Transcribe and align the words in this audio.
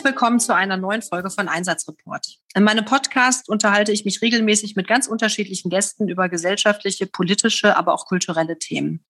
Herzlich 0.00 0.14
willkommen 0.14 0.40
zu 0.40 0.54
einer 0.54 0.78
neuen 0.78 1.02
Folge 1.02 1.28
von 1.28 1.46
Einsatzreport. 1.46 2.38
In 2.54 2.62
meinem 2.62 2.86
Podcast 2.86 3.50
unterhalte 3.50 3.92
ich 3.92 4.06
mich 4.06 4.22
regelmäßig 4.22 4.74
mit 4.74 4.88
ganz 4.88 5.06
unterschiedlichen 5.06 5.68
Gästen 5.68 6.08
über 6.08 6.30
gesellschaftliche, 6.30 7.06
politische, 7.06 7.76
aber 7.76 7.92
auch 7.92 8.06
kulturelle 8.06 8.58
Themen. 8.58 9.04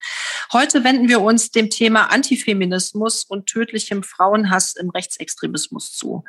Heute 0.53 0.83
wenden 0.83 1.09
wir 1.09 1.21
uns 1.21 1.53
dem 1.53 1.71
Thema 1.71 2.11
Antifeminismus 2.11 3.23
und 3.23 3.47
tödlichem 3.47 4.03
Frauenhass 4.03 4.75
im 4.75 4.91
Rechtsextremismus 4.91 5.93
zu. 5.93 6.25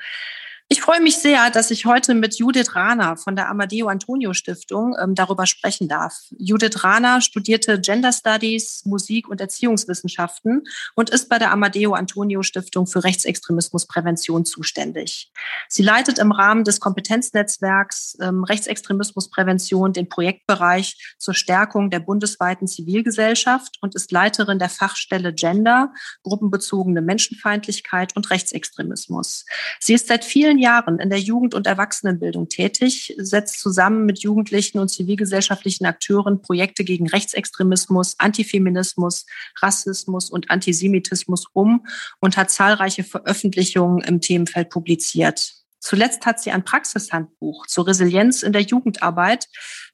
Ich 0.74 0.80
freue 0.80 1.02
mich 1.02 1.18
sehr, 1.18 1.52
dass 1.52 1.70
ich 1.70 1.86
heute 1.86 2.14
mit 2.14 2.36
Judith 2.36 2.78
Rahner 2.78 3.18
von 3.18 3.36
der 3.36 3.50
Amadeo 3.50 3.90
Antonio 3.90 4.32
Stiftung 4.32 4.96
ähm, 5.04 5.16
darüber 5.16 5.46
sprechen 5.46 5.90
darf. 5.90 6.14
Judith 6.38 6.86
Rahner 6.86 7.20
studierte 7.20 7.82
Gender 7.82 8.14
Studies, 8.14 8.84
Musik 8.86 9.28
und 9.28 9.42
Erziehungswissenschaften 9.42 10.64
und 10.96 11.10
ist 11.10 11.28
bei 11.28 11.40
der 11.40 11.52
Amadeo 11.52 11.92
Antonio 11.94 12.42
Stiftung 12.42 12.88
für 12.88 13.04
Rechtsextremismusprävention 13.04 14.46
zuständig. 14.46 15.34
Sie 15.68 15.84
leitet 15.84 16.20
im 16.20 16.32
Rahmen 16.32 16.64
des 16.64 16.80
Kompetenznetzwerks 16.80 18.16
ähm, 18.22 18.46
Rechtsextremismusprävention 18.46 19.92
den 19.92 20.08
Projektbereich 20.08 21.16
zur 21.18 21.34
Stärkung 21.34 21.90
der 21.90 22.00
bundesweiten 22.00 22.70
Zivilgesellschaft 22.70 23.78
und 23.82 23.94
ist 23.94 24.14
Leiterin 24.14 24.58
der 24.58 24.70
Fachstelle 24.70 25.34
Gender, 25.34 25.92
gruppenbezogene 26.24 27.02
Menschenfeindlichkeit 27.02 28.16
und 28.16 28.30
Rechtsextremismus. 28.30 29.46
Sie 29.82 29.94
ist 29.94 30.08
seit 30.08 30.24
vielen 30.24 30.61
Jahren 30.62 31.00
in 31.00 31.10
der 31.10 31.20
Jugend- 31.20 31.54
und 31.54 31.68
Erwachsenenbildung 31.68 32.48
tätig, 32.48 33.14
setzt 33.18 33.60
zusammen 33.60 34.06
mit 34.06 34.20
Jugendlichen 34.20 34.80
und 34.80 34.90
zivilgesellschaftlichen 34.90 35.86
Akteuren 35.86 36.42
Projekte 36.42 36.84
gegen 36.84 37.08
Rechtsextremismus, 37.08 38.16
Antifeminismus, 38.20 39.26
Rassismus 39.60 40.30
und 40.30 40.50
Antisemitismus 40.50 41.46
um 41.54 41.86
und 42.20 42.38
hat 42.38 42.52
zahlreiche 42.52 43.04
Veröffentlichungen 43.04 44.02
im 44.02 44.22
Themenfeld 44.22 44.70
publiziert. 44.70 45.56
Zuletzt 45.80 46.28
hat 46.28 46.40
sie 46.40 46.52
ein 46.52 46.64
Praxishandbuch 46.64 47.66
zur 47.66 47.88
Resilienz 47.88 48.44
in 48.44 48.54
der 48.54 48.62
Jugendarbeit, 48.62 49.48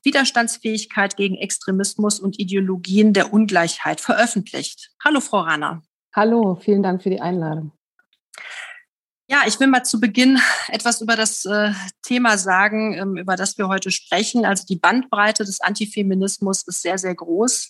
Widerstandsfähigkeit 0.04 1.16
gegen 1.16 1.36
Extremismus 1.36 2.20
und 2.20 2.40
Ideologien 2.40 3.14
der 3.14 3.32
Ungleichheit 3.32 4.02
veröffentlicht. 4.02 4.92
Hallo, 5.04 5.22
Frau 5.22 5.40
Rahner. 5.40 5.82
Hallo, 6.14 6.56
vielen 6.56 6.84
Dank 6.84 7.02
für 7.02 7.10
die 7.10 7.22
Einladung. 7.22 7.72
Ja, 9.30 9.44
ich 9.46 9.60
will 9.60 9.68
mal 9.68 9.84
zu 9.84 10.00
Beginn 10.00 10.40
etwas 10.70 11.02
über 11.02 11.18
das 11.18 11.46
äh, 11.46 11.74
Thema 12.02 12.38
sagen, 12.38 12.94
ähm, 12.94 13.18
über 13.18 13.36
das 13.36 13.58
wir 13.58 13.68
heute 13.68 13.92
sprechen. 13.92 14.46
Also 14.46 14.66
die 14.66 14.78
Bandbreite 14.78 15.44
des 15.44 15.60
Antifeminismus 15.60 16.64
ist 16.64 16.82
sehr, 16.82 16.98
sehr 16.98 17.14
groß. 17.14 17.70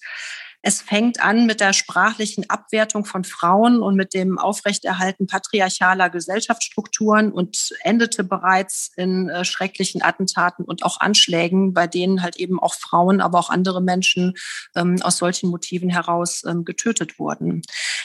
Es 0.68 0.82
fängt 0.82 1.24
an 1.24 1.46
mit 1.46 1.62
der 1.62 1.72
sprachlichen 1.72 2.50
Abwertung 2.50 3.06
von 3.06 3.24
Frauen 3.24 3.82
und 3.82 3.96
mit 3.96 4.14
dem 4.14 4.38
Aufrechterhalten 4.38 5.26
patriarchaler 5.26 6.10
Gesellschaftsstrukturen 6.10 7.32
und 7.32 7.74
endete 7.84 8.26
bereits 8.26 8.92
in 8.98 9.30
äh, 9.30 9.46
schrecklichen 9.46 10.02
Attentaten 10.02 10.66
und 10.66 10.84
auch 10.84 11.00
Anschlägen, 11.00 11.72
bei 11.72 11.88
denen 11.88 12.22
halt 12.22 12.36
eben 12.36 12.60
auch 12.60 12.74
Frauen, 12.74 13.22
aber 13.22 13.40
auch 13.40 13.50
andere 13.50 13.82
Menschen 13.82 14.34
ähm, 14.76 15.02
aus 15.04 15.20
solchen 15.20 15.50
Motiven 15.52 15.90
heraus 15.90 16.44
ähm, 16.46 16.66
getötet 16.66 17.18
wurden. 17.18 17.62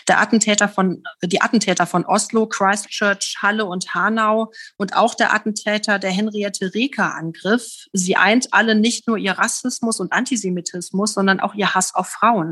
Der 0.06 0.20
Attentäter 0.20 0.68
von, 0.68 1.02
die 1.20 1.40
Attentäter 1.40 1.86
von 1.86 2.04
Oslo, 2.04 2.46
Christchurch, 2.46 3.38
Halle 3.42 3.64
und 3.64 3.92
Hanau 3.92 4.52
und 4.76 4.94
auch 4.94 5.16
der 5.16 5.34
Attentäter 5.34 5.98
der 5.98 6.12
Henriette 6.12 6.72
Reker 6.74 7.12
Angriff, 7.16 7.88
sie 7.92 8.16
eint 8.16 8.54
alle 8.54 8.76
nicht 8.76 9.08
nur 9.08 9.16
ihr 9.16 9.32
Rassismus 9.32 9.98
und 9.98 10.12
Antisemitismus, 10.12 11.14
sondern 11.14 11.40
auch 11.40 11.54
ihr 11.54 11.74
Hass 11.74 11.92
auf 11.96 12.06
Frauen. 12.06 12.51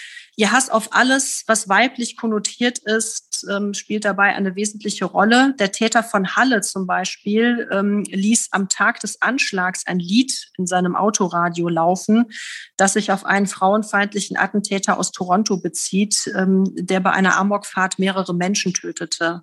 Ihr 0.37 0.53
Hass 0.53 0.69
auf 0.69 0.93
alles, 0.93 1.43
was 1.47 1.67
weiblich 1.67 2.15
konnotiert 2.15 2.79
ist, 2.79 3.45
ähm, 3.51 3.73
spielt 3.73 4.05
dabei 4.05 4.33
eine 4.33 4.55
wesentliche 4.55 5.03
Rolle. 5.03 5.53
Der 5.59 5.73
Täter 5.73 6.03
von 6.03 6.37
Halle 6.37 6.61
zum 6.61 6.87
Beispiel 6.87 7.67
ähm, 7.69 8.03
ließ 8.07 8.47
am 8.51 8.69
Tag 8.69 9.01
des 9.01 9.21
Anschlags 9.21 9.85
ein 9.85 9.99
Lied 9.99 10.49
in 10.57 10.67
seinem 10.67 10.95
Autoradio 10.95 11.67
laufen, 11.67 12.31
das 12.77 12.93
sich 12.93 13.11
auf 13.11 13.25
einen 13.25 13.45
frauenfeindlichen 13.45 14.37
Attentäter 14.37 14.97
aus 14.97 15.11
Toronto 15.11 15.57
bezieht, 15.57 16.31
ähm, 16.33 16.63
der 16.75 17.01
bei 17.01 17.11
einer 17.11 17.37
Amokfahrt 17.37 17.99
mehrere 17.99 18.33
Menschen 18.33 18.73
tötete. 18.73 19.41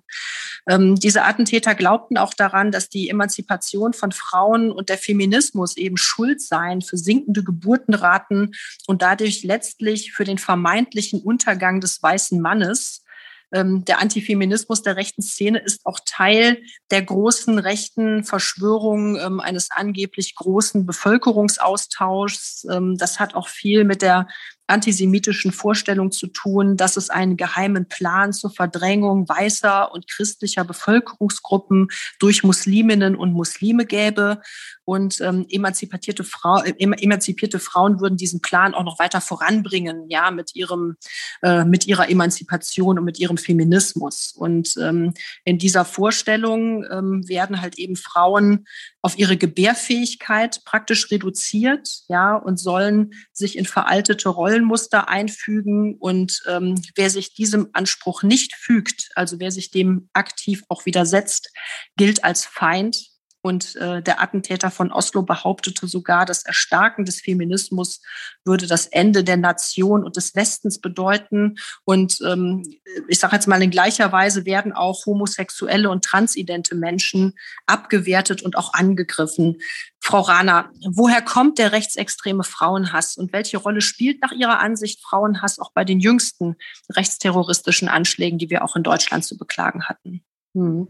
Ähm, 0.67 0.95
diese 0.95 1.23
Attentäter 1.23 1.75
glaubten 1.75 2.17
auch 2.17 2.33
daran, 2.33 2.71
dass 2.71 2.89
die 2.89 3.09
Emanzipation 3.09 3.93
von 3.93 4.11
Frauen 4.11 4.71
und 4.71 4.89
der 4.89 4.97
Feminismus 4.97 5.77
eben 5.77 5.97
schuld 5.97 6.41
seien 6.41 6.81
für 6.81 6.97
sinkende 6.97 7.43
Geburtenraten 7.43 8.55
und 8.87 9.03
dadurch 9.03 9.43
letztlich 9.43 10.13
für 10.13 10.23
den 10.23 10.39
vermeintlichen 10.39 10.78
Untergang 11.23 11.81
des 11.81 12.01
weißen 12.01 12.39
Mannes. 12.39 13.03
Ähm, 13.51 13.83
der 13.85 13.99
Antifeminismus 13.99 14.83
der 14.83 14.95
rechten 14.95 15.21
Szene 15.21 15.59
ist 15.59 15.85
auch 15.85 15.99
Teil 16.05 16.61
der 16.91 17.01
großen 17.01 17.57
rechten 17.57 18.23
Verschwörung 18.23 19.17
ähm, 19.17 19.39
eines 19.39 19.71
angeblich 19.71 20.35
großen 20.35 20.85
Bevölkerungsaustauschs. 20.85 22.67
Ähm, 22.71 22.97
das 22.97 23.19
hat 23.19 23.33
auch 23.33 23.47
viel 23.47 23.85
mit 23.85 24.01
der 24.01 24.27
antisemitischen 24.69 25.51
Vorstellung 25.51 26.11
zu 26.11 26.27
tun, 26.27 26.77
dass 26.77 26.97
es 26.97 27.09
einen 27.09 27.37
geheimen 27.37 27.87
Plan 27.87 28.33
zur 28.33 28.51
Verdrängung 28.51 29.27
weißer 29.27 29.91
und 29.91 30.07
christlicher 30.07 30.63
Bevölkerungsgruppen 30.63 31.87
durch 32.19 32.43
Musliminnen 32.43 33.15
und 33.15 33.33
Muslime 33.33 33.85
gäbe. 33.85 34.41
Und 34.85 35.21
ähm, 35.21 35.45
emanzipierte, 35.49 36.23
Frau, 36.23 36.63
äh, 36.63 36.73
emanzipierte 36.79 37.59
Frauen 37.59 37.99
würden 37.99 38.17
diesen 38.17 38.41
Plan 38.41 38.73
auch 38.73 38.83
noch 38.83 38.97
weiter 38.97 39.21
voranbringen, 39.21 40.09
ja, 40.09 40.31
mit 40.31 40.55
ihrem, 40.55 40.95
äh, 41.43 41.63
mit 41.63 41.85
ihrer 41.85 42.09
Emanzipation 42.09 42.97
und 42.97 43.05
mit 43.05 43.19
ihrem 43.19 43.37
Feminismus. 43.37 44.33
Und 44.35 44.73
ähm, 44.81 45.13
in 45.45 45.59
dieser 45.59 45.85
Vorstellung 45.85 46.85
ähm, 46.91 47.27
werden 47.27 47.61
halt 47.61 47.77
eben 47.77 47.95
Frauen 47.95 48.65
auf 49.01 49.17
ihre 49.17 49.37
Gebärfähigkeit 49.37 50.61
praktisch 50.65 51.09
reduziert, 51.09 51.89
ja, 52.07 52.35
und 52.35 52.57
sollen 52.57 53.11
sich 53.31 53.57
in 53.57 53.65
veraltete 53.65 54.29
Rollenmuster 54.29 55.07
einfügen. 55.07 55.95
Und 55.99 56.41
ähm, 56.47 56.75
wer 56.95 57.09
sich 57.09 57.33
diesem 57.33 57.69
Anspruch 57.73 58.23
nicht 58.23 58.55
fügt, 58.55 59.09
also 59.15 59.39
wer 59.39 59.51
sich 59.51 59.71
dem 59.71 60.09
aktiv 60.13 60.63
auch 60.67 60.85
widersetzt, 60.85 61.51
gilt 61.95 62.23
als 62.23 62.45
Feind 62.45 63.08
und 63.41 63.75
äh, 63.77 64.01
der 64.01 64.21
Attentäter 64.21 64.69
von 64.69 64.91
Oslo 64.91 65.21
behauptete 65.21 65.87
sogar, 65.87 66.25
das 66.25 66.43
Erstarken 66.43 67.05
des 67.05 67.21
Feminismus 67.21 68.01
würde 68.43 68.67
das 68.67 68.85
Ende 68.87 69.23
der 69.23 69.37
Nation 69.37 70.03
und 70.03 70.17
des 70.17 70.35
Westens 70.35 70.81
bedeuten. 70.81 71.55
Und 71.85 72.19
ähm, 72.25 72.63
ich 73.07 73.19
sage 73.19 73.35
jetzt 73.35 73.47
mal, 73.47 73.61
in 73.61 73.69
gleicher 73.69 74.11
Weise 74.11 74.45
werden 74.45 74.73
auch 74.73 75.05
homosexuelle 75.05 75.89
und 75.89 76.03
transidente 76.03 76.75
Menschen 76.75 77.33
abgewertet 77.65 78.41
und 78.41 78.57
auch 78.57 78.73
angegriffen. 78.73 79.57
Frau 80.01 80.19
Rana, 80.19 80.69
woher 80.91 81.21
kommt 81.21 81.59
der 81.59 81.71
rechtsextreme 81.71 82.43
Frauenhass 82.43 83.15
und 83.15 83.31
welche 83.31 83.57
Rolle 83.57 83.81
spielt 83.81 84.21
nach 84.21 84.31
Ihrer 84.31 84.59
Ansicht 84.59 85.01
Frauenhass 85.01 85.59
auch 85.59 85.71
bei 85.71 85.85
den 85.85 85.99
jüngsten 85.99 86.55
rechtsterroristischen 86.89 87.87
Anschlägen, 87.87 88.37
die 88.37 88.49
wir 88.49 88.65
auch 88.65 88.75
in 88.75 88.83
Deutschland 88.83 89.23
zu 89.23 89.37
beklagen 89.37 89.85
hatten? 89.87 90.23
Hm. 90.55 90.87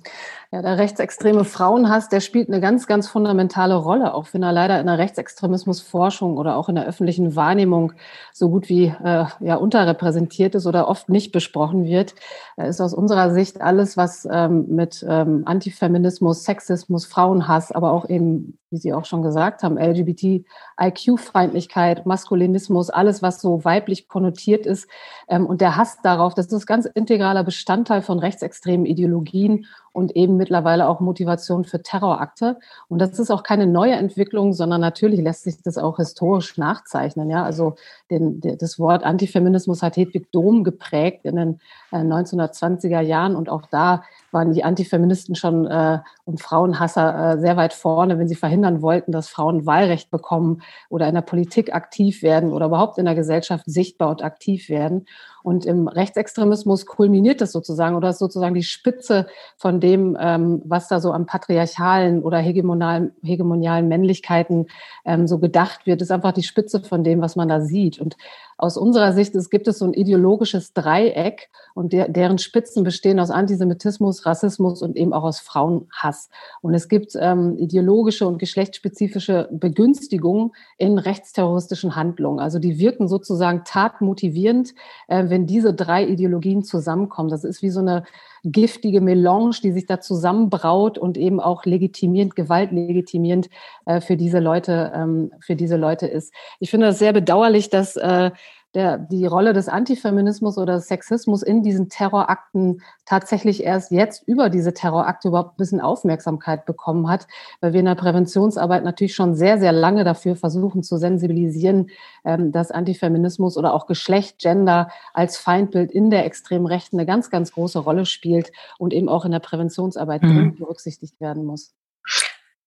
Ja, 0.51 0.61
der 0.61 0.77
rechtsextreme 0.77 1.43
Frauenhass, 1.43 2.07
der 2.07 2.21
spielt 2.21 2.47
eine 2.47 2.61
ganz, 2.61 2.87
ganz 2.87 3.09
fundamentale 3.09 3.75
Rolle, 3.75 4.13
auch 4.13 4.27
wenn 4.31 4.41
er 4.41 4.53
leider 4.53 4.79
in 4.79 4.85
der 4.85 4.97
Rechtsextremismusforschung 4.97 6.37
oder 6.37 6.55
auch 6.55 6.69
in 6.69 6.75
der 6.75 6.87
öffentlichen 6.87 7.35
Wahrnehmung 7.35 7.91
so 8.31 8.49
gut 8.49 8.69
wie 8.69 8.85
äh, 8.85 9.25
ja, 9.41 9.55
unterrepräsentiert 9.55 10.55
ist 10.55 10.65
oder 10.65 10.87
oft 10.87 11.09
nicht 11.09 11.33
besprochen 11.33 11.83
wird. 11.83 12.15
Ist 12.55 12.79
aus 12.79 12.93
unserer 12.93 13.31
Sicht 13.31 13.59
alles, 13.59 13.97
was 13.97 14.25
ähm, 14.31 14.65
mit 14.69 15.05
ähm, 15.07 15.43
Antifeminismus, 15.45 16.45
Sexismus, 16.45 17.05
Frauenhass, 17.05 17.73
aber 17.73 17.91
auch 17.91 18.07
eben, 18.07 18.58
wie 18.71 18.77
Sie 18.77 18.93
auch 18.93 19.05
schon 19.05 19.21
gesagt 19.21 19.63
haben, 19.63 19.77
LGBT, 19.77 20.45
IQ-Feindlichkeit, 20.79 22.05
Maskulinismus, 22.05 22.89
alles, 22.89 23.21
was 23.21 23.41
so 23.41 23.65
weiblich 23.65 24.07
konnotiert 24.07 24.65
ist 24.65 24.87
ähm, 25.27 25.45
und 25.45 25.61
der 25.61 25.75
Hass 25.75 26.01
darauf, 26.03 26.33
das 26.35 26.51
ist 26.51 26.65
ganz 26.65 26.85
integraler 26.85 27.43
Bestandteil 27.43 28.01
von 28.01 28.19
rechtsextremen 28.19 28.85
Ideologien 28.85 29.65
und 29.91 30.15
eben 30.15 30.37
mittlerweile 30.37 30.87
auch 30.87 30.99
Motivation 30.99 31.65
für 31.65 31.81
Terrorakte. 31.81 32.57
Und 32.87 32.99
das 32.99 33.19
ist 33.19 33.31
auch 33.31 33.43
keine 33.43 33.67
neue 33.67 33.93
Entwicklung, 33.93 34.53
sondern 34.53 34.81
natürlich 34.81 35.21
lässt 35.21 35.43
sich 35.43 35.61
das 35.61 35.77
auch 35.77 35.97
historisch 35.97 36.57
nachzeichnen. 36.57 37.29
Ja, 37.29 37.43
also 37.43 37.75
den, 38.09 38.41
das 38.41 38.79
Wort 38.79 39.03
Antifeminismus 39.03 39.83
hat 39.83 39.97
Hedwig 39.97 40.31
Dom 40.31 40.63
geprägt 40.63 41.25
in 41.25 41.35
den 41.35 41.59
1920er 41.91 43.01
äh, 43.01 43.05
Jahren 43.05 43.35
und 43.35 43.49
auch 43.49 43.65
da 43.69 44.03
waren 44.31 44.53
die 44.53 44.63
Antifeministen 44.63 45.35
schon 45.35 45.65
äh, 45.65 45.99
und 46.25 46.41
Frauenhasser 46.41 47.33
äh, 47.33 47.39
sehr 47.39 47.57
weit 47.57 47.73
vorne, 47.73 48.19
wenn 48.19 48.27
sie 48.27 48.35
verhindern 48.35 48.81
wollten, 48.81 49.11
dass 49.11 49.29
Frauen 49.29 49.65
Wahlrecht 49.65 50.11
bekommen 50.11 50.61
oder 50.89 51.07
in 51.07 51.15
der 51.15 51.21
Politik 51.21 51.73
aktiv 51.73 52.21
werden 52.21 52.51
oder 52.53 52.67
überhaupt 52.67 52.97
in 52.97 53.05
der 53.05 53.15
Gesellschaft 53.15 53.65
sichtbar 53.67 54.09
und 54.09 54.23
aktiv 54.23 54.69
werden. 54.69 55.05
Und 55.43 55.65
im 55.65 55.87
Rechtsextremismus 55.87 56.85
kulminiert 56.85 57.41
das 57.41 57.51
sozusagen 57.51 57.95
oder 57.95 58.09
ist 58.09 58.19
sozusagen 58.19 58.55
die 58.55 58.63
Spitze 58.63 59.27
von 59.57 59.79
dem, 59.79 60.17
ähm, 60.19 60.61
was 60.65 60.87
da 60.87 60.99
so 60.99 61.11
an 61.11 61.25
patriarchalen 61.25 62.21
oder 62.21 62.37
hegemonialen, 62.39 63.11
hegemonialen 63.23 63.87
Männlichkeiten 63.87 64.67
ähm, 65.05 65.27
so 65.27 65.39
gedacht 65.39 65.85
wird, 65.85 66.01
ist 66.01 66.11
einfach 66.11 66.33
die 66.33 66.43
Spitze 66.43 66.81
von 66.81 67.03
dem, 67.03 67.21
was 67.21 67.35
man 67.35 67.47
da 67.47 67.61
sieht. 67.61 67.99
Und 67.99 68.17
aus 68.59 68.75
unserer 68.75 69.13
Sicht 69.13 69.33
es 69.35 69.49
gibt 69.49 69.69
es 69.69 69.79
so 69.79 69.85
ein 69.85 69.93
ideologisches 69.93 70.73
Dreieck 70.73 71.49
und 71.73 71.93
der, 71.93 72.09
deren 72.09 72.37
Spitzen 72.37 72.83
bestehen 72.83 73.17
aus 73.19 73.31
Antisemitismus, 73.31 74.25
Rassismus 74.25 74.81
und 74.81 74.97
eben 74.97 75.13
auch 75.13 75.23
aus 75.23 75.39
Frauenhass. 75.39 76.29
Und 76.61 76.73
es 76.73 76.89
gibt 76.89 77.13
ähm, 77.17 77.57
ideologische 77.57 78.27
und 78.27 78.37
geschlechtsspezifische 78.37 79.47
Begünstigungen 79.49 80.51
in 80.77 80.97
rechtsterroristischen 80.97 81.95
Handlungen. 81.95 82.41
Also 82.41 82.59
die 82.59 82.79
wirken 82.79 83.07
sozusagen 83.07 83.63
tatmotivierend, 83.63 84.73
äh, 85.07 85.29
wenn 85.29 85.47
diese 85.47 85.73
drei 85.73 86.05
Ideologien 86.05 86.61
zusammenkommen. 86.63 87.29
Das 87.29 87.45
ist 87.45 87.61
wie 87.61 87.69
so 87.69 87.79
eine 87.79 88.03
giftige 88.43 89.01
Melange, 89.01 89.57
die 89.63 89.71
sich 89.71 89.85
da 89.85 89.99
zusammenbraut 89.99 90.97
und 90.97 91.17
eben 91.17 91.39
auch 91.39 91.65
legitimierend, 91.65 92.35
gewaltlegitimierend 92.35 93.49
äh, 93.85 94.01
für 94.01 94.17
diese 94.17 94.39
Leute, 94.39 94.91
ähm, 94.95 95.31
für 95.39 95.55
diese 95.55 95.77
Leute 95.77 96.07
ist. 96.07 96.33
Ich 96.59 96.69
finde 96.69 96.87
das 96.87 96.99
sehr 96.99 97.13
bedauerlich, 97.13 97.69
dass 97.69 97.95
äh, 97.95 98.31
der, 98.75 98.99
die 98.99 99.25
Rolle 99.25 99.53
des 99.53 99.67
Antifeminismus 99.67 100.57
oder 100.57 100.75
des 100.75 100.87
Sexismus 100.87 101.41
in 101.41 101.63
diesen 101.63 101.89
Terrorakten 101.89 102.81
tatsächlich 103.05 103.63
erst 103.63 103.91
jetzt 103.91 104.27
über 104.27 104.49
diese 104.49 104.73
Terrorakte 104.73 105.29
überhaupt 105.29 105.53
ein 105.53 105.57
bisschen 105.57 105.81
Aufmerksamkeit 105.81 106.65
bekommen 106.65 107.09
hat, 107.09 107.27
weil 107.61 107.73
wir 107.73 107.79
in 107.79 107.87
der 107.87 107.95
Präventionsarbeit 107.95 108.83
natürlich 108.83 109.15
schon 109.15 109.33
sehr, 109.33 109.59
sehr 109.59 109.71
lange 109.71 110.03
dafür 110.03 110.35
versuchen 110.35 110.83
zu 110.83 110.97
sensibilisieren, 110.97 111.89
ähm, 112.23 112.51
dass 112.51 112.69
Antifeminismus 112.69 113.57
oder 113.57 113.73
auch 113.73 113.87
Geschlecht, 113.87 114.37
Gender 114.37 114.89
als 115.13 115.37
Feindbild 115.37 115.91
in 115.91 116.11
der 116.11 116.25
extremen 116.25 116.67
Rechten 116.67 116.97
eine 116.97 117.07
ganz, 117.07 117.31
ganz 117.31 117.51
große 117.51 117.79
Rolle 117.79 118.05
spielt 118.05 118.51
und 118.77 118.93
eben 118.93 119.09
auch 119.09 119.25
in 119.25 119.31
der 119.31 119.39
Präventionsarbeit 119.39 120.21
mhm. 120.21 120.55
berücksichtigt 120.55 121.19
werden 121.19 121.45
muss. 121.45 121.73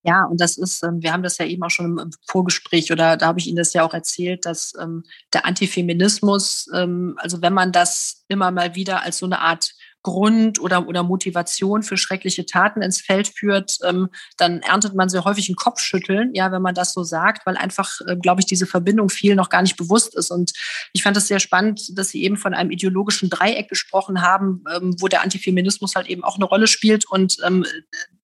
Ja, 0.05 0.25
und 0.25 0.41
das 0.41 0.59
ist, 0.59 0.83
ähm, 0.83 1.01
wir 1.01 1.13
haben 1.13 1.23
das 1.23 1.39
ja 1.39 1.47
eben 1.47 1.63
auch 1.63 1.71
schon 1.71 1.99
im 1.99 2.11
Vorgespräch 2.27 2.91
oder 2.91 3.17
da 3.17 3.27
habe 3.27 3.39
ich 3.39 3.47
Ihnen 3.47 3.57
das 3.57 3.73
ja 3.73 3.85
auch 3.85 3.95
erzählt, 3.95 4.45
dass 4.47 4.73
ähm, 4.81 5.05
der 5.33 5.47
Antifeminismus, 5.47 6.67
ähm, 6.75 7.15
also 7.19 7.41
wenn 7.41 7.53
man 7.53 7.71
das 7.71 8.25
immer 8.29 8.51
mal 8.51 8.75
wieder 8.75 9.03
als 9.03 9.19
so 9.19 9.27
eine 9.27 9.41
Art 9.41 9.73
Grund 10.03 10.61
oder, 10.61 10.89
oder 10.89 11.03
Motivation 11.03 11.83
für 11.83 11.97
schreckliche 11.97 12.45
Taten 12.45 12.83
ins 12.83 13.01
Feld 13.01 13.29
führt, 13.29 13.79
ähm, 13.85 14.09
dann 14.37 14.61
erntet 14.61 14.95
man 14.95 15.09
sehr 15.09 15.25
häufig 15.25 15.49
ein 15.49 15.55
Kopfschütteln, 15.55 16.35
ja, 16.35 16.51
wenn 16.51 16.63
man 16.63 16.75
das 16.75 16.93
so 16.93 17.05
sagt, 17.05 17.47
weil 17.47 17.57
einfach, 17.57 18.01
äh, 18.07 18.17
glaube 18.17 18.41
ich, 18.41 18.47
diese 18.47 18.67
Verbindung 18.67 19.09
vielen 19.09 19.37
noch 19.37 19.49
gar 19.49 19.63
nicht 19.63 19.77
bewusst 19.77 20.17
ist. 20.17 20.31
Und 20.31 20.53
ich 20.93 21.03
fand 21.03 21.17
es 21.17 21.29
sehr 21.29 21.39
spannend, 21.39 21.97
dass 21.97 22.09
Sie 22.09 22.25
eben 22.25 22.37
von 22.37 22.55
einem 22.55 22.71
ideologischen 22.71 23.31
Dreieck 23.31 23.69
gesprochen 23.69 24.23
haben, 24.23 24.65
ähm, 24.75 24.97
wo 24.99 25.07
der 25.07 25.23
Antifeminismus 25.23 25.95
halt 25.95 26.09
eben 26.09 26.25
auch 26.25 26.37
eine 26.37 26.47
Rolle 26.47 26.67
spielt 26.67 27.09
und 27.09 27.37
ähm, 27.47 27.65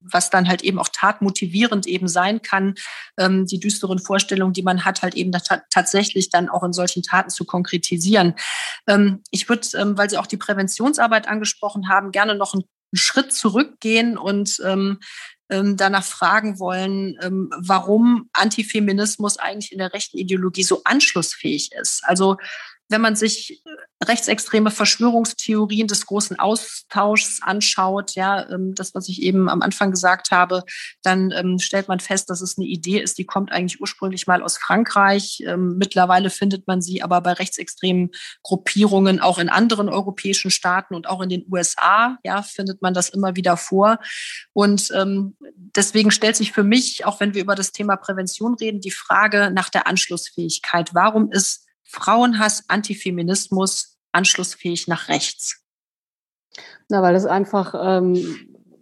was 0.00 0.31
dann 0.31 0.49
halt 0.49 0.62
eben 0.62 0.79
auch 0.79 0.89
tatmotivierend 0.93 1.87
eben 1.87 2.09
sein 2.09 2.43
kann, 2.43 2.75
ähm, 3.19 3.47
die 3.47 3.61
düsteren 3.61 3.99
Vorstellungen, 3.99 4.53
die 4.53 4.62
man 4.62 4.85
hat, 4.85 5.03
halt 5.03 5.15
eben 5.15 5.33
tatsächlich 5.71 6.31
dann 6.31 6.49
auch 6.49 6.62
in 6.62 6.73
solchen 6.73 7.03
Taten 7.03 7.31
zu 7.31 7.45
konkretisieren. 7.45 8.35
Ähm, 8.87 9.23
ich 9.31 9.49
würde, 9.49 9.67
ähm, 9.75 9.99
weil 9.99 10.11
Sie 10.11 10.19
auch 10.19 10.27
die 10.27 10.37
Präventionsarbeit 10.37 11.29
angesprochen 11.29 11.89
haben, 11.89 12.12
gerne 12.12 12.35
noch 12.35 12.55
einen, 12.55 12.62
einen 12.62 12.99
Schritt 12.99 13.33
zurückgehen 13.33 14.17
und 14.17 14.61
ähm, 14.65 14.99
ähm, 15.50 15.77
danach 15.77 16.05
fragen 16.05 16.59
wollen, 16.59 17.17
ähm, 17.23 17.50
warum 17.56 18.29
Antifeminismus 18.33 19.39
eigentlich 19.39 19.73
in 19.73 19.79
der 19.79 19.93
rechten 19.93 20.19
Ideologie 20.19 20.62
so 20.62 20.83
anschlussfähig 20.85 21.71
ist. 21.73 22.03
Also 22.05 22.37
wenn 22.89 23.00
man 23.00 23.17
sich 23.17 23.62
äh, 23.65 23.71
rechtsextreme 24.05 24.71
Verschwörungstheorien 24.71 25.89
des 25.89 26.06
großen 26.06 26.39
Austauschs 26.39 27.41
anschaut, 27.43 28.15
ja, 28.15 28.49
ähm, 28.49 28.75
das, 28.75 28.95
was 28.95 29.09
ich 29.09 29.23
eben 29.23 29.49
am 29.49 29.61
Anfang 29.61 29.91
gesagt 29.91 30.31
habe, 30.31 30.62
dann 31.03 31.33
ähm, 31.33 31.59
stellt 31.59 31.89
man 31.89 31.99
fest, 31.99 32.31
dass 32.31 32.41
es 32.41 32.59
eine 32.59 32.67
Idee 32.67 33.00
ist, 33.00 33.19
die 33.19 33.25
kommt 33.25 33.50
eigentlich 33.50 33.81
ursprünglich 33.81 34.27
mal 34.27 34.43
aus 34.43 34.56
Frankreich. 34.56 35.43
Ähm, 35.45 35.77
mittlerweile 35.79 36.31
findet 36.31 36.67
man 36.69 36.81
sie 36.81 37.03
aber 37.03 37.21
bei 37.21 37.33
rechtsextremen 37.33 38.11
Gruppierungen 38.43 39.19
auch 39.21 39.39
in 39.39 39.49
anderen 39.49 39.89
europäischen 39.89 40.50
Staaten 40.50 40.95
und 40.95 41.09
auch 41.09 41.21
in 41.21 41.29
den 41.29 41.45
USA, 41.50 42.19
ja, 42.23 42.43
findet 42.43 42.83
man 42.83 42.95
das 42.95 43.09
immer 43.09 43.35
wieder 43.37 43.56
vor. 43.56 43.99
Und 44.53 44.93
deswegen 45.77 46.11
stellt 46.11 46.37
sich 46.37 46.53
für 46.53 46.65
mich, 46.65 47.05
auch 47.05 47.21
wenn 47.21 47.35
wir 47.35 47.43
über 47.43 47.55
das 47.55 47.73
Thema 47.73 47.97
Prävention 47.97 48.55
reden, 48.55 48.81
die 48.81 48.91
Frage 48.91 49.50
nach 49.53 49.69
der 49.71 49.87
Anschlussfähigkeit. 49.87 50.95
Warum 50.95 51.31
ist 51.31 51.68
Frauenhass, 51.88 52.64
Antifeminismus 52.69 53.99
anschlussfähig 54.12 54.88
nach 54.88 55.08
rechts? 55.08 55.64
Na, 56.88 57.02
weil 57.02 57.14
es 57.14 57.26
einfach 57.26 57.75
ähm, 57.79 58.17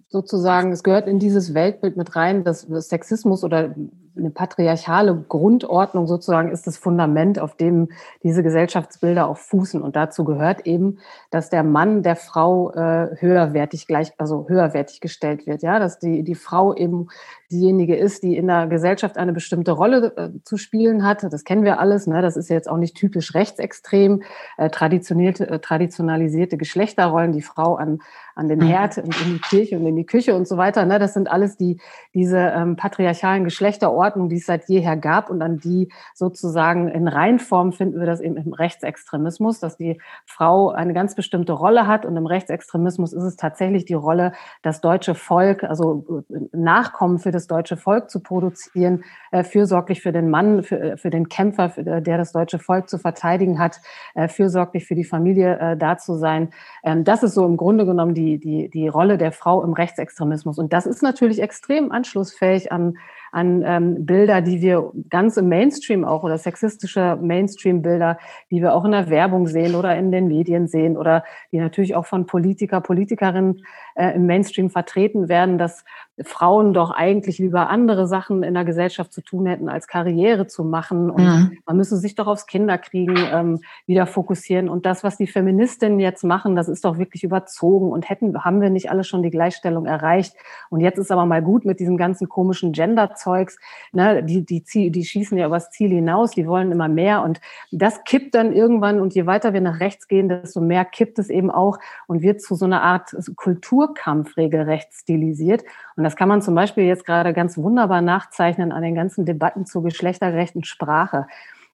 sozusagen, 0.09 0.73
es 0.73 0.83
gehört 0.83 1.09
in 1.09 1.19
dieses 1.19 1.55
Weltbild 1.55 1.97
mit 1.97 2.17
rein, 2.17 2.45
dass 2.45 2.63
Sexismus 2.63 3.45
oder 3.45 3.75
eine 4.17 4.31
patriarchale 4.31 5.15
Grundordnung 5.29 6.07
sozusagen 6.07 6.51
ist 6.51 6.67
das 6.67 6.79
Fundament, 6.79 7.39
auf 7.39 7.55
dem 7.57 7.91
diese 8.23 8.43
Gesellschaftsbilder 8.43 9.29
auch 9.29 9.37
fußen. 9.37 9.83
Und 9.83 9.95
dazu 9.95 10.25
gehört 10.25 10.67
eben, 10.67 10.99
dass 11.31 11.51
der 11.51 11.63
Mann 11.63 12.03
der 12.03 12.17
Frau 12.17 12.73
äh, 12.73 13.17
höherwertig 13.21 13.87
gleich, 13.87 14.13
also 14.19 14.47
höherwertig 14.49 15.01
gestellt 15.01 15.47
wird. 15.47 15.63
Ja, 15.63 15.79
dass 15.79 15.99
die, 15.99 16.23
die 16.23 16.35
Frau 16.35 16.75
eben 16.75 17.09
diejenige 17.51 17.97
ist, 17.97 18.23
die 18.23 18.37
in 18.37 18.47
der 18.47 18.67
Gesellschaft 18.67 19.17
eine 19.17 19.33
bestimmte 19.33 19.73
Rolle 19.73 20.13
äh, 20.17 20.31
zu 20.45 20.57
spielen 20.57 21.05
hat. 21.05 21.23
Das 21.23 21.45
kennen 21.45 21.65
wir 21.65 21.81
alles. 21.81 22.07
Ne? 22.07 22.23
Das 22.23 22.37
ist 22.37 22.49
jetzt 22.49 22.69
auch 22.69 22.77
nicht 22.77 22.97
typisch 22.97 23.35
rechtsextrem, 23.35 24.23
äh, 24.57 24.71
traditionalisierte, 24.71 25.49
äh, 25.49 25.59
traditionalisierte 25.59 26.57
Geschlechterrollen, 26.57 27.33
die 27.33 27.43
Frau 27.43 27.77
an, 27.77 28.01
an 28.35 28.49
den 28.49 28.61
mhm. 28.61 28.67
Herd 28.67 28.99
und 28.99 29.21
in 29.23 29.35
die 29.35 29.41
Kirche 29.41 29.79
und 29.79 29.87
in 29.87 29.97
die 29.97 30.07
Küche 30.07 30.35
und 30.35 30.47
so 30.47 30.57
weiter. 30.57 30.85
Ne? 30.85 30.99
Das 30.99 31.15
sind 31.15 31.31
alles 31.31 31.57
die, 31.57 31.81
diese 32.15 32.39
ähm, 32.39 32.77
patriarchalen 32.77 33.45
Geschlechterordnungen, 33.45 34.29
die 34.29 34.37
es 34.37 34.47
seit 34.47 34.69
jeher 34.69 34.97
gab 34.97 35.31
und 35.31 35.43
an 35.43 35.59
die 35.59 35.89
sozusagen 36.15 36.89
in 36.89 37.09
Reinform 37.09 37.73
finden 37.73 37.99
wir 37.99 38.07
das 38.07 38.21
eben 38.21 38.37
im 38.37 38.53
Rechtsextremismus, 38.53 39.61
dass 39.61 39.77
die 39.77 40.01
Frau 40.27 40.71
eine 40.71 40.93
ganz 40.93 41.15
bestimmte 41.15 41.53
Rolle 41.53 41.87
hat 41.87 42.05
und 42.05 42.17
im 42.17 42.27
Rechtsextremismus 42.27 43.13
ist 43.13 43.23
es 43.23 43.37
tatsächlich 43.37 43.85
die 43.85 43.95
Rolle, 43.95 44.33
das 44.63 44.81
deutsche 44.81 45.15
Volk, 45.15 45.65
also 45.65 46.25
äh, 46.31 46.57
Nachkommen 46.57 47.19
für 47.19 47.31
das 47.37 47.47
deutsche 47.47 47.77
Volk 47.77 48.11
zu 48.11 48.21
produzieren, 48.21 49.05
äh, 49.31 49.45
fürsorglich 49.45 50.03
für 50.03 50.13
den 50.13 50.31
Mann, 50.31 50.63
für, 50.63 50.81
äh, 50.81 50.97
für 50.97 51.11
den 51.11 51.29
Kämpfer, 51.29 51.71
für, 51.71 51.81
äh, 51.81 52.03
der 52.03 52.19
das 52.19 52.33
deutsche 52.33 52.59
Volk 52.59 52.89
zu 52.89 52.99
verteidigen 52.99 53.59
hat, 53.59 53.81
äh, 54.15 54.29
fürsorglich 54.29 54.87
für 54.87 54.95
die 54.95 55.05
Familie 55.05 55.59
äh, 55.59 55.77
da 55.77 55.97
zu 55.99 56.15
sein. 56.15 56.51
Ähm, 56.85 57.05
das 57.05 57.23
ist 57.23 57.35
so 57.35 57.45
im 57.47 57.57
Grunde 57.57 57.87
genommen 57.87 58.15
die, 58.15 58.39
die, 58.39 58.69
die 58.69 58.89
Rolle 58.89 59.19
der 59.19 59.33
Frau 59.33 59.63
im 59.63 59.73
Rechtsextremismus. 59.73 60.59
Und 60.59 60.73
das 60.73 60.87
ist 60.87 61.03
natürlich 61.03 61.41
extrem 61.41 61.93
anschlussfähig 61.93 62.73
an 62.73 62.95
an 63.37 63.63
ähm, 63.67 64.07
Bilder, 64.07 64.41
die 64.41 64.63
wir 64.63 64.93
ganz 65.11 65.37
im 65.37 65.51
Mainstream 65.51 66.07
auch 66.07 66.23
oder 66.23 66.39
sexistische 66.39 67.19
Mainstream-Bilder, 67.21 68.19
die 68.51 68.63
wir 68.63 68.75
auch 68.75 68.87
in 68.87 68.93
der 68.93 69.11
Werbung 69.11 69.47
sehen 69.47 69.75
oder 69.75 69.95
in 69.95 70.11
den 70.11 70.27
Medien 70.27 70.69
sehen 70.69 70.97
oder 70.97 71.23
die 71.53 71.59
natürlich 71.59 71.95
auch 71.95 72.07
von 72.07 72.25
Politiker, 72.25 72.81
Politikerinnen 72.81 73.63
äh, 73.95 74.15
im 74.15 74.25
Mainstream 74.25 74.71
vertreten 74.71 75.29
werden, 75.29 75.59
dass 75.59 75.85
Frauen 76.25 76.73
doch 76.73 76.91
eigentlich 76.91 77.39
lieber 77.39 77.69
andere 77.69 78.07
Sachen 78.07 78.43
in 78.43 78.55
der 78.55 78.65
Gesellschaft 78.65 79.13
zu 79.13 79.21
tun 79.21 79.45
hätten, 79.45 79.69
als 79.69 79.87
Karriere 79.87 80.47
zu 80.47 80.65
machen. 80.65 81.11
Und 81.11 81.25
mhm. 81.25 81.59
man 81.67 81.77
müsse 81.77 81.99
sich 81.99 82.15
doch 82.15 82.27
aufs 82.27 82.47
Kinderkriegen 82.47 83.19
ähm, 83.31 83.61
wieder 83.85 84.07
fokussieren. 84.07 84.71
Und 84.71 84.87
das, 84.87 85.05
was 85.05 85.19
die 85.19 85.27
Feministinnen 85.27 86.01
jetzt 86.01 86.25
machen, 86.25 86.57
das 86.57 86.69
ist 86.69 86.87
doch 86.87 86.97
wirklich 86.97 87.23
überzogen. 87.23 87.93
Und 87.93 88.09
hätten, 88.09 88.45
haben 88.45 88.63
wir 88.63 88.71
nicht 88.71 88.91
alle 88.91 89.05
schon 89.05 89.23
die 89.23 89.31
Gleichstellung 89.31 89.85
erreicht? 89.85 90.35
Und 90.71 90.81
jetzt 90.81 90.97
ist 90.99 91.13
aber 91.13 91.27
mal 91.27 91.43
gut 91.43 91.67
mit 91.67 91.81
diesem 91.81 91.99
ganzen 91.99 92.31
komischen 92.31 92.73
Gender-Zeugs. 92.73 93.59
Ne? 93.93 94.25
Die, 94.25 94.43
die, 94.43 94.91
die 94.91 95.05
schießen 95.05 95.37
ja 95.37 95.47
übers 95.47 95.71
Ziel 95.71 95.91
hinaus, 95.91 96.31
die 96.31 96.47
wollen 96.47 96.73
immer 96.73 96.89
mehr. 96.89 97.23
Und 97.23 97.43
das 97.71 98.05
kippt 98.05 98.35
dann 98.35 98.55
irgendwann. 98.55 99.01
Und 99.01 99.15
je 99.15 99.27
weiter 99.27 99.53
wir 99.53 99.61
nach 99.61 99.81
rechts 99.81 100.09
gehen, 100.09 100.31
desto 100.31 100.63
mehr 100.63 100.87
kippt 100.87 101.19
es 101.19 101.29
eben 101.29 101.51
auch 101.51 101.79
und 102.07 102.23
wird 102.23 102.41
zu 102.41 102.55
so 102.55 102.65
einer 102.65 102.83
Art 102.83 103.15
Kulturkampf 103.37 104.39
regelrecht 104.39 104.95
stilisiert. 104.95 105.63
Und 105.97 106.06
das 106.07 106.15
kann 106.15 106.29
man 106.29 106.41
zum 106.41 106.55
Beispiel 106.55 106.85
jetzt 106.85 107.05
gerade 107.05 107.33
ganz 107.33 107.59
wunderbar 107.59 108.01
nachzeichnen 108.01 108.71
an 108.71 108.85
den 108.85 108.95
ganzen 108.95 109.27
Debatten 109.27 109.67
zur 109.67 109.83
geschlechtergerechten 109.83 110.63
Sprache. 110.63 111.27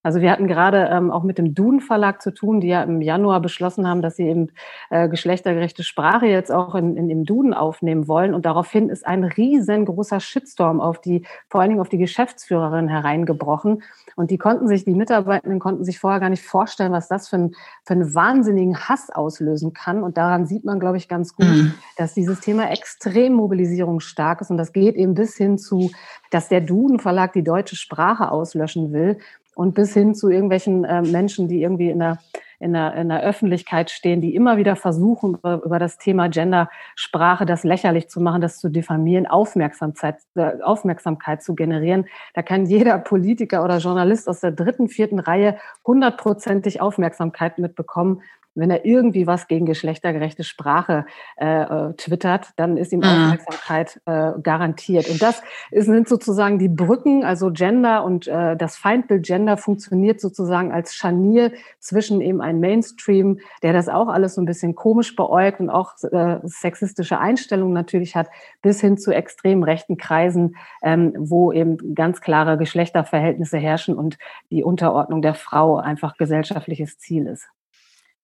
Also 0.02 0.20
wir 0.20 0.30
hatten 0.30 0.48
gerade 0.48 0.88
ähm, 0.90 1.10
auch 1.10 1.22
mit 1.22 1.38
dem 1.38 1.54
Duden 1.54 1.80
Verlag 1.80 2.22
zu 2.22 2.32
tun, 2.32 2.60
die 2.60 2.68
ja 2.68 2.82
im 2.82 3.00
Januar 3.00 3.40
beschlossen 3.40 3.86
haben, 3.86 4.02
dass 4.02 4.16
sie 4.16 4.26
eben 4.26 4.48
äh, 4.90 5.08
geschlechtergerechte 5.08 5.84
Sprache 5.84 6.26
jetzt 6.26 6.50
auch 6.50 6.74
in, 6.74 6.96
in 6.96 7.08
dem 7.08 7.24
Duden 7.24 7.54
aufnehmen 7.54 8.08
wollen. 8.08 8.34
Und 8.34 8.44
daraufhin 8.44 8.88
ist 8.88 9.06
ein 9.06 9.24
riesengroßer 9.24 10.20
Shitstorm 10.20 10.80
auf 10.80 11.00
die, 11.00 11.24
vor 11.48 11.60
allen 11.60 11.70
Dingen 11.70 11.80
auf 11.80 11.88
die 11.88 11.98
Geschäftsführerin 11.98 12.88
hereingebrochen. 12.88 13.82
Und 14.16 14.30
die 14.30 14.38
konnten 14.38 14.66
sich, 14.66 14.84
die 14.84 14.94
Mitarbeitenden 14.94 15.60
konnten 15.60 15.84
sich 15.84 15.98
vorher 16.00 16.20
gar 16.20 16.30
nicht 16.30 16.44
vorstellen, 16.44 16.92
was 16.92 17.08
das 17.08 17.28
für, 17.28 17.36
ein, 17.36 17.54
für 17.84 17.94
einen 17.94 18.14
wahnsinnigen 18.14 18.76
Hass 18.88 19.10
auslösen 19.10 19.72
kann. 19.72 20.02
Und 20.02 20.16
daran 20.16 20.46
sieht 20.46 20.64
man, 20.64 20.80
glaube 20.80 20.96
ich, 20.96 21.08
ganz 21.08 21.34
gut, 21.36 21.46
mhm. 21.46 21.74
dass 21.96 22.14
dieses 22.14 22.40
Thema 22.40 22.70
extrem 22.70 23.34
mobilisierungsstark 23.34 24.40
ist. 24.40 24.50
Und 24.50 24.56
das 24.56 24.72
geht 24.72 24.96
eben 24.96 25.14
bis 25.14 25.36
hin 25.36 25.58
zu, 25.58 25.90
dass 26.30 26.48
der 26.48 26.60
Duden 26.60 26.98
Verlag 26.98 27.32
die 27.32 27.44
deutsche 27.44 27.76
Sprache 27.76 28.30
auslöschen 28.30 28.92
will 28.92 29.18
und 29.54 29.74
bis 29.74 29.94
hin 29.94 30.14
zu 30.14 30.30
irgendwelchen 30.30 30.84
äh, 30.84 31.02
Menschen, 31.02 31.48
die 31.48 31.62
irgendwie 31.62 31.90
in 31.90 31.98
der 31.98 32.18
in 32.62 32.74
der, 32.74 32.94
in 32.94 33.08
der 33.08 33.22
Öffentlichkeit 33.22 33.90
stehen, 33.90 34.20
die 34.20 34.36
immer 34.36 34.56
wieder 34.56 34.76
versuchen, 34.76 35.34
über, 35.34 35.62
über 35.64 35.78
das 35.80 35.98
Thema 35.98 36.28
Gendersprache 36.28 37.44
das 37.44 37.64
lächerlich 37.64 38.08
zu 38.08 38.20
machen, 38.20 38.40
das 38.40 38.58
zu 38.58 38.68
diffamieren, 38.68 39.26
Aufmerksamkeit, 39.26 40.18
äh, 40.36 40.62
Aufmerksamkeit 40.62 41.42
zu 41.42 41.56
generieren. 41.56 42.06
Da 42.34 42.42
kann 42.42 42.64
jeder 42.64 42.98
Politiker 42.98 43.64
oder 43.64 43.78
Journalist 43.78 44.28
aus 44.28 44.38
der 44.40 44.52
dritten, 44.52 44.88
vierten 44.88 45.18
Reihe 45.18 45.58
hundertprozentig 45.84 46.80
Aufmerksamkeit 46.80 47.58
mitbekommen 47.58 48.22
wenn 48.54 48.70
er 48.70 48.84
irgendwie 48.84 49.26
was 49.26 49.48
gegen 49.48 49.66
geschlechtergerechte 49.66 50.44
Sprache 50.44 51.06
äh, 51.36 51.62
äh, 51.62 51.94
twittert, 51.94 52.50
dann 52.56 52.76
ist 52.76 52.92
ihm 52.92 53.00
mhm. 53.00 53.06
Aufmerksamkeit 53.06 54.00
äh, 54.06 54.32
garantiert. 54.42 55.08
Und 55.08 55.22
das 55.22 55.42
sind 55.70 56.08
sozusagen 56.08 56.58
die 56.58 56.68
Brücken, 56.68 57.24
also 57.24 57.50
Gender 57.50 58.04
und 58.04 58.26
äh, 58.26 58.56
das 58.56 58.76
Feindbild 58.76 59.24
Gender 59.24 59.56
funktioniert 59.56 60.20
sozusagen 60.20 60.72
als 60.72 60.94
Scharnier 60.94 61.52
zwischen 61.78 62.20
eben 62.20 62.40
einem 62.40 62.60
Mainstream, 62.60 63.38
der 63.62 63.72
das 63.72 63.88
auch 63.88 64.08
alles 64.08 64.34
so 64.34 64.42
ein 64.42 64.46
bisschen 64.46 64.74
komisch 64.74 65.16
beäugt 65.16 65.60
und 65.60 65.70
auch 65.70 65.94
äh, 66.10 66.38
sexistische 66.44 67.18
Einstellungen 67.18 67.72
natürlich 67.72 68.16
hat, 68.16 68.28
bis 68.60 68.80
hin 68.80 68.98
zu 68.98 69.12
extrem 69.12 69.62
rechten 69.62 69.96
Kreisen, 69.96 70.56
ähm, 70.82 71.14
wo 71.18 71.52
eben 71.52 71.94
ganz 71.94 72.20
klare 72.20 72.58
Geschlechterverhältnisse 72.58 73.58
herrschen 73.58 73.96
und 73.96 74.18
die 74.50 74.62
Unterordnung 74.62 75.22
der 75.22 75.34
Frau 75.34 75.76
einfach 75.76 76.16
gesellschaftliches 76.16 76.98
Ziel 76.98 77.26
ist. 77.26 77.48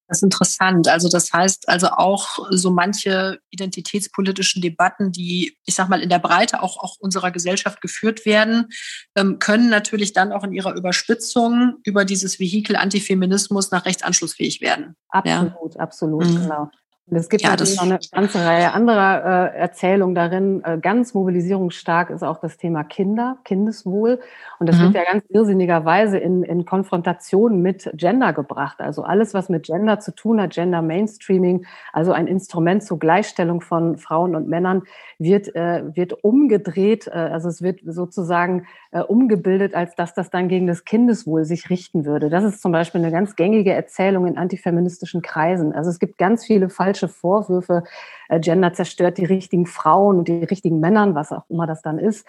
Das 0.08 0.18
ist 0.18 0.22
interessant. 0.22 0.88
Also 0.88 1.08
das 1.10 1.32
heißt 1.32 1.68
also 1.68 1.88
auch 1.88 2.38
so 2.50 2.70
manche 2.70 3.38
identitätspolitischen 3.50 4.62
Debatten, 4.62 5.12
die, 5.12 5.56
ich 5.66 5.74
sag 5.74 5.90
mal, 5.90 6.00
in 6.00 6.08
der 6.08 6.18
Breite 6.18 6.62
auch, 6.62 6.78
auch 6.78 6.96
unserer 6.98 7.30
Gesellschaft 7.30 7.82
geführt 7.82 8.24
werden, 8.24 8.68
ähm, 9.14 9.38
können 9.38 9.68
natürlich 9.68 10.14
dann 10.14 10.32
auch 10.32 10.44
in 10.44 10.52
ihrer 10.52 10.74
Überspitzung 10.74 11.76
über 11.84 12.06
dieses 12.06 12.40
Vehikel 12.40 12.76
Antifeminismus 12.76 13.70
nach 13.70 13.84
rechts 13.84 14.02
anschlussfähig 14.02 14.62
werden. 14.62 14.96
Absolut, 15.10 15.74
ja? 15.74 15.80
absolut, 15.80 16.26
mhm. 16.26 16.40
genau. 16.42 16.70
Es 17.10 17.28
gibt 17.28 17.42
ja, 17.42 17.50
natürlich 17.50 17.76
noch 17.76 17.84
eine 17.84 17.98
ganze 18.12 18.44
Reihe 18.44 18.72
anderer 18.72 19.52
äh, 19.54 19.56
Erzählungen 19.56 20.14
darin. 20.14 20.62
Äh, 20.64 20.78
ganz 20.78 21.14
mobilisierungsstark 21.14 22.10
ist 22.10 22.22
auch 22.22 22.38
das 22.38 22.56
Thema 22.56 22.84
Kinder, 22.84 23.38
Kindeswohl. 23.44 24.20
Und 24.58 24.68
das 24.68 24.76
mhm. 24.76 24.82
wird 24.82 24.94
ja 24.94 25.04
ganz 25.12 25.24
irrsinnigerweise 25.28 26.18
in, 26.18 26.42
in 26.42 26.64
Konfrontation 26.64 27.62
mit 27.62 27.90
Gender 27.94 28.32
gebracht. 28.32 28.80
Also 28.80 29.02
alles, 29.02 29.32
was 29.32 29.48
mit 29.48 29.64
Gender 29.64 30.00
zu 30.00 30.14
tun 30.14 30.40
hat, 30.40 30.52
Gender 30.52 30.82
Mainstreaming, 30.82 31.66
also 31.92 32.12
ein 32.12 32.26
Instrument 32.26 32.82
zur 32.82 32.98
Gleichstellung 32.98 33.60
von 33.60 33.96
Frauen 33.96 34.34
und 34.34 34.48
Männern, 34.48 34.82
wird, 35.18 35.54
äh, 35.54 35.96
wird 35.96 36.24
umgedreht. 36.24 37.06
Äh, 37.06 37.10
also 37.10 37.48
es 37.48 37.62
wird 37.62 37.80
sozusagen 37.86 38.66
äh, 38.90 39.00
umgebildet, 39.00 39.74
als 39.74 39.94
dass 39.94 40.14
das 40.14 40.30
dann 40.30 40.48
gegen 40.48 40.66
das 40.66 40.84
Kindeswohl 40.84 41.44
sich 41.44 41.70
richten 41.70 42.04
würde. 42.04 42.28
Das 42.28 42.44
ist 42.44 42.60
zum 42.60 42.72
Beispiel 42.72 43.00
eine 43.00 43.12
ganz 43.12 43.36
gängige 43.36 43.72
Erzählung 43.72 44.26
in 44.26 44.36
antifeministischen 44.36 45.22
Kreisen. 45.22 45.72
Also 45.72 45.90
es 45.90 45.98
gibt 45.98 46.18
ganz 46.18 46.44
viele 46.44 46.68
falsche 46.68 46.97
Vorwürfe. 47.06 47.84
Äh, 48.28 48.40
Gender 48.40 48.72
zerstört 48.72 49.18
die 49.18 49.24
richtigen 49.24 49.66
Frauen 49.66 50.18
und 50.18 50.26
die 50.26 50.42
richtigen 50.42 50.80
Männern, 50.80 51.14
was 51.14 51.30
auch 51.30 51.44
immer 51.48 51.68
das 51.68 51.82
dann 51.82 51.98
ist. 51.98 52.26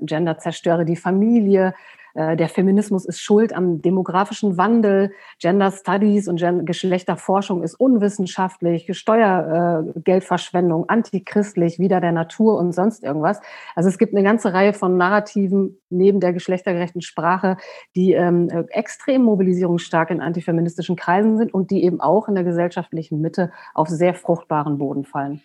Gender 0.00 0.38
zerstöre 0.38 0.84
die 0.84 0.96
Familie. 0.96 1.74
Äh, 2.14 2.36
der 2.36 2.48
Feminismus 2.48 3.04
ist 3.04 3.20
schuld 3.20 3.54
am 3.54 3.82
demografischen 3.82 4.56
Wandel, 4.56 5.12
Gender 5.38 5.70
Studies 5.70 6.28
und 6.28 6.42
Geschlechterforschung 6.66 7.62
ist 7.62 7.74
unwissenschaftlich, 7.74 8.88
Steuergeldverschwendung, 8.96 10.82
äh, 10.82 10.86
antichristlich, 10.88 11.78
wieder 11.78 12.00
der 12.00 12.12
Natur 12.12 12.58
und 12.58 12.72
sonst 12.72 13.04
irgendwas. 13.04 13.40
Also 13.74 13.88
es 13.88 13.98
gibt 13.98 14.14
eine 14.14 14.22
ganze 14.22 14.52
Reihe 14.52 14.72
von 14.72 14.96
Narrativen 14.96 15.78
neben 15.90 16.20
der 16.20 16.32
geschlechtergerechten 16.32 17.02
Sprache, 17.02 17.56
die 17.94 18.12
ähm, 18.12 18.48
extrem 18.70 19.22
mobilisierungsstark 19.22 20.10
in 20.10 20.20
antifeministischen 20.20 20.96
Kreisen 20.96 21.38
sind 21.38 21.54
und 21.54 21.70
die 21.70 21.84
eben 21.84 22.00
auch 22.00 22.28
in 22.28 22.34
der 22.34 22.44
gesellschaftlichen 22.44 23.20
Mitte 23.20 23.52
auf 23.74 23.88
sehr 23.88 24.14
fruchtbaren 24.14 24.78
Boden 24.78 25.04
fallen. 25.04 25.42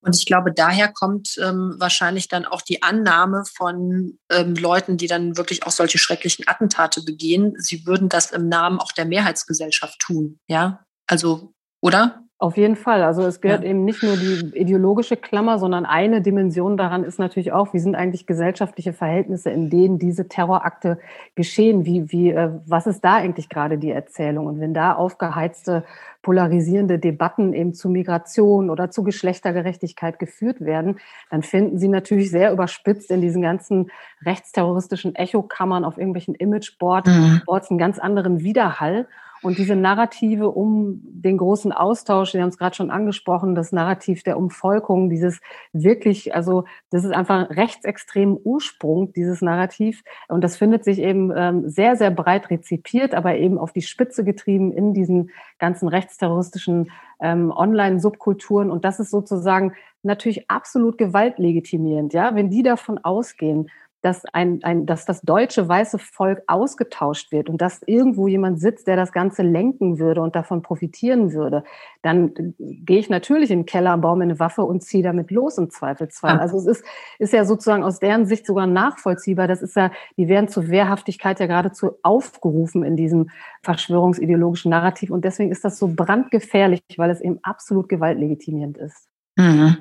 Und 0.00 0.16
ich 0.16 0.26
glaube, 0.26 0.52
daher 0.52 0.88
kommt 0.88 1.36
ähm, 1.42 1.74
wahrscheinlich 1.78 2.28
dann 2.28 2.44
auch 2.44 2.62
die 2.62 2.82
Annahme 2.82 3.44
von 3.56 4.18
ähm, 4.30 4.54
Leuten, 4.54 4.96
die 4.96 5.08
dann 5.08 5.36
wirklich 5.36 5.64
auch 5.66 5.72
solche 5.72 5.98
schrecklichen 5.98 6.46
Attentate 6.46 7.02
begehen, 7.04 7.54
sie 7.58 7.86
würden 7.86 8.08
das 8.08 8.30
im 8.30 8.48
Namen 8.48 8.78
auch 8.78 8.92
der 8.92 9.06
Mehrheitsgesellschaft 9.06 9.98
tun. 9.98 10.38
Ja, 10.46 10.84
also, 11.06 11.52
oder? 11.80 12.22
Auf 12.40 12.56
jeden 12.56 12.76
Fall. 12.76 13.02
Also 13.02 13.22
es 13.22 13.40
gehört 13.40 13.64
ja. 13.64 13.70
eben 13.70 13.84
nicht 13.84 14.04
nur 14.04 14.16
die 14.16 14.56
ideologische 14.56 15.16
Klammer, 15.16 15.58
sondern 15.58 15.84
eine 15.84 16.22
Dimension 16.22 16.76
daran 16.76 17.02
ist 17.02 17.18
natürlich 17.18 17.50
auch, 17.50 17.74
wie 17.74 17.80
sind 17.80 17.96
eigentlich 17.96 18.26
gesellschaftliche 18.26 18.92
Verhältnisse, 18.92 19.50
in 19.50 19.70
denen 19.70 19.98
diese 19.98 20.28
Terrorakte 20.28 21.00
geschehen? 21.34 21.84
Wie, 21.84 22.12
wie, 22.12 22.30
äh, 22.30 22.50
was 22.64 22.86
ist 22.86 23.00
da 23.00 23.16
eigentlich 23.16 23.48
gerade 23.48 23.76
die 23.76 23.90
Erzählung? 23.90 24.46
Und 24.46 24.60
wenn 24.60 24.72
da 24.72 24.94
aufgeheizte, 24.94 25.84
polarisierende 26.28 26.98
Debatten 26.98 27.54
eben 27.54 27.72
zu 27.72 27.88
Migration 27.88 28.68
oder 28.68 28.90
zu 28.90 29.02
Geschlechtergerechtigkeit 29.02 30.18
geführt 30.18 30.60
werden, 30.60 30.98
dann 31.30 31.42
finden 31.42 31.78
sie 31.78 31.88
natürlich 31.88 32.30
sehr 32.30 32.52
überspitzt 32.52 33.10
in 33.10 33.22
diesen 33.22 33.40
ganzen 33.40 33.90
rechtsterroristischen 34.26 35.14
Echokammern 35.14 35.86
auf 35.86 35.96
irgendwelchen 35.96 36.34
Imageboards 36.34 37.08
mhm. 37.08 37.40
einen 37.70 37.78
ganz 37.78 37.98
anderen 37.98 38.40
Widerhall. 38.40 39.08
Und 39.42 39.58
diese 39.58 39.76
Narrative 39.76 40.50
um 40.50 41.00
den 41.02 41.38
großen 41.38 41.72
Austausch, 41.72 42.34
wir 42.34 42.42
haben 42.42 42.48
es 42.48 42.58
gerade 42.58 42.74
schon 42.74 42.90
angesprochen, 42.90 43.54
das 43.54 43.72
Narrativ 43.72 44.22
der 44.22 44.36
Umvolkung, 44.36 45.10
dieses 45.10 45.40
wirklich, 45.72 46.34
also 46.34 46.64
das 46.90 47.04
ist 47.04 47.12
einfach 47.12 47.50
rechtsextrem 47.50 48.36
Ursprung, 48.36 49.12
dieses 49.12 49.42
Narrativ. 49.42 50.02
Und 50.28 50.42
das 50.42 50.56
findet 50.56 50.84
sich 50.84 50.98
eben 50.98 51.32
ähm, 51.36 51.68
sehr, 51.68 51.96
sehr 51.96 52.10
breit 52.10 52.50
rezipiert, 52.50 53.14
aber 53.14 53.36
eben 53.36 53.58
auf 53.58 53.72
die 53.72 53.82
Spitze 53.82 54.24
getrieben 54.24 54.72
in 54.72 54.94
diesen 54.94 55.30
ganzen 55.58 55.88
rechtsterroristischen 55.88 56.90
ähm, 57.20 57.50
Online-Subkulturen. 57.50 58.70
Und 58.70 58.84
das 58.84 59.00
ist 59.00 59.10
sozusagen 59.10 59.72
natürlich 60.02 60.50
absolut 60.50 60.98
gewaltlegitimierend, 60.98 62.12
ja, 62.12 62.34
wenn 62.34 62.50
die 62.50 62.62
davon 62.62 62.98
ausgehen, 62.98 63.68
dass, 64.02 64.24
ein, 64.32 64.60
ein, 64.62 64.86
dass 64.86 65.04
das 65.04 65.22
deutsche 65.22 65.68
weiße 65.68 65.98
Volk 65.98 66.42
ausgetauscht 66.46 67.32
wird 67.32 67.48
und 67.48 67.60
dass 67.60 67.82
irgendwo 67.86 68.28
jemand 68.28 68.60
sitzt, 68.60 68.86
der 68.86 68.96
das 68.96 69.12
Ganze 69.12 69.42
lenken 69.42 69.98
würde 69.98 70.20
und 70.20 70.36
davon 70.36 70.62
profitieren 70.62 71.32
würde, 71.32 71.64
dann 72.02 72.54
gehe 72.58 72.98
ich 72.98 73.10
natürlich 73.10 73.50
in 73.50 73.60
den 73.60 73.66
Keller, 73.66 73.96
baue 73.98 74.16
mir 74.16 74.24
eine 74.24 74.38
Waffe 74.38 74.62
und 74.62 74.82
ziehe 74.82 75.02
damit 75.02 75.30
los 75.30 75.58
im 75.58 75.70
Zweifelsfall. 75.70 76.38
Also 76.38 76.58
es 76.58 76.66
ist, 76.66 76.84
ist 77.18 77.32
ja 77.32 77.44
sozusagen 77.44 77.82
aus 77.82 77.98
deren 77.98 78.26
Sicht 78.26 78.46
sogar 78.46 78.66
nachvollziehbar. 78.66 79.48
Das 79.48 79.62
ist 79.62 79.74
ja, 79.74 79.90
die 80.16 80.28
werden 80.28 80.48
zur 80.48 80.68
Wehrhaftigkeit 80.68 81.40
ja 81.40 81.46
geradezu 81.46 81.92
aufgerufen 82.02 82.84
in 82.84 82.96
diesem 82.96 83.30
verschwörungsideologischen 83.62 84.70
Narrativ. 84.70 85.10
Und 85.10 85.24
deswegen 85.24 85.50
ist 85.50 85.64
das 85.64 85.78
so 85.78 85.88
brandgefährlich, 85.88 86.82
weil 86.96 87.10
es 87.10 87.20
eben 87.20 87.40
absolut 87.42 87.88
gewaltlegitimierend 87.88 88.78
ist. 88.78 89.08
Mhm 89.36 89.76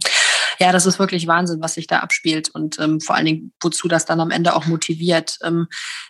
ja, 0.59 0.71
das 0.71 0.85
ist 0.85 0.99
wirklich 0.99 1.27
Wahnsinn, 1.27 1.61
was 1.61 1.75
sich 1.75 1.87
da 1.87 1.99
abspielt 1.99 2.49
und 2.49 2.79
ähm, 2.79 2.99
vor 2.99 3.15
allen 3.15 3.25
Dingen, 3.25 3.53
wozu 3.61 3.87
das 3.87 4.05
dann 4.05 4.19
am 4.19 4.31
Ende 4.31 4.55
auch 4.55 4.65
motiviert. 4.65 5.37
Ähm, 5.43 5.67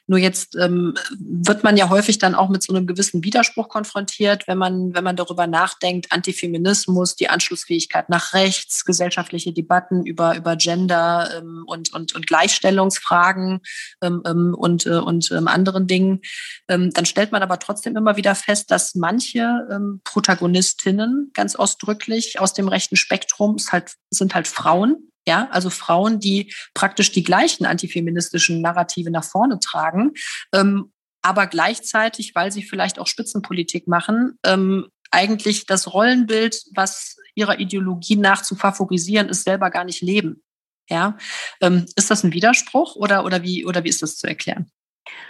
nur 0.08 0.20
jetzt 0.20 0.56
ähm, 0.56 0.96
wird 1.20 1.64
man 1.64 1.78
ja 1.78 1.90
häufig 1.90 2.18
dann 2.18 2.36
auch 2.36 2.50
mit 2.50 2.64
so 2.64 2.74
einem 2.74 2.88
gewissen 2.88 3.24
Widerspruch 3.24 3.68
konfrontiert, 3.68 4.48
wenn 4.48 4.58
man, 4.58 4.94
wenn 4.94 5.04
man 5.04 5.16
darüber 5.16 5.48
nachdenkt, 5.48 6.12
Antifeminismus, 6.12 7.16
die 7.16 7.30
Anschlussfähigkeit 7.30 8.10
nach 8.10 8.34
rechts, 8.34 8.86
gesellschaftliche 8.86 9.54
Debatten 9.54 10.06
über, 10.06 10.36
über 10.36 10.56
Gender 10.56 11.30
ähm, 11.38 11.64
und, 11.66 11.94
und, 11.94 12.16
und 12.16 12.28
Gleichstellungsfragen 12.28 13.60
ähm, 14.02 14.22
ähm, 14.26 14.56
und, 14.58 14.86
äh, 14.86 14.92
und 14.92 15.32
anderen 15.32 15.88
Dingen. 15.88 16.22
Dann 16.68 17.06
stellt 17.06 17.32
man 17.32 17.42
aber 17.42 17.60
trotzdem 17.60 17.96
immer 17.96 18.18
wieder 18.18 18.36
fest, 18.36 18.72
dass 18.72 18.96
manche 18.96 20.00
Protagonistinnen 20.04 21.32
ganz 21.34 21.56
ausdrücklich 21.56 22.40
aus 22.40 22.54
dem 22.54 22.68
rechten 22.68 22.96
Spektrum 22.96 23.58
halt, 23.72 23.94
sind 24.10 24.36
halt 24.36 24.37
Frauen, 24.46 25.12
ja, 25.28 25.48
also 25.52 25.70
Frauen, 25.70 26.20
die 26.20 26.54
praktisch 26.74 27.12
die 27.12 27.24
gleichen 27.24 27.66
antifeministischen 27.66 28.62
Narrative 28.62 29.12
nach 29.12 29.26
vorne 29.26 29.60
tragen, 29.60 30.14
ähm, 30.54 30.92
aber 31.22 31.48
gleichzeitig, 31.48 32.36
weil 32.36 32.52
sie 32.52 32.64
vielleicht 32.64 33.00
auch 33.00 33.08
Spitzenpolitik 33.08 33.88
machen, 33.88 34.38
ähm, 34.46 34.88
eigentlich 35.12 35.66
das 35.66 35.94
Rollenbild, 35.94 36.64
was 36.74 37.18
ihrer 37.36 37.60
Ideologie 37.60 38.16
nach 38.16 38.42
zu 38.42 38.56
favorisieren 38.56 39.30
ist, 39.30 39.44
selber 39.44 39.70
gar 39.70 39.84
nicht 39.84 40.02
leben. 40.02 40.44
Ja, 40.90 41.18
ähm, 41.62 41.86
ist 41.96 42.10
das 42.10 42.24
ein 42.24 42.34
Widerspruch 42.34 42.96
oder 42.96 43.26
oder 43.26 43.44
wie 43.44 43.66
oder 43.66 43.84
wie 43.84 43.90
ist 43.90 44.02
das 44.02 44.18
zu 44.18 44.28
erklären? 44.28 44.72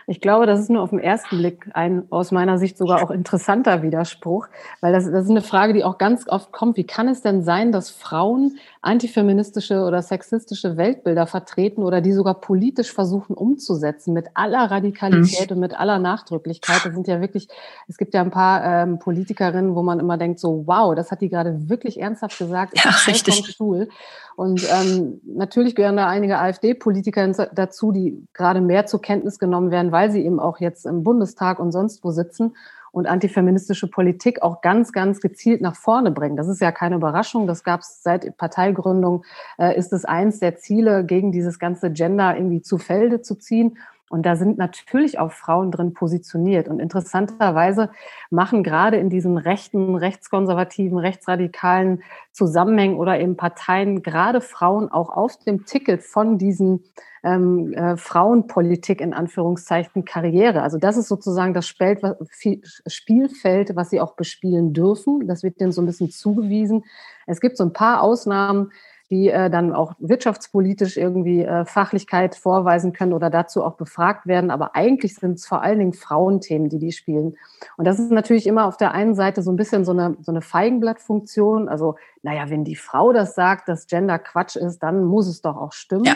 Ich 0.07 0.21
glaube, 0.21 0.45
das 0.45 0.59
ist 0.59 0.69
nur 0.69 0.81
auf 0.81 0.91
den 0.91 0.99
ersten 0.99 1.37
Blick 1.37 1.69
ein 1.73 2.05
aus 2.11 2.31
meiner 2.31 2.57
Sicht 2.57 2.77
sogar 2.77 3.03
auch 3.03 3.11
interessanter 3.11 3.81
Widerspruch, 3.81 4.47
weil 4.81 4.93
das, 4.93 5.05
das 5.05 5.25
ist 5.25 5.31
eine 5.31 5.41
Frage, 5.41 5.73
die 5.73 5.83
auch 5.83 5.97
ganz 5.97 6.27
oft 6.27 6.51
kommt. 6.51 6.77
Wie 6.77 6.85
kann 6.85 7.07
es 7.07 7.21
denn 7.21 7.43
sein, 7.43 7.71
dass 7.71 7.89
Frauen 7.89 8.57
antifeministische 8.87 9.83
oder 9.83 10.01
sexistische 10.01 10.77
Weltbilder 10.77 11.27
vertreten 11.27 11.83
oder 11.83 11.99
die 11.99 12.13
sogar 12.13 12.39
politisch 12.39 12.93
versuchen 12.93 13.35
umzusetzen 13.35 14.13
mit 14.13 14.27
aller 14.33 14.71
Radikalität 14.71 15.49
mhm. 15.49 15.55
und 15.55 15.59
mit 15.59 15.77
aller 15.77 15.99
Nachdrücklichkeit? 15.99 16.85
Das 16.85 16.93
sind 16.93 17.05
ja 17.05 17.19
wirklich, 17.19 17.49
es 17.89 17.97
gibt 17.97 18.13
ja 18.13 18.21
ein 18.21 18.31
paar 18.31 18.63
ähm, 18.63 18.99
Politikerinnen, 18.99 19.75
wo 19.75 19.83
man 19.83 19.99
immer 19.99 20.17
denkt, 20.17 20.39
so 20.39 20.63
wow, 20.65 20.95
das 20.95 21.11
hat 21.11 21.19
die 21.19 21.27
gerade 21.27 21.69
wirklich 21.69 21.99
ernsthaft 21.99 22.37
gesagt. 22.37 22.77
Ja, 22.77 22.91
richtig. 23.07 23.45
Stuhl. 23.47 23.89
Und 24.37 24.65
ähm, 24.71 25.19
natürlich 25.25 25.75
gehören 25.75 25.97
da 25.97 26.07
einige 26.07 26.37
AfD-Politiker 26.37 27.27
dazu, 27.53 27.91
die 27.91 28.25
gerade 28.33 28.61
mehr 28.61 28.85
zur 28.85 29.01
Kenntnis 29.01 29.37
genommen 29.37 29.69
werden, 29.69 29.91
weil 29.91 30.11
sie 30.11 30.23
eben 30.23 30.39
auch 30.39 30.59
jetzt 30.59 30.85
im 30.85 31.03
Bundestag 31.03 31.59
und 31.59 31.73
sonst 31.73 32.03
wo 32.05 32.11
sitzen 32.11 32.55
und 32.97 33.05
antifeministische 33.05 33.87
Politik 33.87 34.41
auch 34.41 34.61
ganz, 34.61 34.91
ganz 34.91 35.21
gezielt 35.21 35.61
nach 35.61 35.75
vorne 35.75 36.09
bringen. 36.09 36.35
Das 36.35 36.47
ist 36.47 36.59
ja 36.59 36.71
keine 36.71 36.95
Überraschung. 36.95 37.45
Das 37.45 37.63
gab 37.63 37.81
es 37.81 38.01
seit 38.01 38.35
Parteigründung, 38.37 39.23
äh, 39.59 39.77
ist 39.77 39.93
es 39.93 40.03
eins 40.03 40.39
der 40.39 40.57
Ziele, 40.57 41.05
gegen 41.05 41.31
dieses 41.31 41.59
ganze 41.59 41.91
Gender 41.91 42.35
irgendwie 42.35 42.63
zu 42.63 42.79
Felde 42.79 43.21
zu 43.21 43.35
ziehen. 43.35 43.77
Und 44.09 44.25
da 44.25 44.37
sind 44.37 44.57
natürlich 44.57 45.19
auch 45.19 45.31
Frauen 45.31 45.71
drin 45.71 45.93
positioniert. 45.93 46.69
Und 46.69 46.79
interessanterweise 46.79 47.89
machen 48.29 48.63
gerade 48.63 48.97
in 48.97 49.09
diesen 49.09 49.37
rechten, 49.37 49.95
rechtskonservativen, 49.95 50.97
rechtsradikalen 50.97 52.03
Zusammenhängen 52.31 52.97
oder 52.97 53.19
eben 53.19 53.35
Parteien 53.35 54.03
gerade 54.03 54.39
Frauen 54.39 54.89
auch 54.89 55.09
auf 55.09 55.37
dem 55.39 55.65
Ticket 55.65 56.03
von 56.03 56.37
diesen 56.37 56.85
ähm, 57.23 57.73
äh, 57.73 57.97
Frauenpolitik 57.97 59.01
in 59.01 59.13
Anführungszeichen 59.13 60.05
Karriere. 60.05 60.61
Also 60.61 60.77
das 60.77 60.95
ist 60.95 61.09
sozusagen 61.09 61.53
das 61.53 61.67
Spielfeld, 61.67 63.75
was 63.75 63.89
sie 63.89 63.99
auch 63.99 64.15
bespielen 64.15 64.73
dürfen. 64.73 65.27
Das 65.27 65.43
wird 65.43 65.59
denen 65.59 65.73
so 65.73 65.81
ein 65.81 65.87
bisschen 65.87 66.11
zugewiesen. 66.11 66.85
Es 67.25 67.41
gibt 67.41 67.57
so 67.57 67.65
ein 67.65 67.73
paar 67.73 68.01
Ausnahmen, 68.01 68.71
die 69.09 69.29
äh, 69.29 69.49
dann 69.49 69.73
auch 69.73 69.93
wirtschaftspolitisch 69.99 70.97
irgendwie 70.97 71.43
äh, 71.43 71.65
Fachlichkeit 71.65 72.35
vorweisen 72.35 72.91
können 72.91 73.13
oder 73.13 73.29
dazu 73.29 73.63
auch 73.63 73.75
befragt 73.75 74.27
werden. 74.27 74.51
Aber 74.51 74.75
eigentlich 74.75 75.15
sind 75.15 75.33
es 75.33 75.45
vor 75.45 75.61
allen 75.61 75.79
Dingen 75.79 75.93
Frauenthemen, 75.93 76.67
die 76.67 76.79
die 76.79 76.91
spielen. 76.91 77.37
Und 77.77 77.85
das 77.85 77.99
ist 77.99 78.11
natürlich 78.11 78.47
immer 78.47 78.65
auf 78.65 78.75
der 78.75 78.91
einen 78.91 79.15
Seite 79.15 79.41
so 79.41 79.51
ein 79.51 79.55
bisschen 79.55 79.85
so 79.85 79.91
eine, 79.91 80.17
so 80.21 80.31
eine 80.31 80.41
Feigenblattfunktion. 80.41 81.69
Also, 81.69 81.95
naja, 82.21 82.49
wenn 82.49 82.65
die 82.65 82.75
Frau 82.75 83.13
das 83.13 83.33
sagt, 83.33 83.69
dass 83.69 83.87
Gender 83.87 84.19
Quatsch 84.19 84.57
ist, 84.57 84.79
dann 84.79 85.05
muss 85.05 85.27
es 85.27 85.41
doch 85.41 85.55
auch 85.55 85.71
stimmen. 85.71 86.05
Ja. 86.05 86.15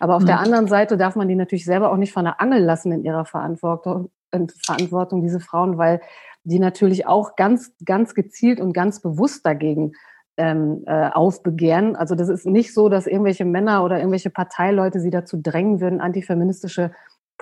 Aber 0.00 0.16
auf 0.16 0.22
mhm. 0.22 0.26
der 0.26 0.40
anderen 0.40 0.66
Seite 0.66 0.96
darf 0.96 1.14
man 1.14 1.28
die 1.28 1.36
natürlich 1.36 1.64
selber 1.64 1.92
auch 1.92 1.96
nicht 1.96 2.12
von 2.12 2.24
der 2.24 2.40
Angel 2.40 2.62
lassen 2.62 2.90
in 2.90 3.04
ihrer 3.04 3.24
Verantwortung, 3.24 4.10
in 4.32 4.48
Verantwortung 4.48 5.22
diese 5.22 5.40
Frauen, 5.40 5.78
weil 5.78 6.00
die 6.44 6.58
natürlich 6.58 7.06
auch 7.06 7.36
ganz, 7.36 7.72
ganz 7.84 8.14
gezielt 8.14 8.60
und 8.60 8.72
ganz 8.72 9.00
bewusst 9.00 9.46
dagegen 9.46 9.92
ähm, 10.42 10.82
äh, 10.86 11.08
aufbegehren. 11.10 11.94
Also 11.94 12.16
das 12.16 12.28
ist 12.28 12.46
nicht 12.46 12.74
so, 12.74 12.88
dass 12.88 13.06
irgendwelche 13.06 13.44
Männer 13.44 13.84
oder 13.84 13.98
irgendwelche 13.98 14.30
Parteileute 14.30 14.98
sie 15.00 15.10
dazu 15.10 15.40
drängen 15.40 15.80
würden, 15.80 16.00
antifeministische 16.00 16.90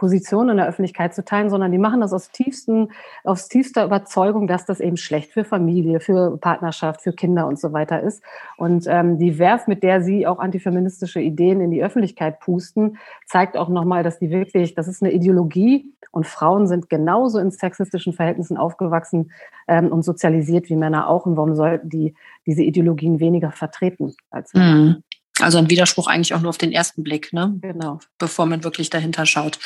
Position 0.01 0.49
in 0.49 0.57
der 0.57 0.67
Öffentlichkeit 0.67 1.15
zu 1.15 1.23
teilen, 1.23 1.51
sondern 1.51 1.73
die 1.73 1.79
machen 1.79 2.01
das 2.01 2.15
aus 2.15 2.31
tiefsten, 2.31 2.89
aus 3.23 3.49
tiefster 3.49 3.85
Überzeugung, 3.85 4.47
dass 4.47 4.65
das 4.65 4.81
eben 4.81 4.97
schlecht 4.97 5.31
für 5.31 5.45
Familie, 5.45 6.01
für 6.01 6.39
Partnerschaft, 6.39 7.03
für 7.03 7.13
Kinder 7.13 7.47
und 7.47 7.61
so 7.61 7.75
weiter 7.75 8.01
ist. 8.01 8.23
Und 8.57 8.87
ähm, 8.87 9.19
die 9.19 9.39
Werf, 9.39 9.67
mit 9.67 9.83
der 9.83 10.01
sie 10.01 10.27
auch 10.27 10.39
antifeministische 10.39 11.21
Ideen 11.21 11.61
in 11.61 11.71
die 11.71 11.85
Öffentlichkeit 11.85 12.41
pusten, 12.41 12.97
zeigt 13.27 13.59
auch 13.59 13.69
nochmal, 13.69 14.03
dass 14.03 14.19
die 14.19 14.31
wirklich, 14.31 14.75
das 14.75 14.89
ist 14.89 15.03
eine 15.03 15.13
Ideologie 15.13 15.93
und 16.13 16.27
Frauen 16.27 16.67
sind 16.67 16.89
genauso 16.89 17.39
in 17.39 17.51
sexistischen 17.51 18.15
Verhältnissen 18.15 18.57
aufgewachsen 18.57 19.33
ähm, 19.69 19.93
und 19.93 20.03
sozialisiert 20.03 20.71
wie 20.71 20.77
Männer 20.77 21.09
auch. 21.09 21.27
Und 21.27 21.37
warum 21.37 21.55
sollten 21.55 21.91
die 21.91 22.15
diese 22.47 22.63
Ideologien 22.63 23.21
weniger 23.21 23.53
vertreten 23.53 24.15
als 24.31 24.55
Männer? 24.55 24.75
Mhm. 24.75 25.03
Also 25.43 25.59
ein 25.59 25.71
Widerspruch 25.71 26.07
eigentlich 26.07 26.35
auch 26.35 26.41
nur 26.41 26.51
auf 26.51 26.59
den 26.59 26.73
ersten 26.73 27.03
Blick, 27.03 27.33
ne? 27.33 27.55
Genau. 27.61 28.01
Bevor 28.19 28.47
man 28.47 28.65
wirklich 28.65 28.91
dahinter 28.91 29.27
schaut. 29.27 29.59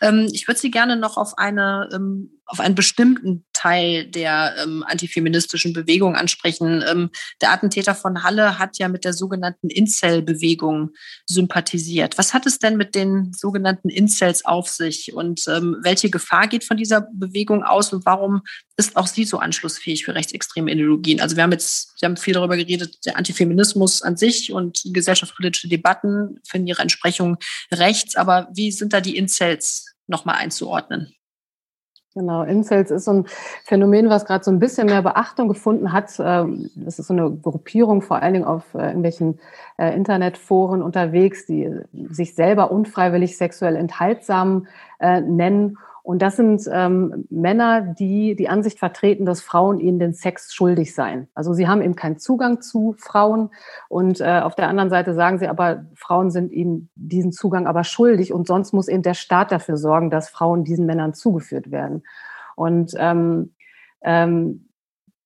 Ähm, 0.00 0.28
ich 0.32 0.48
würde 0.48 0.60
Sie 0.60 0.70
gerne 0.70 0.96
noch 0.96 1.16
auf 1.16 1.38
eine 1.38 1.88
ähm, 1.92 2.40
auf 2.46 2.60
einen 2.60 2.74
bestimmten 2.74 3.44
Teil 3.62 4.06
der 4.06 4.56
ähm, 4.62 4.84
antifeministischen 4.86 5.72
Bewegung 5.72 6.16
ansprechen. 6.16 6.84
Ähm, 6.88 7.10
der 7.40 7.52
Attentäter 7.52 7.94
von 7.94 8.24
Halle 8.24 8.58
hat 8.58 8.78
ja 8.78 8.88
mit 8.88 9.04
der 9.04 9.12
sogenannten 9.12 9.70
Incel-Bewegung 9.70 10.90
sympathisiert. 11.26 12.18
Was 12.18 12.34
hat 12.34 12.46
es 12.46 12.58
denn 12.58 12.76
mit 12.76 12.94
den 12.96 13.32
sogenannten 13.32 13.88
Incels 13.88 14.44
auf 14.44 14.68
sich 14.68 15.14
und 15.14 15.44
ähm, 15.46 15.76
welche 15.82 16.10
Gefahr 16.10 16.48
geht 16.48 16.64
von 16.64 16.76
dieser 16.76 17.06
Bewegung 17.12 17.62
aus 17.62 17.92
und 17.92 18.04
warum 18.04 18.42
ist 18.76 18.96
auch 18.96 19.06
sie 19.06 19.24
so 19.24 19.38
anschlussfähig 19.38 20.04
für 20.04 20.14
rechtsextreme 20.14 20.72
Ideologien? 20.72 21.20
Also 21.20 21.36
wir 21.36 21.44
haben 21.44 21.52
jetzt, 21.52 21.94
wir 22.00 22.08
haben 22.08 22.16
viel 22.16 22.34
darüber 22.34 22.56
geredet, 22.56 22.98
der 23.06 23.16
Antifeminismus 23.16 24.02
an 24.02 24.16
sich 24.16 24.52
und 24.52 24.82
gesellschaftspolitische 24.86 25.68
Debatten 25.68 26.40
finden 26.44 26.66
ihre 26.66 26.82
Entsprechung 26.82 27.36
rechts, 27.70 28.16
aber 28.16 28.48
wie 28.52 28.72
sind 28.72 28.92
da 28.92 29.00
die 29.00 29.16
Incels 29.16 29.94
nochmal 30.08 30.36
einzuordnen? 30.36 31.14
Genau, 32.14 32.42
Incels 32.42 32.90
ist 32.90 33.06
so 33.06 33.12
ein 33.12 33.26
Phänomen, 33.64 34.10
was 34.10 34.26
gerade 34.26 34.44
so 34.44 34.50
ein 34.50 34.58
bisschen 34.58 34.86
mehr 34.86 35.00
Beachtung 35.00 35.48
gefunden 35.48 35.92
hat. 35.92 36.12
Ähm, 36.18 36.70
das 36.74 36.98
ist 36.98 37.06
so 37.06 37.14
eine 37.14 37.30
Gruppierung, 37.30 38.02
vor 38.02 38.20
allen 38.20 38.34
Dingen 38.34 38.44
auf 38.44 38.74
äh, 38.74 38.88
irgendwelchen 38.88 39.38
äh, 39.78 39.94
Internetforen 39.96 40.82
unterwegs, 40.82 41.46
die 41.46 41.70
sich 42.10 42.34
selber 42.34 42.70
unfreiwillig 42.70 43.38
sexuell 43.38 43.76
enthaltsam 43.76 44.66
äh, 45.00 45.22
nennen 45.22 45.78
und 46.02 46.20
das 46.20 46.36
sind 46.36 46.68
ähm, 46.72 47.26
Männer, 47.30 47.80
die 47.80 48.34
die 48.34 48.48
Ansicht 48.48 48.78
vertreten, 48.78 49.24
dass 49.24 49.40
Frauen 49.40 49.78
ihnen 49.78 50.00
den 50.00 50.14
Sex 50.14 50.52
schuldig 50.52 50.94
seien. 50.94 51.28
Also 51.34 51.52
sie 51.52 51.68
haben 51.68 51.80
eben 51.80 51.94
keinen 51.94 52.18
Zugang 52.18 52.60
zu 52.60 52.96
Frauen 52.98 53.50
und 53.88 54.20
äh, 54.20 54.40
auf 54.40 54.56
der 54.56 54.68
anderen 54.68 54.90
Seite 54.90 55.14
sagen 55.14 55.38
sie 55.38 55.46
aber, 55.46 55.86
Frauen 55.94 56.30
sind 56.30 56.50
ihnen 56.52 56.90
diesen 56.96 57.30
Zugang 57.30 57.68
aber 57.68 57.84
schuldig 57.84 58.32
und 58.32 58.48
sonst 58.48 58.72
muss 58.72 58.88
eben 58.88 59.02
der 59.02 59.14
Staat 59.14 59.52
dafür 59.52 59.76
sorgen, 59.76 60.10
dass 60.10 60.28
Frauen 60.28 60.64
diesen 60.64 60.86
Männern 60.86 61.14
zugeführt 61.14 61.70
werden. 61.70 62.02
Und 62.56 62.94
ähm, 62.98 63.52
ähm, 64.02 64.68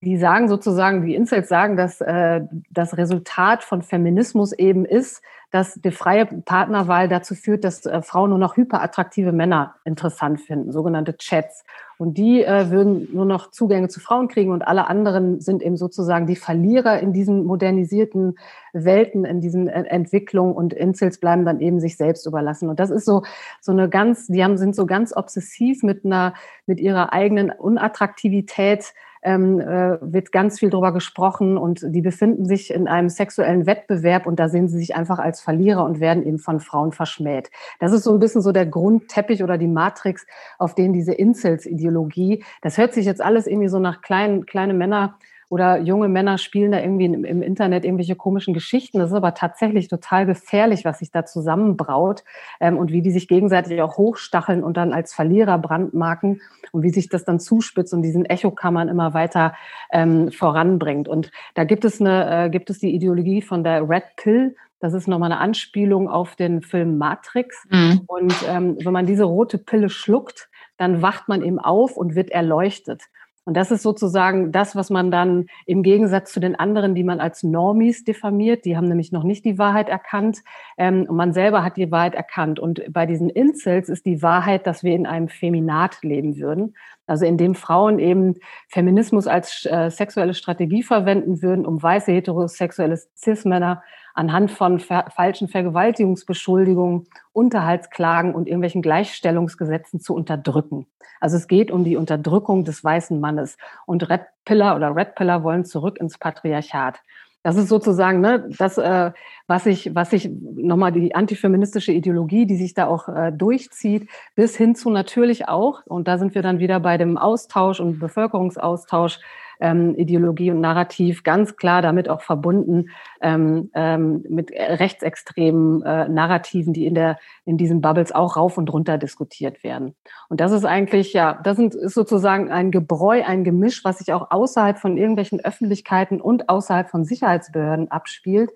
die 0.06 0.18
sagen 0.18 0.48
sozusagen, 0.48 1.04
die 1.04 1.16
Incels 1.16 1.48
sagen, 1.48 1.76
dass 1.76 2.00
äh, 2.00 2.42
das 2.70 2.96
Resultat 2.96 3.64
von 3.64 3.82
Feminismus 3.82 4.52
eben 4.52 4.84
ist, 4.84 5.20
dass 5.50 5.74
die 5.74 5.90
freie 5.90 6.26
Partnerwahl 6.26 7.08
dazu 7.08 7.34
führt, 7.34 7.64
dass 7.64 7.84
äh, 7.86 8.02
Frauen 8.02 8.30
nur 8.30 8.38
noch 8.38 8.56
hyperattraktive 8.56 9.32
Männer 9.32 9.74
interessant 9.84 10.40
finden, 10.40 10.70
sogenannte 10.70 11.16
Chats. 11.16 11.64
Und 11.98 12.18
die 12.18 12.44
äh, 12.44 12.70
würden 12.70 13.08
nur 13.12 13.24
noch 13.24 13.50
Zugänge 13.50 13.88
zu 13.88 13.98
Frauen 13.98 14.28
kriegen 14.28 14.52
und 14.52 14.62
alle 14.62 14.86
anderen 14.86 15.40
sind 15.40 15.60
eben 15.60 15.76
sozusagen 15.76 16.28
die 16.28 16.36
Verlierer 16.36 17.00
in 17.00 17.12
diesen 17.12 17.44
modernisierten 17.44 18.38
Welten, 18.72 19.24
in 19.24 19.40
diesen 19.40 19.66
äh, 19.66 19.86
Entwicklungen 19.88 20.54
und 20.54 20.72
Incels 20.72 21.18
bleiben 21.18 21.44
dann 21.44 21.58
eben 21.58 21.80
sich 21.80 21.96
selbst 21.96 22.26
überlassen. 22.26 22.68
Und 22.68 22.78
das 22.78 22.90
ist 22.90 23.06
so, 23.06 23.24
so 23.60 23.72
eine 23.72 23.88
ganz, 23.88 24.28
die 24.28 24.44
haben, 24.44 24.56
sind 24.56 24.76
so 24.76 24.86
ganz 24.86 25.16
obsessiv 25.16 25.82
mit 25.82 26.04
einer, 26.04 26.34
mit 26.66 26.78
ihrer 26.78 27.12
eigenen 27.12 27.50
Unattraktivität 27.50 28.94
ähm, 29.26 29.60
äh, 29.60 29.98
wird 30.00 30.30
ganz 30.30 30.60
viel 30.60 30.70
darüber 30.70 30.92
gesprochen 30.92 31.58
und 31.58 31.80
die 31.84 32.00
befinden 32.00 32.46
sich 32.46 32.72
in 32.72 32.86
einem 32.86 33.08
sexuellen 33.08 33.66
Wettbewerb 33.66 34.24
und 34.26 34.38
da 34.38 34.48
sehen 34.48 34.68
sie 34.68 34.78
sich 34.78 34.94
einfach 34.94 35.18
als 35.18 35.40
Verlierer 35.40 35.84
und 35.84 35.98
werden 35.98 36.24
eben 36.24 36.38
von 36.38 36.60
Frauen 36.60 36.92
verschmäht. 36.92 37.50
Das 37.80 37.92
ist 37.92 38.04
so 38.04 38.12
ein 38.12 38.20
bisschen 38.20 38.40
so 38.40 38.52
der 38.52 38.66
Grundteppich 38.66 39.42
oder 39.42 39.58
die 39.58 39.66
Matrix, 39.66 40.26
auf 40.58 40.76
den 40.76 40.92
diese 40.92 41.12
Incels-Ideologie, 41.12 42.44
das 42.62 42.78
hört 42.78 42.94
sich 42.94 43.04
jetzt 43.04 43.20
alles 43.20 43.48
irgendwie 43.48 43.68
so 43.68 43.80
nach 43.80 44.00
kleinen, 44.00 44.46
kleine 44.46 44.74
Männer 44.74 45.18
oder 45.48 45.78
junge 45.78 46.08
Männer 46.08 46.38
spielen 46.38 46.72
da 46.72 46.80
irgendwie 46.80 47.04
im, 47.04 47.24
im, 47.24 47.42
Internet 47.42 47.84
irgendwelche 47.84 48.16
komischen 48.16 48.52
Geschichten. 48.52 48.98
Das 48.98 49.10
ist 49.10 49.16
aber 49.16 49.34
tatsächlich 49.34 49.88
total 49.88 50.26
gefährlich, 50.26 50.84
was 50.84 50.98
sich 50.98 51.10
da 51.10 51.24
zusammenbraut 51.24 52.24
ähm, 52.60 52.76
und 52.76 52.90
wie 52.90 53.02
die 53.02 53.12
sich 53.12 53.28
gegenseitig 53.28 53.80
auch 53.80 53.96
hochstacheln 53.96 54.64
und 54.64 54.76
dann 54.76 54.92
als 54.92 55.14
Verlierer 55.14 55.58
brandmarken 55.58 56.40
und 56.72 56.82
wie 56.82 56.90
sich 56.90 57.08
das 57.08 57.24
dann 57.24 57.38
zuspitzt 57.38 57.94
und 57.94 58.02
diesen 58.02 58.24
Echokammern 58.24 58.88
immer 58.88 59.14
weiter 59.14 59.54
ähm, 59.92 60.32
voranbringt. 60.32 61.08
Und 61.08 61.30
da 61.54 61.64
gibt 61.64 61.84
es 61.84 62.00
eine, 62.00 62.46
äh, 62.46 62.50
gibt 62.50 62.68
es 62.70 62.80
die 62.80 62.94
Ideologie 62.94 63.40
von 63.40 63.62
der 63.62 63.88
Red 63.88 64.16
Pill. 64.16 64.56
Das 64.80 64.94
ist 64.94 65.06
nochmal 65.06 65.32
eine 65.32 65.40
Anspielung 65.40 66.08
auf 66.08 66.34
den 66.34 66.60
Film 66.60 66.98
Matrix. 66.98 67.64
Mhm. 67.70 68.02
Und 68.06 68.34
ähm, 68.48 68.76
wenn 68.82 68.92
man 68.92 69.06
diese 69.06 69.24
rote 69.24 69.58
Pille 69.58 69.90
schluckt, 69.90 70.48
dann 70.76 71.02
wacht 71.02 71.28
man 71.28 71.42
eben 71.42 71.58
auf 71.58 71.96
und 71.96 72.14
wird 72.14 72.30
erleuchtet. 72.30 73.04
Und 73.46 73.56
das 73.56 73.70
ist 73.70 73.84
sozusagen 73.84 74.50
das, 74.50 74.74
was 74.74 74.90
man 74.90 75.12
dann 75.12 75.46
im 75.66 75.84
Gegensatz 75.84 76.32
zu 76.32 76.40
den 76.40 76.56
anderen, 76.56 76.96
die 76.96 77.04
man 77.04 77.20
als 77.20 77.44
Normies 77.44 78.02
diffamiert, 78.02 78.64
die 78.64 78.76
haben 78.76 78.88
nämlich 78.88 79.12
noch 79.12 79.22
nicht 79.22 79.44
die 79.44 79.56
Wahrheit 79.56 79.88
erkannt. 79.88 80.42
Ähm, 80.76 81.06
und 81.08 81.14
man 81.14 81.32
selber 81.32 81.62
hat 81.62 81.76
die 81.76 81.92
Wahrheit 81.92 82.16
erkannt. 82.16 82.58
Und 82.58 82.82
bei 82.92 83.06
diesen 83.06 83.30
Incels 83.30 83.88
ist 83.88 84.04
die 84.04 84.20
Wahrheit, 84.20 84.66
dass 84.66 84.82
wir 84.82 84.94
in 84.96 85.06
einem 85.06 85.28
Feminat 85.28 86.02
leben 86.02 86.36
würden. 86.38 86.74
Also 87.06 87.24
in 87.24 87.38
dem 87.38 87.54
Frauen 87.54 87.98
eben 87.98 88.34
Feminismus 88.68 89.26
als 89.26 89.64
äh, 89.66 89.90
sexuelle 89.90 90.34
Strategie 90.34 90.82
verwenden 90.82 91.42
würden, 91.42 91.64
um 91.64 91.82
weiße 91.82 92.12
heterosexuelle 92.12 92.98
Cis-Männer 93.16 93.82
anhand 94.14 94.50
von 94.50 94.80
ver 94.80 95.06
falschen 95.14 95.48
Vergewaltigungsbeschuldigungen, 95.48 97.06
Unterhaltsklagen 97.32 98.34
und 98.34 98.48
irgendwelchen 98.48 98.82
Gleichstellungsgesetzen 98.82 100.00
zu 100.00 100.14
unterdrücken. 100.14 100.86
Also 101.20 101.36
es 101.36 101.46
geht 101.48 101.70
um 101.70 101.84
die 101.84 101.96
Unterdrückung 101.96 102.64
des 102.64 102.82
weißen 102.82 103.20
Mannes. 103.20 103.56
Und 103.84 104.08
Red 104.08 104.22
Pillar 104.44 104.76
oder 104.76 104.94
Red 104.94 105.14
Pillar 105.14 105.44
wollen 105.44 105.64
zurück 105.64 105.98
ins 105.98 106.18
Patriarchat. 106.18 107.00
Das 107.46 107.54
ist 107.54 107.68
sozusagen 107.68 108.20
ne, 108.22 108.44
das, 108.58 108.76
äh, 108.76 109.12
was 109.46 109.66
ich, 109.66 109.94
was 109.94 110.12
ich 110.12 110.28
nochmal 110.28 110.90
die 110.90 111.14
antifeministische 111.14 111.92
Ideologie, 111.92 112.44
die 112.44 112.56
sich 112.56 112.74
da 112.74 112.88
auch 112.88 113.08
äh, 113.08 113.30
durchzieht, 113.30 114.08
bis 114.34 114.56
hin 114.56 114.74
zu 114.74 114.90
natürlich 114.90 115.46
auch, 115.46 115.86
und 115.86 116.08
da 116.08 116.18
sind 116.18 116.34
wir 116.34 116.42
dann 116.42 116.58
wieder 116.58 116.80
bei 116.80 116.98
dem 116.98 117.16
Austausch 117.16 117.78
und 117.78 118.00
Bevölkerungsaustausch, 118.00 119.20
ähm, 119.60 119.94
Ideologie 119.96 120.50
und 120.50 120.60
Narrativ, 120.60 121.22
ganz 121.22 121.56
klar 121.56 121.82
damit 121.82 122.08
auch 122.08 122.22
verbunden 122.22 122.90
ähm, 123.20 123.70
ähm, 123.74 124.24
mit 124.28 124.50
rechtsextremen 124.50 125.82
äh, 125.82 126.08
Narrativen, 126.08 126.72
die 126.72 126.86
in 126.86 126.94
der 126.94 127.18
in 127.44 127.56
diesen 127.56 127.80
Bubbles 127.80 128.12
auch 128.12 128.36
rauf 128.36 128.58
und 128.58 128.72
runter 128.72 128.98
diskutiert 128.98 129.62
werden. 129.64 129.94
Und 130.28 130.40
das 130.40 130.52
ist 130.52 130.64
eigentlich 130.64 131.12
ja, 131.12 131.38
das 131.42 131.56
sind, 131.56 131.74
ist 131.74 131.94
sozusagen 131.94 132.50
ein 132.50 132.70
Gebräu, 132.70 133.22
ein 133.24 133.44
Gemisch, 133.44 133.84
was 133.84 133.98
sich 133.98 134.12
auch 134.12 134.30
außerhalb 134.30 134.78
von 134.78 134.96
irgendwelchen 134.96 135.44
Öffentlichkeiten 135.44 136.20
und 136.20 136.48
außerhalb 136.48 136.90
von 136.90 137.04
Sicherheitsbehörden 137.04 137.90
abspielt, 137.90 138.50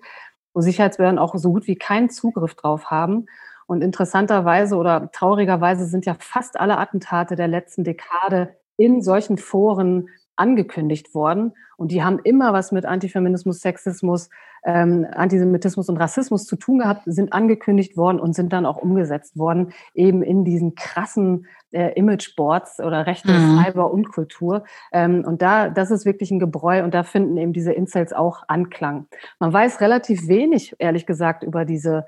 wo 0.53 0.61
Sicherheitsbehörden 0.61 1.19
auch 1.19 1.35
so 1.35 1.51
gut 1.51 1.67
wie 1.67 1.75
keinen 1.75 2.09
Zugriff 2.09 2.55
drauf 2.55 2.91
haben. 2.91 3.25
Und 3.67 3.81
interessanterweise 3.81 4.75
oder 4.75 5.11
traurigerweise 5.13 5.85
sind 5.85 6.05
ja 6.05 6.15
fast 6.19 6.59
alle 6.59 6.77
Attentate 6.77 7.37
der 7.37 7.47
letzten 7.47 7.85
Dekade 7.85 8.57
in 8.75 9.01
solchen 9.01 9.37
Foren 9.37 10.09
angekündigt 10.35 11.13
worden. 11.13 11.53
Und 11.77 11.91
die 11.91 12.03
haben 12.03 12.19
immer 12.23 12.53
was 12.53 12.71
mit 12.71 12.85
Antifeminismus, 12.85 13.59
Sexismus, 13.59 14.29
ähm, 14.63 15.07
Antisemitismus 15.11 15.89
und 15.89 15.97
Rassismus 15.97 16.45
zu 16.45 16.55
tun 16.55 16.79
gehabt, 16.79 17.03
sind 17.05 17.33
angekündigt 17.33 17.97
worden 17.97 18.19
und 18.19 18.33
sind 18.33 18.53
dann 18.53 18.65
auch 18.65 18.77
umgesetzt 18.77 19.37
worden, 19.37 19.73
eben 19.93 20.21
in 20.21 20.45
diesen 20.45 20.75
krassen 20.75 21.47
äh, 21.71 21.93
Imageboards 21.93 22.79
oder 22.79 23.07
rechte 23.07 23.31
mhm. 23.31 23.63
Cyber 23.63 23.91
und 23.91 24.09
Kultur. 24.11 24.63
Ähm, 24.91 25.23
und 25.25 25.41
da, 25.41 25.69
das 25.69 25.89
ist 25.89 26.05
wirklich 26.05 26.31
ein 26.31 26.39
Gebräu 26.39 26.83
und 26.83 26.93
da 26.93 27.03
finden 27.03 27.37
eben 27.37 27.53
diese 27.53 27.73
Incels 27.73 28.13
auch 28.13 28.43
Anklang. 28.47 29.07
Man 29.39 29.51
weiß 29.51 29.81
relativ 29.81 30.27
wenig, 30.27 30.75
ehrlich 30.79 31.05
gesagt, 31.05 31.43
über 31.43 31.65
diese 31.65 32.05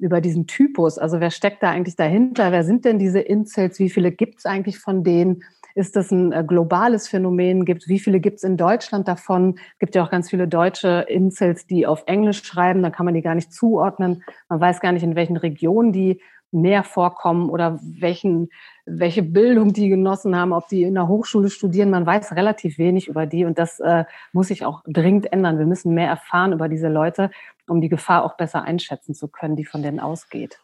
über 0.00 0.20
diesen 0.20 0.46
Typus. 0.46 0.96
Also 0.96 1.18
wer 1.18 1.32
steckt 1.32 1.60
da 1.60 1.70
eigentlich 1.70 1.96
dahinter? 1.96 2.52
Wer 2.52 2.62
sind 2.62 2.84
denn 2.84 3.00
diese 3.00 3.18
Incels? 3.18 3.80
Wie 3.80 3.90
viele 3.90 4.12
gibt 4.12 4.38
es 4.38 4.46
eigentlich 4.46 4.78
von 4.78 5.02
denen? 5.02 5.42
Ist 5.74 5.96
das 5.96 6.10
ein 6.10 6.32
äh, 6.32 6.44
globales 6.46 7.08
Phänomen? 7.08 7.64
Gibt, 7.64 7.88
wie 7.88 7.98
viele 7.98 8.20
gibt 8.20 8.38
es 8.38 8.44
in 8.44 8.56
Deutschland 8.56 9.08
davon? 9.08 9.58
Gibt 9.78 9.94
ja 9.94 10.04
auch 10.04 10.10
ganz 10.10 10.30
viele 10.30 10.48
deutsche 10.48 11.06
Incels, 11.08 11.66
die 11.66 11.86
auf 11.86 12.04
Englisch 12.06 12.42
schreiben. 12.42 12.82
Da 12.82 12.90
kann 12.90 13.04
man 13.06 13.14
die 13.14 13.22
gar 13.22 13.34
nicht 13.34 13.52
zuordnen. 13.52 14.24
Man 14.48 14.60
weiß 14.60 14.80
gar 14.80 14.92
nicht, 14.92 15.02
in 15.02 15.14
welchen 15.14 15.36
Regionen 15.36 15.92
die 15.92 16.20
mehr 16.50 16.82
vorkommen 16.82 17.50
oder 17.50 17.78
welchen, 17.82 18.48
welche 18.86 19.22
Bildung 19.22 19.72
die 19.72 19.88
genossen 19.88 20.34
haben, 20.34 20.52
ob 20.52 20.68
die 20.68 20.82
in 20.82 20.94
der 20.94 21.08
Hochschule 21.08 21.50
studieren. 21.50 21.90
Man 21.90 22.06
weiß 22.06 22.32
relativ 22.32 22.78
wenig 22.78 23.08
über 23.08 23.26
die 23.26 23.44
und 23.44 23.58
das 23.58 23.80
äh, 23.80 24.04
muss 24.32 24.48
sich 24.48 24.64
auch 24.64 24.82
dringend 24.86 25.32
ändern. 25.32 25.58
Wir 25.58 25.66
müssen 25.66 25.94
mehr 25.94 26.08
erfahren 26.08 26.52
über 26.52 26.68
diese 26.68 26.88
Leute, 26.88 27.30
um 27.66 27.80
die 27.80 27.90
Gefahr 27.90 28.24
auch 28.24 28.36
besser 28.36 28.62
einschätzen 28.62 29.14
zu 29.14 29.28
können, 29.28 29.56
die 29.56 29.66
von 29.66 29.82
denen 29.82 30.00
ausgeht. 30.00 30.58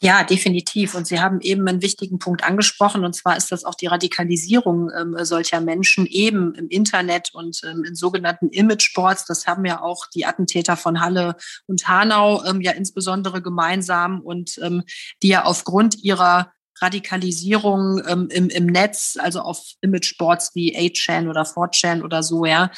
Ja, 0.00 0.22
definitiv. 0.22 0.94
Und 0.94 1.08
Sie 1.08 1.18
haben 1.18 1.40
eben 1.40 1.66
einen 1.66 1.82
wichtigen 1.82 2.20
Punkt 2.20 2.44
angesprochen, 2.44 3.04
und 3.04 3.14
zwar 3.14 3.36
ist 3.36 3.50
das 3.50 3.64
auch 3.64 3.74
die 3.74 3.88
Radikalisierung 3.88 4.90
ähm, 4.96 5.16
solcher 5.22 5.60
Menschen 5.60 6.06
eben 6.06 6.54
im 6.54 6.68
Internet 6.68 7.30
und 7.32 7.60
ähm, 7.64 7.82
in 7.82 7.96
sogenannten 7.96 8.48
Imageboards. 8.50 9.24
Das 9.24 9.48
haben 9.48 9.64
ja 9.64 9.82
auch 9.82 10.06
die 10.14 10.24
Attentäter 10.24 10.76
von 10.76 11.00
Halle 11.00 11.34
und 11.66 11.88
Hanau 11.88 12.44
ähm, 12.44 12.60
ja 12.60 12.72
insbesondere 12.72 13.42
gemeinsam 13.42 14.20
und 14.20 14.58
ähm, 14.62 14.84
die 15.24 15.28
ja 15.28 15.44
aufgrund 15.44 15.96
ihrer 16.04 16.52
Radikalisierung 16.82 18.02
ähm, 18.06 18.28
im, 18.30 18.48
im 18.48 18.66
Netz, 18.66 19.16
also 19.20 19.40
auf 19.40 19.60
Imageboards 19.80 20.54
wie 20.54 20.76
8chan 20.76 21.28
oder 21.28 21.42
4chan 21.42 22.02
oder 22.02 22.22
so, 22.22 22.44
ja, 22.44 22.70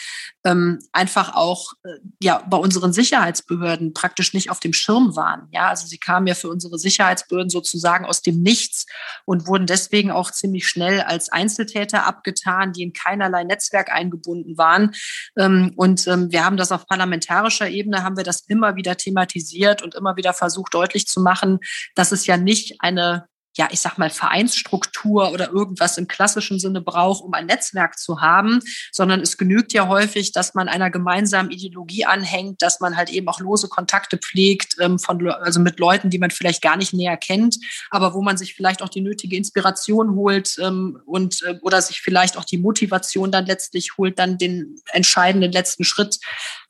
ähm, 0.45 0.79
einfach 0.93 1.35
auch 1.35 1.73
äh, 1.85 1.89
ja 2.23 2.43
bei 2.49 2.57
unseren 2.57 2.93
Sicherheitsbehörden 2.93 3.93
praktisch 3.93 4.35
nicht 4.35 4.51
auf 4.51 4.61
dem 4.61 4.73
Schirm 4.73 5.17
waren. 5.17 5.49
Ja, 5.53 5.69
also 5.69 5.87
sie 5.87 5.99
kamen 5.99 6.27
ja 6.27 6.35
für 6.35 6.49
unsere 6.49 6.79
Sicherheitsbehörden 6.79 7.51
sozusagen 7.51 8.05
aus 8.05 8.23
dem 8.23 8.43
Nichts 8.43 8.87
und 9.25 9.47
wurden 9.47 9.67
deswegen 9.67 10.11
auch 10.11 10.31
ziemlich 10.31 10.67
schnell 10.67 11.03
als 11.03 11.31
Einzeltäter 11.31 12.07
abgetan, 12.07 12.73
die 12.73 12.83
in 12.83 12.93
keinerlei 12.93 13.45
Netzwerk 13.45 13.93
eingebunden 13.93 14.57
waren. 14.57 14.95
Ähm, 15.37 15.73
und 15.77 16.07
ähm, 16.07 16.33
wir 16.33 16.45
haben 16.45 16.57
das 16.57 16.73
auf 16.73 16.87
parlamentarischer 16.87 17.69
Ebene, 17.69 18.03
haben 18.03 18.17
wir 18.17 18.25
das 18.25 18.41
immer 18.49 18.77
wieder 18.77 18.97
thematisiert 18.97 19.83
und 19.83 19.95
immer 19.95 20.17
wieder 20.17 20.33
versucht 20.33 20.75
deutlich 20.75 21.07
zu 21.07 21.21
machen, 21.21 21.59
dass 21.95 22.13
es 22.13 22.27
ja 22.27 22.37
nicht 22.37 22.81
eine 22.81 23.29
ja, 23.61 23.69
ich 23.71 23.81
sag 23.81 23.99
mal, 23.99 24.09
Vereinsstruktur 24.09 25.33
oder 25.33 25.51
irgendwas 25.51 25.99
im 25.99 26.09
klassischen 26.09 26.59
Sinne 26.59 26.81
braucht, 26.81 27.23
um 27.23 27.35
ein 27.35 27.45
Netzwerk 27.45 27.99
zu 27.99 28.23
haben, 28.23 28.61
sondern 28.91 29.21
es 29.21 29.37
genügt 29.37 29.75
ja 29.75 29.87
häufig, 29.87 30.33
dass 30.33 30.55
man 30.55 30.67
einer 30.67 30.89
gemeinsamen 30.91 31.51
Ideologie 31.51 32.07
anhängt, 32.07 32.63
dass 32.63 32.81
man 32.81 32.97
halt 32.97 33.11
eben 33.11 33.29
auch 33.29 33.39
lose 33.39 33.69
Kontakte 33.69 34.17
pflegt, 34.17 34.77
ähm, 34.81 34.99
von, 34.99 35.29
also 35.29 35.61
mit 35.61 35.79
Leuten, 35.79 36.09
die 36.09 36.19
man 36.19 36.31
vielleicht 36.31 36.63
gar 36.63 36.79
nicht 36.79 36.95
näher 36.95 37.19
kennt, 37.19 37.59
aber 37.91 38.15
wo 38.15 38.23
man 38.23 38.39
sich 38.39 38.55
vielleicht 38.55 38.81
auch 38.81 38.89
die 38.89 39.03
nötige 39.03 39.37
Inspiration 39.37 40.15
holt 40.15 40.57
ähm, 40.59 40.99
und 41.05 41.43
äh, 41.43 41.59
oder 41.61 41.83
sich 41.83 42.01
vielleicht 42.01 42.39
auch 42.39 42.47
die 42.47 42.57
Motivation 42.57 43.31
dann 43.31 43.45
letztlich 43.45 43.99
holt, 43.99 44.19
dann 44.19 44.39
den 44.39 44.81
entscheidenden 44.93 45.53
letzten 45.53 45.85
Schritt 45.85 46.19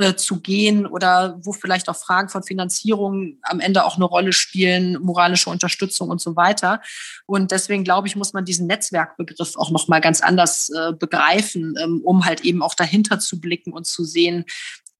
äh, 0.00 0.16
zu 0.16 0.40
gehen 0.40 0.88
oder 0.88 1.38
wo 1.44 1.52
vielleicht 1.52 1.88
auch 1.88 1.96
Fragen 1.96 2.30
von 2.30 2.42
Finanzierung 2.42 3.38
am 3.42 3.60
Ende 3.60 3.84
auch 3.84 3.94
eine 3.94 4.06
Rolle 4.06 4.32
spielen, 4.32 4.98
moralische 5.00 5.50
Unterstützung 5.50 6.10
und 6.10 6.20
so 6.20 6.34
weiter 6.34 6.79
Und 7.26 7.50
deswegen 7.50 7.84
glaube 7.84 8.08
ich, 8.08 8.16
muss 8.16 8.32
man 8.32 8.44
diesen 8.44 8.66
Netzwerkbegriff 8.66 9.56
auch 9.56 9.70
noch 9.70 9.88
mal 9.88 10.00
ganz 10.00 10.20
anders 10.20 10.70
äh, 10.70 10.92
begreifen, 10.92 11.74
ähm, 11.82 12.00
um 12.04 12.24
halt 12.24 12.42
eben 12.42 12.62
auch 12.62 12.74
dahinter 12.74 13.18
zu 13.18 13.40
blicken 13.40 13.72
und 13.72 13.86
zu 13.86 14.04
sehen, 14.04 14.44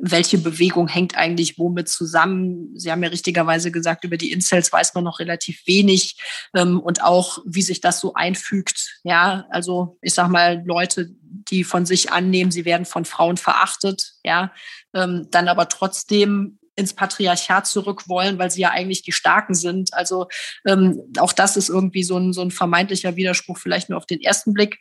welche 0.03 0.39
Bewegung 0.39 0.89
hängt 0.89 1.17
eigentlich 1.17 1.59
womit 1.59 1.89
zusammen. 1.89 2.71
Sie 2.75 2.91
haben 2.91 3.03
ja 3.03 3.11
richtigerweise 3.11 3.71
gesagt, 3.71 4.05
über 4.05 4.17
die 4.17 4.33
Incels 4.33 4.73
weiß 4.73 4.95
man 4.95 5.05
noch 5.05 5.19
relativ 5.19 5.67
wenig 5.67 6.17
ähm, 6.55 6.81
und 6.81 7.03
auch, 7.03 7.39
wie 7.45 7.63
sich 7.63 7.81
das 7.81 8.01
so 8.01 8.15
einfügt. 8.15 9.01
Ja, 9.05 9.47
also 9.51 9.99
ich 10.01 10.15
sag 10.15 10.29
mal, 10.29 10.63
Leute, 10.65 11.11
die 11.21 11.65
von 11.65 11.87
sich 11.87 12.13
annehmen, 12.13 12.51
sie 12.51 12.65
werden 12.65 12.87
von 12.87 13.05
Frauen 13.05 13.37
verachtet, 13.37 14.15
ja, 14.25 14.53
ähm, 14.95 15.29
dann 15.31 15.49
aber 15.49 15.69
trotzdem 15.69 16.59
ins 16.81 16.95
Patriarchat 16.95 17.67
zurück 17.67 18.09
wollen, 18.09 18.39
weil 18.39 18.51
sie 18.51 18.63
ja 18.63 18.71
eigentlich 18.71 19.03
die 19.03 19.13
Starken 19.13 19.55
sind. 19.55 19.95
Also 19.95 20.27
ähm, 20.67 21.03
auch 21.19 21.33
das 21.33 21.57
ist 21.57 21.69
irgendwie 21.69 22.03
so 22.03 22.19
ein, 22.19 22.33
so 22.33 22.43
ein 22.43 22.51
vermeintlicher 22.51 23.17
Widerspruch, 23.17 23.59
vielleicht 23.59 23.89
nur 23.91 23.99
auf 23.99 24.07
den 24.07 24.21
ersten 24.21 24.53
Blick. 24.53 24.79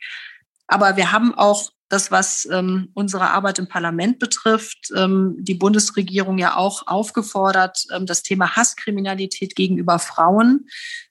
Aber 0.66 0.96
wir 0.96 1.12
haben 1.12 1.34
auch 1.34 1.70
das, 1.90 2.10
was 2.10 2.48
ähm, 2.50 2.88
unsere 2.94 3.30
Arbeit 3.30 3.58
im 3.58 3.68
Parlament 3.68 4.20
betrifft, 4.20 4.92
ähm, 4.96 5.36
die 5.40 5.56
Bundesregierung 5.56 6.38
ja 6.38 6.56
auch 6.56 6.86
aufgefordert, 6.86 7.84
ähm, 7.92 8.06
das 8.06 8.22
Thema 8.22 8.56
Hasskriminalität 8.56 9.56
gegenüber 9.56 9.98
Frauen 9.98 10.68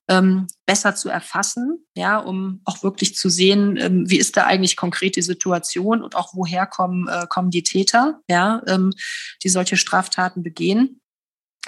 ähm, 0.08 0.48
besser 0.66 0.96
zu 0.96 1.10
erfassen, 1.10 1.86
ja, 1.96 2.18
um 2.18 2.62
auch 2.64 2.82
wirklich 2.82 3.16
zu 3.16 3.30
sehen, 3.30 3.76
ähm, 3.78 4.10
wie 4.10 4.18
ist 4.18 4.38
da 4.38 4.46
eigentlich 4.46 4.78
konkret 4.78 5.18
die 5.18 5.22
Situation 5.22 6.02
und 6.02 6.16
auch 6.16 6.34
woher 6.34 6.66
kommen, 6.66 7.10
äh, 7.10 7.28
kommen 7.28 7.52
die 7.52 7.64
Täter, 7.64 8.22
ja, 8.30 8.64
ähm, 8.66 8.94
die 9.44 9.50
solche 9.50 9.76
Straftaten 9.76 10.44
begehen. 10.44 11.02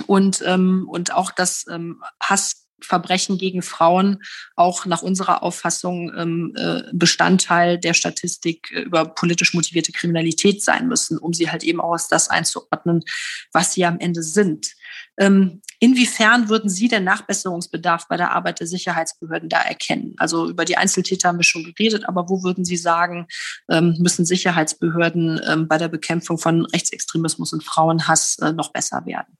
Und, 0.08 0.42
ähm, 0.46 0.88
und 0.90 1.14
auch 1.14 1.32
das 1.32 1.66
ähm, 1.70 2.02
Hass 2.22 2.66
Verbrechen 2.86 3.38
gegen 3.38 3.62
Frauen 3.62 4.24
auch 4.56 4.86
nach 4.86 5.02
unserer 5.02 5.44
Auffassung 5.44 6.12
ähm, 6.18 6.54
äh, 6.56 6.84
Bestandteil 6.94 7.78
der 7.78 7.94
Statistik 7.94 8.72
äh, 8.72 8.82
über 8.82 9.06
politisch 9.06 9.54
motivierte 9.54 9.92
Kriminalität 9.92 10.64
sein 10.64 10.88
müssen, 10.88 11.18
um 11.18 11.34
sie 11.34 11.52
halt 11.52 11.64
eben 11.64 11.82
auch 11.82 11.94
als 11.94 12.08
das 12.08 12.30
einzuordnen, 12.30 13.04
was 13.52 13.74
sie 13.74 13.86
am 13.86 14.00
Ende 14.00 14.24
sind. 14.24 14.74
Ähm, 15.20 15.62
inwiefern 15.80 16.50
würden 16.50 16.70
Sie 16.70 16.88
denn 16.88 17.04
Nachbesserungsbedarf 17.04 18.08
bei 18.08 18.18
der 18.18 18.32
Arbeit 18.32 18.60
der 18.60 18.68
Sicherheitsbehörden 18.68 19.50
da 19.50 19.62
erkennen? 19.62 20.16
Also 20.18 20.50
über 20.50 20.66
die 20.66 20.78
Einzeltäter 20.78 21.30
haben 21.30 21.38
wir 21.38 21.44
schon 21.44 21.64
geredet, 21.64 22.08
aber 22.08 22.30
wo 22.30 22.44
würden 22.44 22.66
Sie 22.66 22.78
sagen, 22.78 23.28
ähm, 23.70 23.96
müssen 24.00 24.26
Sicherheitsbehörden 24.26 25.42
ähm, 25.48 25.68
bei 25.68 25.78
der 25.78 25.90
Bekämpfung 25.90 26.38
von 26.38 26.66
Rechtsextremismus 26.66 27.54
und 27.54 27.64
Frauenhass 27.64 28.40
äh, 28.40 28.52
noch 28.54 28.72
besser 28.72 29.06
werden? 29.06 29.38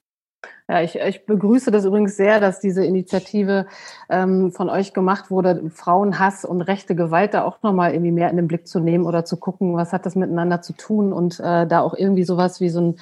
Ja, 0.72 0.80
ich, 0.80 0.98
ich 0.98 1.26
begrüße 1.26 1.70
das 1.70 1.84
übrigens 1.84 2.16
sehr, 2.16 2.40
dass 2.40 2.58
diese 2.58 2.82
Initiative 2.82 3.66
ähm, 4.08 4.52
von 4.52 4.70
euch 4.70 4.94
gemacht 4.94 5.30
wurde, 5.30 5.68
Frauenhass 5.68 6.46
und 6.46 6.62
rechte 6.62 6.94
Gewalt 6.94 7.34
da 7.34 7.44
auch 7.44 7.62
nochmal 7.62 7.92
irgendwie 7.92 8.10
mehr 8.10 8.30
in 8.30 8.38
den 8.38 8.48
Blick 8.48 8.66
zu 8.66 8.80
nehmen 8.80 9.04
oder 9.04 9.26
zu 9.26 9.36
gucken, 9.36 9.76
was 9.76 9.92
hat 9.92 10.06
das 10.06 10.16
miteinander 10.16 10.62
zu 10.62 10.72
tun 10.72 11.12
und 11.12 11.38
äh, 11.40 11.66
da 11.66 11.80
auch 11.80 11.92
irgendwie 11.92 12.24
sowas 12.24 12.62
wie 12.62 12.70
so 12.70 12.80
ein, 12.80 12.96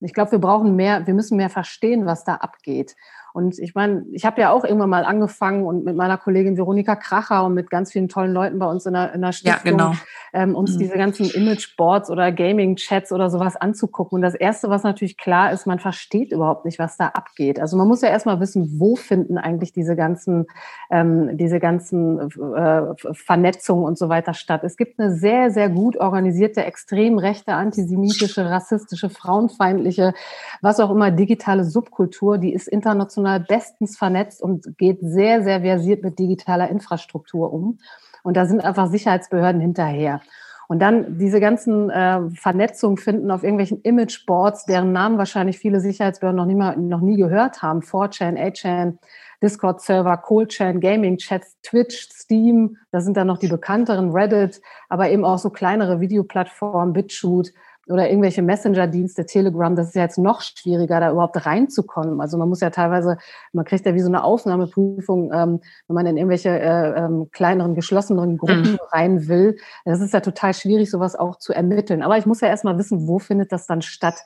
ich 0.00 0.12
glaube, 0.12 0.32
wir 0.32 0.40
brauchen 0.40 0.74
mehr, 0.74 1.06
wir 1.06 1.14
müssen 1.14 1.36
mehr 1.36 1.50
verstehen, 1.50 2.04
was 2.04 2.24
da 2.24 2.34
abgeht. 2.34 2.96
Und 3.34 3.58
ich 3.58 3.74
meine, 3.74 4.04
ich 4.12 4.24
habe 4.24 4.40
ja 4.40 4.52
auch 4.52 4.62
irgendwann 4.62 4.90
mal 4.90 5.04
angefangen 5.04 5.66
und 5.66 5.84
mit 5.84 5.96
meiner 5.96 6.18
Kollegin 6.18 6.56
Veronika 6.56 6.94
Kracher 6.94 7.44
und 7.44 7.54
mit 7.54 7.68
ganz 7.68 7.90
vielen 7.90 8.08
tollen 8.08 8.32
Leuten 8.32 8.60
bei 8.60 8.66
uns 8.66 8.86
in 8.86 8.92
der, 8.92 9.12
in 9.12 9.22
der 9.22 9.32
Stiftung 9.32 9.76
ja, 9.76 9.88
genau. 9.88 9.92
ähm, 10.32 10.54
uns 10.54 10.74
mhm. 10.74 10.78
diese 10.78 10.96
ganzen 10.96 11.28
Imageboards 11.28 12.10
oder 12.10 12.30
Gaming-Chats 12.30 13.10
oder 13.10 13.30
sowas 13.30 13.56
anzugucken. 13.56 14.14
Und 14.14 14.22
das 14.22 14.36
Erste, 14.36 14.70
was 14.70 14.84
natürlich 14.84 15.16
klar 15.16 15.50
ist, 15.50 15.66
man 15.66 15.80
versteht 15.80 16.30
überhaupt 16.30 16.64
nicht, 16.64 16.78
was 16.78 16.96
da 16.96 17.08
abgeht. 17.08 17.58
Also 17.58 17.76
man 17.76 17.88
muss 17.88 18.02
ja 18.02 18.08
erstmal 18.08 18.38
wissen, 18.38 18.78
wo 18.78 18.94
finden 18.94 19.36
eigentlich 19.36 19.72
diese 19.72 19.96
ganzen, 19.96 20.46
ähm, 20.88 21.36
diese 21.36 21.58
ganzen 21.58 22.20
äh, 22.20 22.82
Vernetzungen 23.14 23.84
und 23.84 23.98
so 23.98 24.08
weiter 24.08 24.34
statt. 24.34 24.62
Es 24.62 24.76
gibt 24.76 25.00
eine 25.00 25.12
sehr, 25.12 25.50
sehr 25.50 25.70
gut 25.70 25.96
organisierte, 25.96 26.64
extrem 26.64 27.18
rechte, 27.18 27.54
antisemitische, 27.54 28.48
rassistische, 28.48 29.10
frauenfeindliche, 29.10 30.14
was 30.62 30.78
auch 30.78 30.92
immer, 30.92 31.10
digitale 31.10 31.64
Subkultur, 31.64 32.38
die 32.38 32.54
ist 32.54 32.68
international 32.68 33.23
international 33.24 33.40
bestens 33.40 33.96
vernetzt 33.96 34.42
und 34.42 34.76
geht 34.78 34.98
sehr, 35.00 35.42
sehr 35.42 35.60
versiert 35.60 36.02
mit 36.02 36.18
digitaler 36.18 36.68
Infrastruktur 36.68 37.52
um. 37.52 37.78
Und 38.22 38.36
da 38.36 38.46
sind 38.46 38.64
einfach 38.64 38.88
Sicherheitsbehörden 38.88 39.60
hinterher. 39.60 40.20
Und 40.66 40.80
dann 40.80 41.18
diese 41.18 41.40
ganzen 41.40 41.90
äh, 41.90 42.30
Vernetzungen 42.30 42.96
finden 42.96 43.30
auf 43.30 43.42
irgendwelchen 43.42 43.82
Imageboards, 43.82 44.64
deren 44.64 44.92
Namen 44.92 45.18
wahrscheinlich 45.18 45.58
viele 45.58 45.80
Sicherheitsbehörden 45.80 46.38
noch, 46.38 46.46
nie 46.46 46.54
mal, 46.54 46.76
noch 46.78 47.02
nie 47.02 47.16
gehört 47.16 47.60
haben. 47.60 47.80
4chan, 47.80 48.38
8chan, 48.38 48.96
Discord-Server, 49.42 50.16
Cold-Chan, 50.16 50.80
Gaming-Chats, 50.80 51.58
Twitch, 51.62 52.08
Steam, 52.10 52.78
da 52.92 53.02
sind 53.02 53.18
dann 53.18 53.26
noch 53.26 53.36
die 53.36 53.48
bekannteren, 53.48 54.12
Reddit, 54.12 54.62
aber 54.88 55.10
eben 55.10 55.26
auch 55.26 55.38
so 55.38 55.50
kleinere 55.50 56.00
Videoplattformen, 56.00 56.94
BitChute 56.94 57.52
oder 57.88 58.08
irgendwelche 58.08 58.42
Messenger-Dienste, 58.42 59.26
Telegram, 59.26 59.74
das 59.76 59.88
ist 59.88 59.94
ja 59.94 60.02
jetzt 60.02 60.18
noch 60.18 60.40
schwieriger, 60.40 61.00
da 61.00 61.10
überhaupt 61.10 61.44
reinzukommen. 61.44 62.20
Also 62.20 62.38
man 62.38 62.48
muss 62.48 62.60
ja 62.60 62.70
teilweise, 62.70 63.18
man 63.52 63.64
kriegt 63.64 63.84
ja 63.86 63.94
wie 63.94 64.00
so 64.00 64.08
eine 64.08 64.24
Aufnahmeprüfung, 64.24 65.32
ähm, 65.32 65.60
wenn 65.88 65.94
man 65.94 66.06
in 66.06 66.16
irgendwelche 66.16 66.50
äh, 66.50 67.04
ähm, 67.04 67.28
kleineren, 67.32 67.74
geschlosseneren 67.74 68.38
Gruppen 68.38 68.72
mhm. 68.72 68.78
rein 68.92 69.28
will. 69.28 69.56
Das 69.84 70.00
ist 70.00 70.14
ja 70.14 70.20
total 70.20 70.54
schwierig, 70.54 70.90
sowas 70.90 71.16
auch 71.16 71.36
zu 71.36 71.52
ermitteln. 71.52 72.02
Aber 72.02 72.18
ich 72.18 72.26
muss 72.26 72.40
ja 72.40 72.48
erstmal 72.48 72.78
wissen, 72.78 73.06
wo 73.06 73.18
findet 73.18 73.52
das 73.52 73.66
dann 73.66 73.82
statt. 73.82 74.16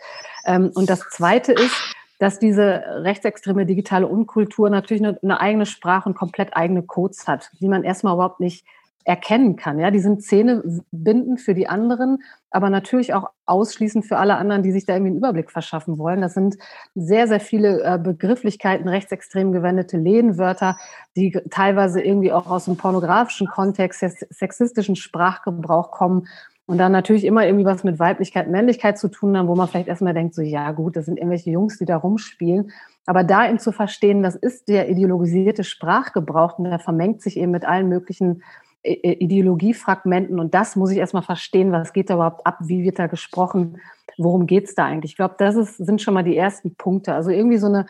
Ähm, 0.47 0.71
und 0.75 0.89
das 0.89 1.01
Zweite 1.11 1.53
ist, 1.53 1.75
dass 2.19 2.39
diese 2.39 2.83
rechtsextreme 2.87 3.65
digitale 3.65 4.07
Unkultur 4.07 4.71
natürlich 4.71 5.05
eine, 5.05 5.19
eine 5.23 5.41
eigene 5.41 5.67
Sprache 5.67 6.09
und 6.09 6.17
komplett 6.17 6.57
eigene 6.57 6.83
Codes 6.83 7.29
hat, 7.29 7.51
die 7.61 7.69
man 7.69 7.85
erstmal 7.85 8.15
überhaupt 8.15 8.41
nicht 8.41 8.67
erkennen 9.09 9.57
kann. 9.57 9.79
Ja, 9.79 9.91
die 9.91 10.01
sind 10.01 10.23
zähnebindend 10.23 11.41
für 11.41 11.55
die 11.55 11.67
anderen, 11.67 12.19
aber 12.51 12.69
natürlich 12.69 13.15
auch 13.15 13.31
ausschließend 13.47 14.05
für 14.05 14.19
alle 14.19 14.37
anderen, 14.37 14.63
die 14.63 14.71
sich 14.71 14.85
da 14.85 14.93
irgendwie 14.93 15.13
einen 15.13 15.17
Überblick 15.17 15.51
verschaffen 15.51 15.97
wollen. 15.97 16.21
Das 16.21 16.35
sind 16.35 16.59
sehr, 16.95 17.27
sehr 17.27 17.41
viele 17.41 17.83
äh, 17.83 17.99
Begrifflichkeiten, 17.99 18.87
rechtsextrem 18.87 19.53
gewendete 19.53 19.97
Lehnwörter, 19.97 20.77
die 21.17 21.31
teilweise 21.49 22.03
irgendwie 22.03 22.33
auch 22.33 22.49
aus 22.49 22.67
dem 22.67 22.77
pornografischen 22.77 23.47
Kontext, 23.47 24.05
sexistischen 24.29 24.95
Sprachgebrauch 24.95 25.91
kommen 25.91 26.29
und 26.67 26.77
dann 26.77 26.93
natürlich 26.93 27.25
immer 27.25 27.47
irgendwie 27.47 27.65
was 27.65 27.85
mit 27.85 27.99
Weiblichkeit, 27.99 28.51
Männlichkeit 28.51 28.99
zu 28.99 29.09
tun 29.09 29.39
haben, 29.39 29.49
wo 29.49 29.55
man 29.55 29.69
vielleicht 29.69 29.89
erstmal 29.89 30.13
denkt, 30.13 30.35
so 30.35 30.43
ja 30.43 30.71
gut, 30.73 30.97
das 30.97 31.07
sind 31.07 31.17
irgendwelche 31.17 31.49
Jungs, 31.49 31.79
die 31.79 31.87
da 31.87 31.97
rumspielen. 31.97 32.73
Aber 33.07 33.25
da 33.25 33.49
eben 33.49 33.59
zu 33.59 33.73
verstehen, 33.73 34.23
das 34.23 34.37
ist 34.37 34.69
der 34.69 34.91
ideologisierte 34.91 35.65
Sprachgebrauch 35.65 36.59
und 36.59 36.65
der 36.65 36.79
vermengt 36.79 37.23
sich 37.23 37.39
eben 37.39 37.53
mit 37.53 37.65
allen 37.65 37.89
möglichen 37.89 38.43
Ideologiefragmenten 38.83 40.39
und 40.39 40.55
das 40.55 40.77
muss 40.77 40.91
ich 40.91 40.99
erstmal 40.99 41.23
verstehen, 41.23 41.73
was 41.73 41.93
geht 41.93 42.11
da 42.11 42.15
überhaupt 42.15 42.47
ab, 42.47 42.59
wie 42.61 42.85
wird 42.85 42.99
da 42.99 43.07
gesprochen, 43.07 43.81
worum 44.17 44.47
geht's 44.47 44.75
da 44.75 44.85
eigentlich. 44.85 45.13
Ich 45.13 45.17
glaube, 45.17 45.35
das 45.39 45.57
ist, 45.57 45.77
sind 45.77 46.01
schon 46.01 46.15
mal 46.15 46.25
die 46.25 46.37
ersten 46.37 46.75
Punkte. 46.75 47.15
Also 47.15 47.31
irgendwie 47.31 47.59
so 47.59 47.67
eine 47.67 47.87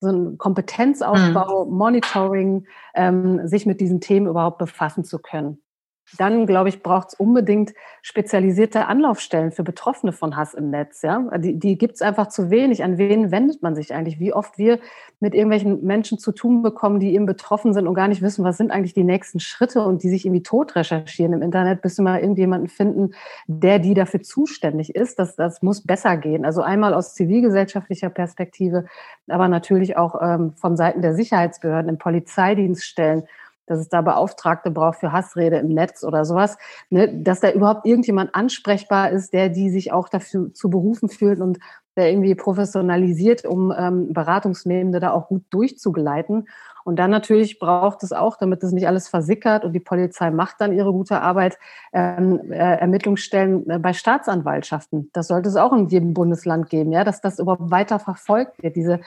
so 0.00 0.10
ein 0.10 0.36
Kompetenzaufbau, 0.36 1.64
mhm. 1.64 1.76
Monitoring, 1.78 2.66
ähm, 2.94 3.46
sich 3.48 3.64
mit 3.64 3.80
diesen 3.80 4.00
Themen 4.02 4.26
überhaupt 4.26 4.58
befassen 4.58 5.04
zu 5.04 5.18
können 5.18 5.63
dann, 6.18 6.46
glaube 6.46 6.68
ich, 6.68 6.82
braucht 6.82 7.08
es 7.08 7.14
unbedingt 7.14 7.72
spezialisierte 8.02 8.86
Anlaufstellen 8.86 9.52
für 9.52 9.64
Betroffene 9.64 10.12
von 10.12 10.36
Hass 10.36 10.54
im 10.54 10.70
Netz. 10.70 11.02
Ja? 11.02 11.26
Die, 11.38 11.58
die 11.58 11.78
gibt 11.78 11.94
es 11.94 12.02
einfach 12.02 12.28
zu 12.28 12.50
wenig. 12.50 12.84
An 12.84 12.98
wen 12.98 13.30
wendet 13.30 13.62
man 13.62 13.74
sich 13.74 13.94
eigentlich? 13.94 14.20
Wie 14.20 14.32
oft 14.32 14.58
wir 14.58 14.78
mit 15.20 15.34
irgendwelchen 15.34 15.82
Menschen 15.82 16.18
zu 16.18 16.32
tun 16.32 16.62
bekommen, 16.62 17.00
die 17.00 17.14
eben 17.14 17.26
betroffen 17.26 17.72
sind 17.72 17.88
und 17.88 17.94
gar 17.94 18.08
nicht 18.08 18.22
wissen, 18.22 18.44
was 18.44 18.58
sind 18.58 18.70
eigentlich 18.70 18.94
die 18.94 19.04
nächsten 19.04 19.40
Schritte 19.40 19.80
und 19.80 20.02
die 20.02 20.08
sich 20.08 20.26
irgendwie 20.26 20.42
tot 20.42 20.76
recherchieren 20.76 21.32
im 21.32 21.42
Internet, 21.42 21.82
bis 21.82 21.96
sie 21.96 22.02
mal 22.02 22.20
irgendjemanden 22.20 22.68
finden, 22.68 23.14
der 23.46 23.78
die 23.78 23.94
dafür 23.94 24.22
zuständig 24.22 24.94
ist. 24.94 25.18
Das, 25.18 25.36
das 25.36 25.62
muss 25.62 25.84
besser 25.84 26.16
gehen. 26.16 26.44
Also 26.44 26.62
einmal 26.62 26.94
aus 26.94 27.14
zivilgesellschaftlicher 27.14 28.10
Perspektive, 28.10 28.84
aber 29.28 29.48
natürlich 29.48 29.96
auch 29.96 30.20
ähm, 30.20 30.52
von 30.56 30.76
Seiten 30.76 31.00
der 31.00 31.14
Sicherheitsbehörden, 31.14 31.88
im 31.88 31.98
Polizeidienststellen 31.98 33.24
dass 33.66 33.78
es 33.78 33.88
da 33.88 34.02
Beauftragte 34.02 34.70
braucht 34.70 34.98
für 34.98 35.12
Hassrede 35.12 35.56
im 35.56 35.68
Netz 35.68 36.04
oder 36.04 36.24
sowas, 36.24 36.58
ne, 36.90 37.22
dass 37.22 37.40
da 37.40 37.50
überhaupt 37.50 37.86
irgendjemand 37.86 38.34
ansprechbar 38.34 39.10
ist, 39.10 39.32
der 39.32 39.48
die 39.48 39.70
sich 39.70 39.92
auch 39.92 40.08
dafür 40.08 40.52
zu 40.52 40.70
berufen 40.70 41.08
fühlt 41.08 41.40
und 41.40 41.58
der 41.96 42.10
irgendwie 42.10 42.34
professionalisiert, 42.34 43.44
um 43.44 43.72
ähm, 43.76 44.12
Beratungsnehmende 44.12 45.00
da 45.00 45.12
auch 45.12 45.28
gut 45.28 45.44
durchzugeleiten. 45.50 46.48
Und 46.84 46.96
dann 46.96 47.10
natürlich 47.10 47.58
braucht 47.58 48.02
es 48.02 48.12
auch, 48.12 48.36
damit 48.36 48.62
das 48.62 48.72
nicht 48.72 48.86
alles 48.86 49.08
versickert 49.08 49.64
und 49.64 49.72
die 49.72 49.80
Polizei 49.80 50.30
macht 50.30 50.60
dann 50.60 50.72
ihre 50.72 50.92
gute 50.92 51.20
Arbeit, 51.20 51.58
ähm, 51.92 52.52
äh, 52.52 52.56
Ermittlungsstellen 52.56 53.70
äh, 53.70 53.78
bei 53.78 53.94
Staatsanwaltschaften. 53.94 55.08
Das 55.14 55.28
sollte 55.28 55.48
es 55.48 55.56
auch 55.56 55.72
in 55.72 55.88
jedem 55.88 56.12
Bundesland 56.12 56.68
geben, 56.68 56.92
ja, 56.92 57.02
dass 57.02 57.22
das 57.22 57.38
überhaupt 57.38 57.70
weiter 57.70 57.98
verfolgt 57.98 58.62
wird. 58.62 58.76
Diese 58.76 59.00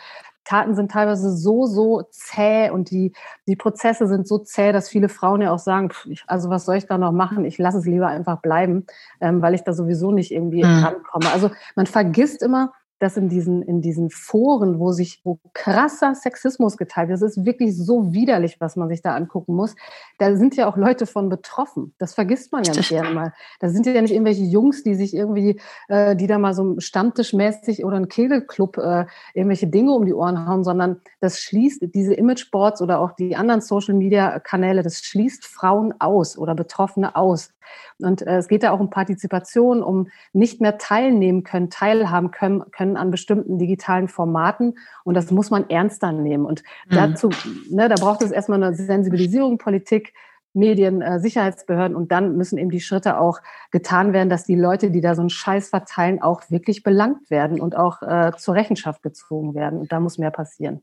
Taten 0.48 0.76
sind 0.76 0.92
teilweise 0.92 1.36
so, 1.36 1.66
so 1.66 2.04
zäh 2.10 2.70
und 2.70 2.90
die, 2.90 3.12
die 3.48 3.58
Prozesse 3.58 4.08
sind 4.08 4.28
so 4.28 4.38
zäh, 4.38 4.72
dass 4.72 4.88
viele 4.88 5.10
Frauen 5.10 5.42
ja 5.42 5.52
auch 5.52 5.60
sagen, 5.60 5.90
pff, 5.90 6.24
also 6.26 6.50
was 6.50 6.66
soll 6.66 6.78
ich 6.78 6.88
da 6.88 6.98
noch 6.98 7.12
machen? 7.12 7.44
Ich 7.44 7.58
lasse 7.58 7.80
es 7.80 7.86
lieber 7.86 8.08
einfach 8.08 8.42
bleiben, 8.42 8.86
ähm, 9.20 9.42
weil 9.42 9.56
ich 9.56 9.64
da 9.64 9.74
sowieso 9.74 10.12
nicht 10.12 10.32
irgendwie 10.32 10.64
mhm. 10.64 10.84
rankomme. 10.84 11.32
Also 11.34 11.52
man 11.76 11.86
vergisst 11.86 12.42
immer, 12.42 12.72
dass 13.00 13.18
in 13.18 13.30
diesen, 13.30 13.62
in 13.62 13.82
diesen 13.82 14.10
Foren, 14.10 14.80
wo 14.80 14.92
sich, 14.92 15.22
wo 15.24 15.40
krasser 15.54 16.16
Sexismus 16.16 16.78
geteilt 16.78 17.10
wird, 17.10 17.22
das 17.22 17.38
ist 17.38 17.46
wirklich 17.46 17.78
so 17.78 18.14
widerlich, 18.14 18.60
was 18.60 18.76
man 18.76 18.90
sich 18.90 19.02
da 19.02 19.16
angucken 19.16 19.56
muss. 19.56 19.76
Da 20.18 20.36
sind 20.36 20.56
ja 20.56 20.68
auch 20.68 20.78
Leute 20.78 21.06
von 21.06 21.30
betroffen. 21.30 21.94
Das 22.00 22.14
vergisst 22.14 22.52
man 22.52 22.64
ja 22.64 22.74
nicht 22.74 22.90
gerne 22.90 23.12
mal. 23.12 23.34
Da 23.60 23.70
sind 23.70 23.86
ja 23.86 24.02
nicht 24.02 24.14
irgendwelche 24.14 24.44
Jungs, 24.44 24.84
die 24.84 24.96
sich 24.96 25.14
irgendwie, 25.14 25.60
äh, 25.88 26.16
die 26.16 26.28
da 26.28 26.38
mal 26.38 26.54
so 26.54 26.80
stammtischmäßig 26.80 27.86
oder 27.86 27.98
ein 27.98 28.08
Kegelclub 28.08 28.78
äh, 28.78 29.06
irgendwelche 29.34 29.68
Dinge 29.68 29.92
um 29.92 30.06
die 30.06 30.14
Ohren 30.14 30.48
hauen, 30.48 30.64
sondern 30.64 31.02
das 31.20 31.40
schließt 31.40 31.84
diese 31.94 32.14
Imageboards 32.14 32.82
oder 32.82 33.00
auch 33.00 33.12
die 33.12 33.36
anderen 33.36 33.62
Social 33.62 33.94
Media 33.94 34.40
Kanäle, 34.40 34.84
das 34.84 35.00
schließt 35.02 35.46
Frauen 35.46 35.94
aus 36.00 36.38
oder 36.38 36.56
Betroffene 36.56 37.16
aus. 37.16 37.52
Und 38.00 38.22
äh, 38.22 38.38
es 38.38 38.48
geht 38.48 38.64
da 38.64 38.72
auch 38.72 38.80
um 38.80 38.90
Partizipation, 38.90 39.82
um 39.82 40.08
nicht 40.34 40.62
mehr 40.62 40.78
teilnehmen 40.78 41.44
können, 41.44 41.70
teilhaben 41.70 42.32
können, 42.32 42.64
können 42.72 42.98
an 42.98 43.12
bestimmten 43.12 43.58
digitalen 43.58 44.08
Formaten. 44.08 44.76
Und 45.04 45.16
das 45.16 45.32
muss 45.32 45.50
man 45.50 45.70
ernster 45.70 46.12
nehmen. 46.12 46.46
Und 46.46 46.64
mhm. 46.90 46.96
dazu, 46.96 47.30
ne, 47.70 47.90
da 47.90 47.96
braucht 47.96 48.22
es 48.22 48.32
erstmal 48.32 48.64
eine 48.64 48.76
Sensibilisierung, 48.76 49.58
Politik, 49.58 50.14
Medien, 50.58 51.02
äh, 51.02 51.20
Sicherheitsbehörden 51.20 51.96
und 51.96 52.12
dann 52.12 52.36
müssen 52.36 52.58
eben 52.58 52.72
die 52.72 52.82
Schritte 52.82 53.20
auch 53.20 53.40
getan 53.72 54.12
werden, 54.12 54.30
dass 54.30 54.44
die 54.44 54.56
Leute, 54.56 54.92
die 54.92 55.02
da 55.02 55.16
so 55.16 55.22
einen 55.22 55.30
Scheiß 55.30 55.70
verteilen, 55.70 56.22
auch 56.22 56.42
wirklich 56.50 56.84
belangt 56.84 57.30
werden 57.30 57.62
und 57.62 57.76
auch 57.76 58.02
äh, 58.02 58.32
zur 58.38 58.56
Rechenschaft 58.56 59.04
gezogen 59.04 59.54
werden. 59.54 59.80
Und 59.80 59.92
da 59.92 60.00
muss 60.00 60.18
mehr 60.18 60.32
passieren. 60.32 60.82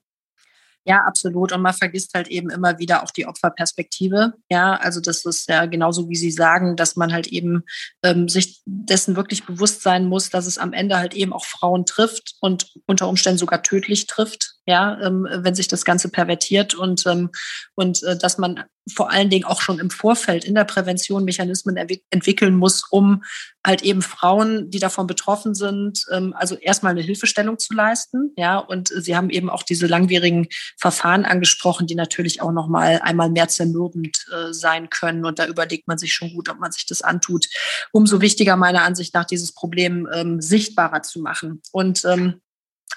Ja, 0.86 1.04
absolut. 1.06 1.52
Und 1.52 1.62
man 1.62 1.72
vergisst 1.72 2.12
halt 2.14 2.28
eben 2.28 2.50
immer 2.50 2.78
wieder 2.78 3.02
auch 3.02 3.10
die 3.10 3.26
Opferperspektive. 3.26 4.34
Ja, 4.50 4.76
also 4.76 5.00
das 5.00 5.24
ist 5.24 5.48
ja 5.48 5.64
genauso, 5.64 6.08
wie 6.10 6.16
Sie 6.16 6.30
sagen, 6.30 6.76
dass 6.76 6.96
man 6.96 7.12
halt 7.12 7.26
eben 7.28 7.64
ähm, 8.02 8.28
sich 8.28 8.60
dessen 8.66 9.16
wirklich 9.16 9.46
bewusst 9.46 9.82
sein 9.82 10.04
muss, 10.06 10.28
dass 10.28 10.46
es 10.46 10.58
am 10.58 10.74
Ende 10.74 10.98
halt 10.98 11.14
eben 11.14 11.32
auch 11.32 11.46
Frauen 11.46 11.86
trifft 11.86 12.34
und 12.40 12.70
unter 12.86 13.08
Umständen 13.08 13.38
sogar 13.38 13.62
tödlich 13.62 14.06
trifft 14.06 14.53
ja, 14.66 14.98
ähm, 15.00 15.26
wenn 15.30 15.54
sich 15.54 15.68
das 15.68 15.84
Ganze 15.84 16.08
pervertiert 16.08 16.74
und, 16.74 17.06
ähm, 17.06 17.30
und 17.74 18.02
äh, 18.02 18.16
dass 18.16 18.38
man 18.38 18.64
vor 18.92 19.10
allen 19.10 19.30
Dingen 19.30 19.44
auch 19.44 19.62
schon 19.62 19.78
im 19.78 19.90
Vorfeld 19.90 20.44
in 20.44 20.54
der 20.54 20.64
Prävention 20.64 21.24
Mechanismen 21.24 21.76
entwickeln 22.10 22.54
muss, 22.54 22.84
um 22.90 23.22
halt 23.66 23.82
eben 23.82 24.02
Frauen, 24.02 24.70
die 24.70 24.78
davon 24.78 25.06
betroffen 25.06 25.54
sind, 25.54 26.04
ähm, 26.12 26.34
also 26.36 26.54
erstmal 26.56 26.92
eine 26.92 27.00
Hilfestellung 27.00 27.58
zu 27.58 27.72
leisten, 27.74 28.32
ja, 28.36 28.58
und 28.58 28.88
Sie 28.88 29.16
haben 29.16 29.30
eben 29.30 29.48
auch 29.48 29.62
diese 29.62 29.86
langwierigen 29.86 30.48
Verfahren 30.78 31.24
angesprochen, 31.24 31.86
die 31.86 31.94
natürlich 31.94 32.42
auch 32.42 32.52
noch 32.52 32.68
mal 32.68 33.00
einmal 33.02 33.30
mehr 33.30 33.48
zermürbend 33.48 34.26
äh, 34.32 34.52
sein 34.52 34.90
können 34.90 35.24
und 35.24 35.38
da 35.38 35.46
überlegt 35.46 35.88
man 35.88 35.98
sich 35.98 36.12
schon 36.12 36.34
gut, 36.34 36.48
ob 36.50 36.58
man 36.58 36.72
sich 36.72 36.86
das 36.86 37.00
antut. 37.00 37.46
Umso 37.92 38.20
wichtiger 38.20 38.56
meiner 38.56 38.82
Ansicht 38.82 39.14
nach 39.14 39.24
dieses 39.24 39.54
Problem 39.54 40.08
ähm, 40.12 40.42
sichtbarer 40.42 41.02
zu 41.02 41.20
machen 41.20 41.62
und 41.72 42.04
ähm, 42.04 42.40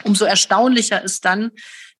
Umso 0.04 0.26
erstaunlicher 0.26 1.02
ist 1.02 1.26
dann, 1.26 1.52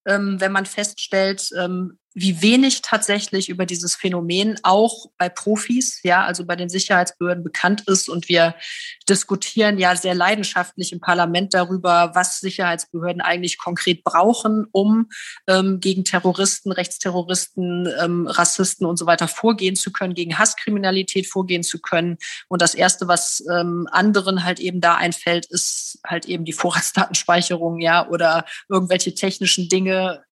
ähm, 0.06 0.40
wenn 0.40 0.52
man 0.52 0.66
feststellt, 0.66 1.50
ähm, 1.58 1.98
wie 2.20 2.42
wenig 2.42 2.82
tatsächlich 2.82 3.48
über 3.48 3.64
dieses 3.64 3.94
Phänomen 3.94 4.58
auch 4.62 5.06
bei 5.18 5.28
Profis, 5.28 6.00
ja, 6.02 6.24
also 6.24 6.44
bei 6.44 6.56
den 6.56 6.68
Sicherheitsbehörden 6.68 7.44
bekannt 7.44 7.82
ist. 7.86 8.08
Und 8.08 8.28
wir 8.28 8.54
diskutieren 9.08 9.78
ja 9.78 9.94
sehr 9.94 10.14
leidenschaftlich 10.14 10.92
im 10.92 11.00
Parlament 11.00 11.54
darüber, 11.54 12.12
was 12.14 12.40
Sicherheitsbehörden 12.40 13.20
eigentlich 13.20 13.58
konkret 13.58 14.02
brauchen, 14.02 14.66
um 14.72 15.10
ähm, 15.46 15.80
gegen 15.80 16.04
Terroristen, 16.04 16.72
Rechtsterroristen, 16.72 17.88
ähm, 18.00 18.26
Rassisten 18.26 18.86
und 18.86 18.96
so 18.96 19.06
weiter 19.06 19.28
vorgehen 19.28 19.76
zu 19.76 19.92
können, 19.92 20.14
gegen 20.14 20.38
Hasskriminalität 20.38 21.26
vorgehen 21.26 21.62
zu 21.62 21.78
können. 21.78 22.18
Und 22.48 22.62
das 22.62 22.74
Erste, 22.74 23.06
was 23.06 23.44
ähm, 23.50 23.86
anderen 23.92 24.44
halt 24.44 24.58
eben 24.58 24.80
da 24.80 24.96
einfällt, 24.96 25.46
ist 25.46 26.00
halt 26.04 26.26
eben 26.26 26.44
die 26.44 26.52
Vorratsdatenspeicherung, 26.52 27.80
ja, 27.80 28.08
oder 28.08 28.44
irgendwelche 28.68 29.14
technischen 29.14 29.68
Dinge, 29.68 30.24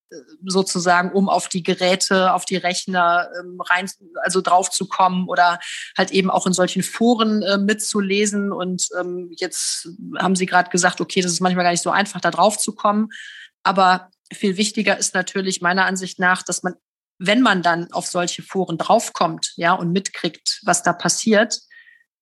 sozusagen, 0.44 1.12
um 1.12 1.28
auf 1.28 1.48
die 1.48 1.62
Geräte, 1.62 2.32
auf 2.32 2.44
die 2.44 2.56
Rechner 2.56 3.28
ähm, 3.40 3.60
rein, 3.60 3.90
also 4.22 4.40
draufzukommen 4.40 5.28
oder 5.28 5.58
halt 5.96 6.10
eben 6.12 6.30
auch 6.30 6.46
in 6.46 6.52
solchen 6.52 6.82
Foren 6.82 7.42
äh, 7.42 7.58
mitzulesen. 7.58 8.52
Und 8.52 8.88
ähm, 8.98 9.32
jetzt 9.36 9.88
haben 10.18 10.36
Sie 10.36 10.46
gerade 10.46 10.70
gesagt, 10.70 11.00
okay, 11.00 11.20
das 11.20 11.32
ist 11.32 11.40
manchmal 11.40 11.64
gar 11.64 11.72
nicht 11.72 11.82
so 11.82 11.90
einfach, 11.90 12.20
da 12.20 12.30
drauf 12.30 12.58
zu 12.58 12.74
kommen. 12.74 13.08
Aber 13.62 14.10
viel 14.32 14.56
wichtiger 14.56 14.96
ist 14.96 15.14
natürlich 15.14 15.60
meiner 15.60 15.86
Ansicht 15.86 16.18
nach, 16.18 16.42
dass 16.42 16.62
man, 16.62 16.74
wenn 17.18 17.40
man 17.42 17.62
dann 17.62 17.92
auf 17.92 18.06
solche 18.06 18.42
Foren 18.42 18.78
draufkommt, 18.78 19.54
ja, 19.56 19.72
und 19.72 19.92
mitkriegt, 19.92 20.60
was 20.64 20.82
da 20.82 20.92
passiert, 20.92 21.60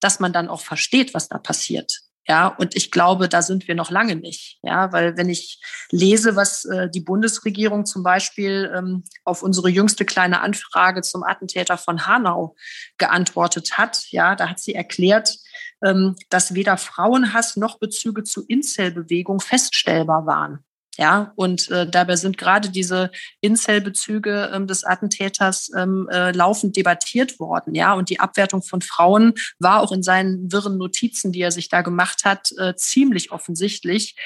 dass 0.01 0.21
man 0.21 0.33
dann 0.33 0.49
auch 0.49 0.61
versteht, 0.61 1.15
was 1.15 1.29
da 1.29 1.39
passiert. 1.39 2.04
Ja, 2.27 2.49
und 2.49 2.75
ich 2.75 2.91
glaube, 2.91 3.29
da 3.29 3.43
sind 3.43 3.69
wir 3.69 3.75
noch 3.75 3.91
lange 3.91 4.17
nicht. 4.17 4.59
Ja, 4.63 4.93
weil 4.93 5.17
wenn 5.17 5.29
ich 5.29 5.61
lese, 5.91 6.37
was 6.37 6.65
äh, 6.65 6.89
die 6.89 7.03
Bundesregierung 7.03 7.85
zum 7.85 8.03
Beispiel 8.03 8.73
ähm, 8.75 9.05
auf 9.25 9.43
unsere 9.43 9.69
jüngste 9.69 10.07
kleine 10.07 10.41
Anfrage 10.41 11.03
zum 11.03 11.23
Attentäter 11.23 11.77
von 11.77 12.07
Hanau 12.07 12.57
geantwortet 12.97 13.77
hat, 13.77 14.05
ja, 14.11 14.37
da 14.37 14.49
hat 14.49 14.59
sie 14.59 14.75
erklärt, 14.75 15.37
ähm, 15.85 16.17
dass 16.31 16.55
weder 16.55 16.79
Frauenhass 16.79 17.57
noch 17.57 17.79
Bezüge 17.79 18.25
zu 18.25 18.47
Incel-Bewegung 18.47 19.41
feststellbar 19.41 20.25
waren. 20.25 20.65
Ja, 20.97 21.33
und 21.35 21.71
äh, 21.71 21.89
dabei 21.89 22.17
sind 22.17 22.39
gerade 22.39 22.71
diese 22.71 23.11
Incel-Bezüge 23.41 24.51
ähm, 24.55 24.67
des 24.67 24.85
Attentäters 24.85 25.71
ähm, 25.77 26.09
äh, 26.11 26.31
laufend 26.31 26.77
debattiert 26.77 27.41
worden. 27.41 27.75
Ja, 27.75 27.95
und 27.95 28.11
die 28.11 28.21
Abwertung 28.21 28.63
von 28.63 28.81
Frauen 28.81 29.35
war 29.59 29.81
auch 29.81 29.91
in 29.91 30.03
seinen 30.03 30.53
wirren 30.53 30.79
Notizen, 30.79 31.33
die 31.33 31.41
er 31.41 31.51
sich 31.51 31.69
da 31.69 31.83
gemacht 31.83 32.25
hat, 32.25 32.53
äh, 32.59 32.75
ziemlich 32.77 33.33
offensichtlich. 33.33 34.17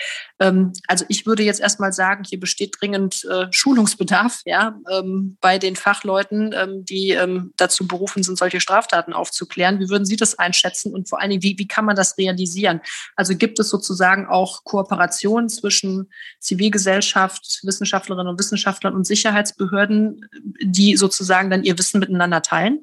Ähm, 0.40 0.72
also 0.86 1.04
ich 1.08 1.24
würde 1.24 1.42
jetzt 1.42 1.60
erstmal 1.60 1.92
sagen, 1.92 2.24
hier 2.24 2.38
besteht 2.38 2.76
dringend 2.78 3.24
äh, 3.24 3.46
Schulungsbedarf, 3.50 4.42
ja, 4.44 4.78
ähm, 4.90 5.38
bei 5.40 5.58
den 5.58 5.74
Fachleuten, 5.76 6.52
ähm, 6.54 6.84
die 6.84 7.10
ähm, 7.10 7.52
dazu 7.56 7.88
berufen 7.88 8.22
sind, 8.22 8.38
solche 8.38 8.60
Straftaten 8.60 9.12
aufzuklären. 9.12 9.80
Wie 9.80 9.88
würden 9.88 10.04
Sie 10.04 10.16
das 10.16 10.38
einschätzen 10.38 10.92
und 10.92 11.08
vor 11.08 11.20
allen 11.20 11.30
Dingen, 11.30 11.42
wie, 11.42 11.58
wie 11.58 11.68
kann 11.68 11.84
man 11.86 11.96
das 11.96 12.18
realisieren? 12.18 12.80
Also 13.16 13.34
gibt 13.36 13.58
es 13.58 13.68
sozusagen 13.68 14.26
auch 14.26 14.64
Kooperationen 14.64 15.48
zwischen 15.48 16.10
Zivilgesellschaft, 16.58 17.60
Wissenschaftlerinnen 17.62 18.28
und 18.28 18.38
Wissenschaftlern 18.38 18.94
und 18.94 19.06
Sicherheitsbehörden, 19.06 20.28
die 20.60 20.96
sozusagen 20.96 21.50
dann 21.50 21.62
ihr 21.62 21.78
Wissen 21.78 22.00
miteinander 22.00 22.42
teilen? 22.42 22.80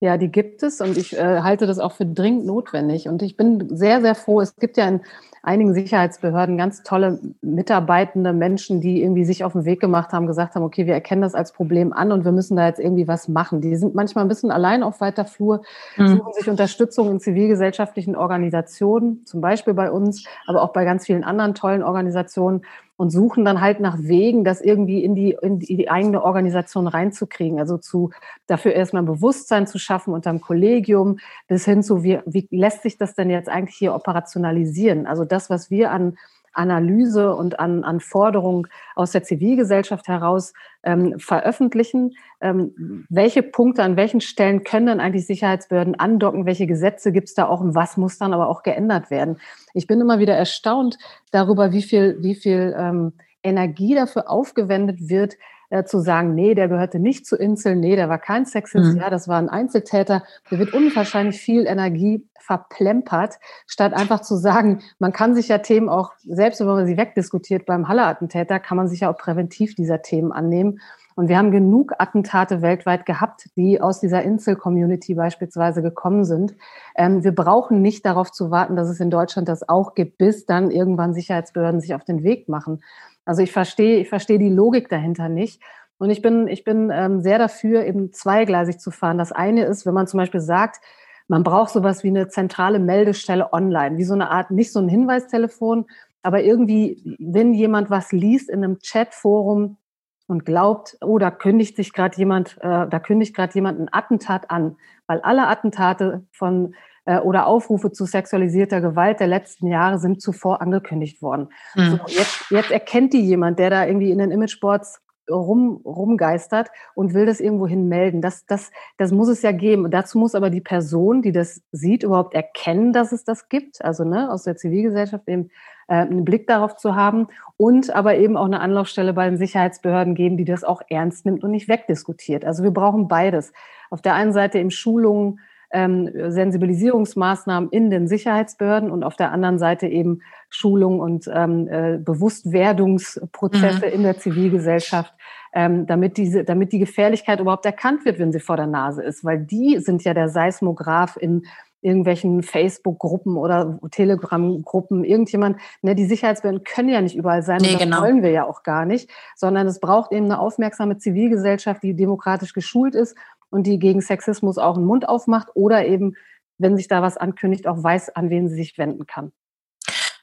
Ja, 0.00 0.18
die 0.18 0.30
gibt 0.30 0.62
es 0.62 0.80
und 0.80 0.98
ich 0.98 1.16
äh, 1.16 1.40
halte 1.40 1.66
das 1.66 1.78
auch 1.78 1.92
für 1.92 2.04
dringend 2.04 2.44
notwendig. 2.44 3.08
Und 3.08 3.22
ich 3.22 3.36
bin 3.36 3.74
sehr, 3.74 4.00
sehr 4.02 4.14
froh. 4.14 4.40
Es 4.40 4.56
gibt 4.56 4.76
ja 4.76 4.88
in 4.88 5.00
einigen 5.44 5.74
Sicherheitsbehörden 5.74 6.58
ganz 6.58 6.82
tolle 6.82 7.20
mitarbeitende 7.42 8.32
Menschen, 8.32 8.80
die 8.80 9.02
irgendwie 9.02 9.24
sich 9.24 9.44
auf 9.44 9.52
den 9.52 9.64
Weg 9.64 9.80
gemacht 9.80 10.12
haben, 10.12 10.26
gesagt 10.26 10.54
haben, 10.54 10.64
okay, 10.64 10.86
wir 10.86 10.94
erkennen 10.94 11.22
das 11.22 11.34
als 11.34 11.52
Problem 11.52 11.92
an 11.92 12.12
und 12.12 12.24
wir 12.24 12.32
müssen 12.32 12.56
da 12.56 12.66
jetzt 12.66 12.80
irgendwie 12.80 13.06
was 13.06 13.28
machen. 13.28 13.60
Die 13.60 13.76
sind 13.76 13.94
manchmal 13.94 14.24
ein 14.24 14.28
bisschen 14.28 14.50
allein 14.50 14.82
auf 14.82 15.00
weiter 15.00 15.24
Flur, 15.24 15.62
mhm. 15.96 16.08
suchen 16.08 16.32
sich 16.32 16.50
Unterstützung 16.50 17.10
in 17.10 17.20
zivilgesellschaftlichen 17.20 18.16
Organisationen, 18.16 19.24
zum 19.26 19.40
Beispiel 19.40 19.74
bei 19.74 19.90
uns, 19.90 20.26
aber 20.46 20.62
auch 20.62 20.72
bei 20.72 20.84
ganz 20.84 21.06
vielen 21.06 21.24
anderen 21.24 21.54
tollen 21.54 21.82
Organisationen 21.82 22.62
und 22.96 23.10
suchen 23.10 23.44
dann 23.44 23.60
halt 23.60 23.80
nach 23.80 23.98
Wegen, 23.98 24.44
das 24.44 24.60
irgendwie 24.60 25.02
in 25.02 25.14
die, 25.14 25.36
in 25.42 25.58
die 25.58 25.90
eigene 25.90 26.22
Organisation 26.22 26.86
reinzukriegen. 26.86 27.58
Also 27.58 27.76
zu, 27.76 28.10
dafür 28.46 28.72
erstmal 28.72 29.02
Bewusstsein 29.02 29.66
zu 29.66 29.78
schaffen 29.78 30.14
unter 30.14 30.30
dem 30.30 30.40
Kollegium 30.40 31.18
bis 31.48 31.64
hin 31.64 31.82
zu, 31.82 32.04
wie, 32.04 32.20
wie 32.26 32.46
lässt 32.50 32.82
sich 32.82 32.96
das 32.96 33.14
denn 33.14 33.30
jetzt 33.30 33.48
eigentlich 33.48 33.76
hier 33.76 33.94
operationalisieren? 33.94 35.06
Also 35.06 35.24
das, 35.24 35.50
was 35.50 35.70
wir 35.70 35.90
an 35.90 36.16
Analyse 36.54 37.34
und 37.34 37.58
an, 37.60 37.84
an 37.84 38.00
Forderungen 38.00 38.66
aus 38.94 39.12
der 39.12 39.22
Zivilgesellschaft 39.22 40.08
heraus 40.08 40.52
ähm, 40.82 41.18
veröffentlichen. 41.18 42.14
Ähm, 42.40 43.06
welche 43.08 43.42
Punkte 43.42 43.82
an 43.82 43.96
welchen 43.96 44.20
Stellen 44.20 44.64
können 44.64 44.86
dann 44.86 45.00
eigentlich 45.00 45.26
Sicherheitsbehörden 45.26 45.98
andocken? 45.98 46.46
Welche 46.46 46.66
Gesetze 46.66 47.12
gibt 47.12 47.28
es 47.28 47.34
da 47.34 47.46
auch 47.46 47.60
und 47.60 47.74
was 47.74 47.96
muss 47.96 48.18
dann 48.18 48.32
aber 48.32 48.48
auch 48.48 48.62
geändert 48.62 49.10
werden? 49.10 49.38
Ich 49.74 49.86
bin 49.86 50.00
immer 50.00 50.18
wieder 50.18 50.34
erstaunt 50.34 50.98
darüber, 51.30 51.72
wie 51.72 51.82
viel, 51.82 52.18
wie 52.20 52.34
viel 52.34 52.74
ähm, 52.78 53.12
Energie 53.42 53.94
dafür 53.94 54.30
aufgewendet 54.30 55.08
wird, 55.08 55.34
äh, 55.74 55.84
zu 55.84 55.98
sagen, 55.98 56.36
nee, 56.36 56.54
der 56.54 56.68
gehörte 56.68 57.00
nicht 57.00 57.26
zu 57.26 57.34
Insel, 57.34 57.74
nee, 57.74 57.96
der 57.96 58.08
war 58.08 58.18
kein 58.18 58.46
Sexist, 58.46 58.94
mhm. 58.94 59.00
ja, 59.00 59.10
das 59.10 59.26
war 59.26 59.38
ein 59.38 59.48
Einzeltäter. 59.48 60.22
Da 60.48 60.58
wird 60.58 60.72
unwahrscheinlich 60.72 61.40
viel 61.40 61.66
Energie 61.66 62.28
verplempert, 62.38 63.40
statt 63.66 63.92
einfach 63.92 64.20
zu 64.20 64.36
sagen, 64.36 64.82
man 65.00 65.12
kann 65.12 65.34
sich 65.34 65.48
ja 65.48 65.58
Themen 65.58 65.88
auch, 65.88 66.12
selbst 66.22 66.60
wenn 66.60 66.68
man 66.68 66.86
sie 66.86 66.96
wegdiskutiert, 66.96 67.66
beim 67.66 67.88
Halle-Attentäter 67.88 68.60
kann 68.60 68.76
man 68.76 68.86
sich 68.86 69.00
ja 69.00 69.10
auch 69.10 69.16
präventiv 69.16 69.74
dieser 69.74 70.00
Themen 70.02 70.30
annehmen. 70.30 70.78
Und 71.16 71.28
wir 71.28 71.38
haben 71.38 71.50
genug 71.50 71.92
Attentate 71.98 72.60
weltweit 72.62 73.06
gehabt, 73.06 73.48
die 73.56 73.80
aus 73.80 74.00
dieser 74.00 74.22
Insel-Community 74.22 75.14
beispielsweise 75.14 75.82
gekommen 75.82 76.24
sind. 76.24 76.54
Ähm, 76.96 77.24
wir 77.24 77.34
brauchen 77.34 77.82
nicht 77.82 78.04
darauf 78.06 78.30
zu 78.30 78.50
warten, 78.50 78.76
dass 78.76 78.88
es 78.88 79.00
in 79.00 79.10
Deutschland 79.10 79.48
das 79.48 79.68
auch 79.68 79.94
gibt, 79.94 80.18
bis 80.18 80.46
dann 80.46 80.70
irgendwann 80.70 81.14
Sicherheitsbehörden 81.14 81.80
sich 81.80 81.94
auf 81.94 82.04
den 82.04 82.22
Weg 82.22 82.48
machen. 82.48 82.80
Also 83.24 83.42
ich 83.42 83.52
verstehe, 83.52 83.98
ich 83.98 84.08
verstehe 84.08 84.38
die 84.38 84.50
Logik 84.50 84.88
dahinter 84.88 85.28
nicht. 85.28 85.62
Und 85.98 86.10
ich 86.10 86.22
bin, 86.22 86.48
ich 86.48 86.64
bin 86.64 86.90
ähm, 86.92 87.20
sehr 87.20 87.38
dafür, 87.38 87.84
eben 87.84 88.12
zweigleisig 88.12 88.78
zu 88.78 88.90
fahren. 88.90 89.18
Das 89.18 89.32
eine 89.32 89.64
ist, 89.64 89.86
wenn 89.86 89.94
man 89.94 90.06
zum 90.06 90.18
Beispiel 90.18 90.40
sagt, 90.40 90.80
man 91.28 91.42
braucht 91.42 91.70
sowas 91.70 92.04
wie 92.04 92.08
eine 92.08 92.28
zentrale 92.28 92.78
Meldestelle 92.78 93.52
online, 93.52 93.96
wie 93.96 94.04
so 94.04 94.14
eine 94.14 94.30
Art, 94.30 94.50
nicht 94.50 94.72
so 94.72 94.80
ein 94.80 94.88
Hinweistelefon, 94.88 95.86
aber 96.22 96.42
irgendwie, 96.42 97.16
wenn 97.18 97.54
jemand 97.54 97.90
was 97.90 98.12
liest 98.12 98.50
in 98.50 98.64
einem 98.64 98.78
Chatforum 98.80 99.78
und 100.26 100.44
glaubt, 100.44 100.96
oh, 101.02 101.18
da 101.18 101.30
kündigt 101.30 101.76
sich 101.76 101.92
gerade 101.92 102.16
jemand, 102.16 102.56
äh, 102.60 102.88
da 102.88 102.98
kündigt 102.98 103.34
gerade 103.34 103.54
jemand 103.54 103.78
ein 103.78 103.88
Attentat 103.92 104.50
an, 104.50 104.76
weil 105.06 105.20
alle 105.20 105.46
Attentate 105.48 106.26
von 106.30 106.74
äh, 107.04 107.18
oder 107.18 107.46
Aufrufe 107.46 107.92
zu 107.92 108.04
sexualisierter 108.04 108.80
Gewalt 108.80 109.20
der 109.20 109.26
letzten 109.26 109.66
Jahre 109.66 109.98
sind 109.98 110.20
zuvor 110.20 110.60
angekündigt 110.60 111.22
worden. 111.22 111.48
Mhm. 111.74 111.90
So, 111.90 111.98
jetzt, 112.08 112.50
jetzt 112.50 112.70
erkennt 112.70 113.12
die 113.12 113.22
jemand, 113.22 113.58
der 113.58 113.70
da 113.70 113.86
irgendwie 113.86 114.10
in 114.10 114.18
den 114.18 114.30
Imageboards 114.30 115.00
rum, 115.30 115.80
rumgeistert 115.84 116.68
und 116.94 117.14
will 117.14 117.26
das 117.26 117.40
irgendwohin 117.40 117.88
melden. 117.88 118.20
Das, 118.20 118.46
das, 118.46 118.70
das 118.96 119.12
muss 119.12 119.28
es 119.28 119.42
ja 119.42 119.52
geben. 119.52 119.90
dazu 119.90 120.18
muss 120.18 120.34
aber 120.34 120.50
die 120.50 120.60
Person, 120.60 121.22
die 121.22 121.32
das 121.32 121.62
sieht, 121.72 122.02
überhaupt 122.02 122.34
erkennen, 122.34 122.92
dass 122.92 123.12
es 123.12 123.24
das 123.24 123.48
gibt. 123.48 123.84
Also 123.84 124.04
ne, 124.04 124.30
aus 124.30 124.44
der 124.44 124.56
Zivilgesellschaft 124.56 125.28
eben 125.28 125.50
äh, 125.88 125.94
einen 125.96 126.24
Blick 126.24 126.46
darauf 126.46 126.76
zu 126.76 126.94
haben 126.94 127.28
und 127.56 127.94
aber 127.94 128.16
eben 128.16 128.36
auch 128.36 128.46
eine 128.46 128.60
Anlaufstelle 128.60 129.12
bei 129.12 129.28
den 129.28 129.38
Sicherheitsbehörden 129.38 130.14
geben, 130.14 130.36
die 130.36 130.44
das 130.44 130.64
auch 130.64 130.82
ernst 130.88 131.24
nimmt 131.24 131.44
und 131.44 131.50
nicht 131.50 131.68
wegdiskutiert. 131.68 132.44
Also 132.44 132.62
wir 132.62 132.72
brauchen 132.72 133.08
beides. 133.08 133.52
Auf 133.90 134.02
der 134.02 134.14
einen 134.14 134.32
Seite 134.32 134.58
eben 134.58 134.70
Schulungen, 134.70 135.40
ähm, 135.74 136.08
Sensibilisierungsmaßnahmen 136.30 137.68
in 137.70 137.90
den 137.90 138.08
Sicherheitsbehörden 138.08 138.90
und 138.90 139.04
auf 139.04 139.16
der 139.16 139.32
anderen 139.32 139.58
Seite 139.58 139.86
eben 139.86 140.20
Schulung 140.48 141.00
und 141.00 141.28
ähm, 141.32 141.68
äh, 141.68 141.98
Bewusstwerdungsprozesse 141.98 143.86
mhm. 143.86 143.92
in 143.92 144.02
der 144.04 144.18
Zivilgesellschaft, 144.18 145.12
ähm, 145.52 145.86
damit 145.86 146.16
diese, 146.16 146.44
damit 146.44 146.72
die 146.72 146.78
Gefährlichkeit 146.78 147.40
überhaupt 147.40 147.66
erkannt 147.66 148.04
wird, 148.04 148.18
wenn 148.18 148.32
sie 148.32 148.40
vor 148.40 148.56
der 148.56 148.68
Nase 148.68 149.02
ist, 149.02 149.24
weil 149.24 149.40
die 149.40 149.78
sind 149.80 150.04
ja 150.04 150.14
der 150.14 150.28
Seismograph 150.28 151.16
in 151.16 151.42
irgendwelchen 151.84 152.42
Facebook-Gruppen 152.42 153.36
oder 153.36 153.78
Telegram-Gruppen, 153.90 155.04
irgendjemand, 155.04 155.58
ne, 155.82 155.94
die 155.94 156.06
Sicherheitsbehörden 156.06 156.64
können 156.64 156.88
ja 156.88 157.02
nicht 157.02 157.14
überall 157.14 157.42
sein, 157.42 157.58
nee, 157.60 157.68
und 157.68 157.74
das 157.74 157.82
genau. 157.82 158.00
wollen 158.00 158.22
wir 158.22 158.30
ja 158.30 158.46
auch 158.46 158.62
gar 158.62 158.86
nicht, 158.86 159.10
sondern 159.36 159.66
es 159.66 159.80
braucht 159.80 160.10
eben 160.10 160.24
eine 160.24 160.38
aufmerksame 160.38 160.96
Zivilgesellschaft, 160.96 161.82
die 161.82 161.94
demokratisch 161.94 162.54
geschult 162.54 162.94
ist 162.94 163.16
und 163.54 163.68
die 163.68 163.78
gegen 163.78 164.00
Sexismus 164.00 164.58
auch 164.58 164.76
einen 164.76 164.84
Mund 164.84 165.08
aufmacht 165.08 165.48
oder 165.54 165.86
eben, 165.86 166.16
wenn 166.58 166.76
sich 166.76 166.88
da 166.88 167.02
was 167.02 167.16
ankündigt, 167.16 167.68
auch 167.68 167.80
weiß, 167.80 168.10
an 168.16 168.28
wen 168.28 168.48
sie 168.48 168.56
sich 168.56 168.76
wenden 168.78 169.06
kann. 169.06 169.32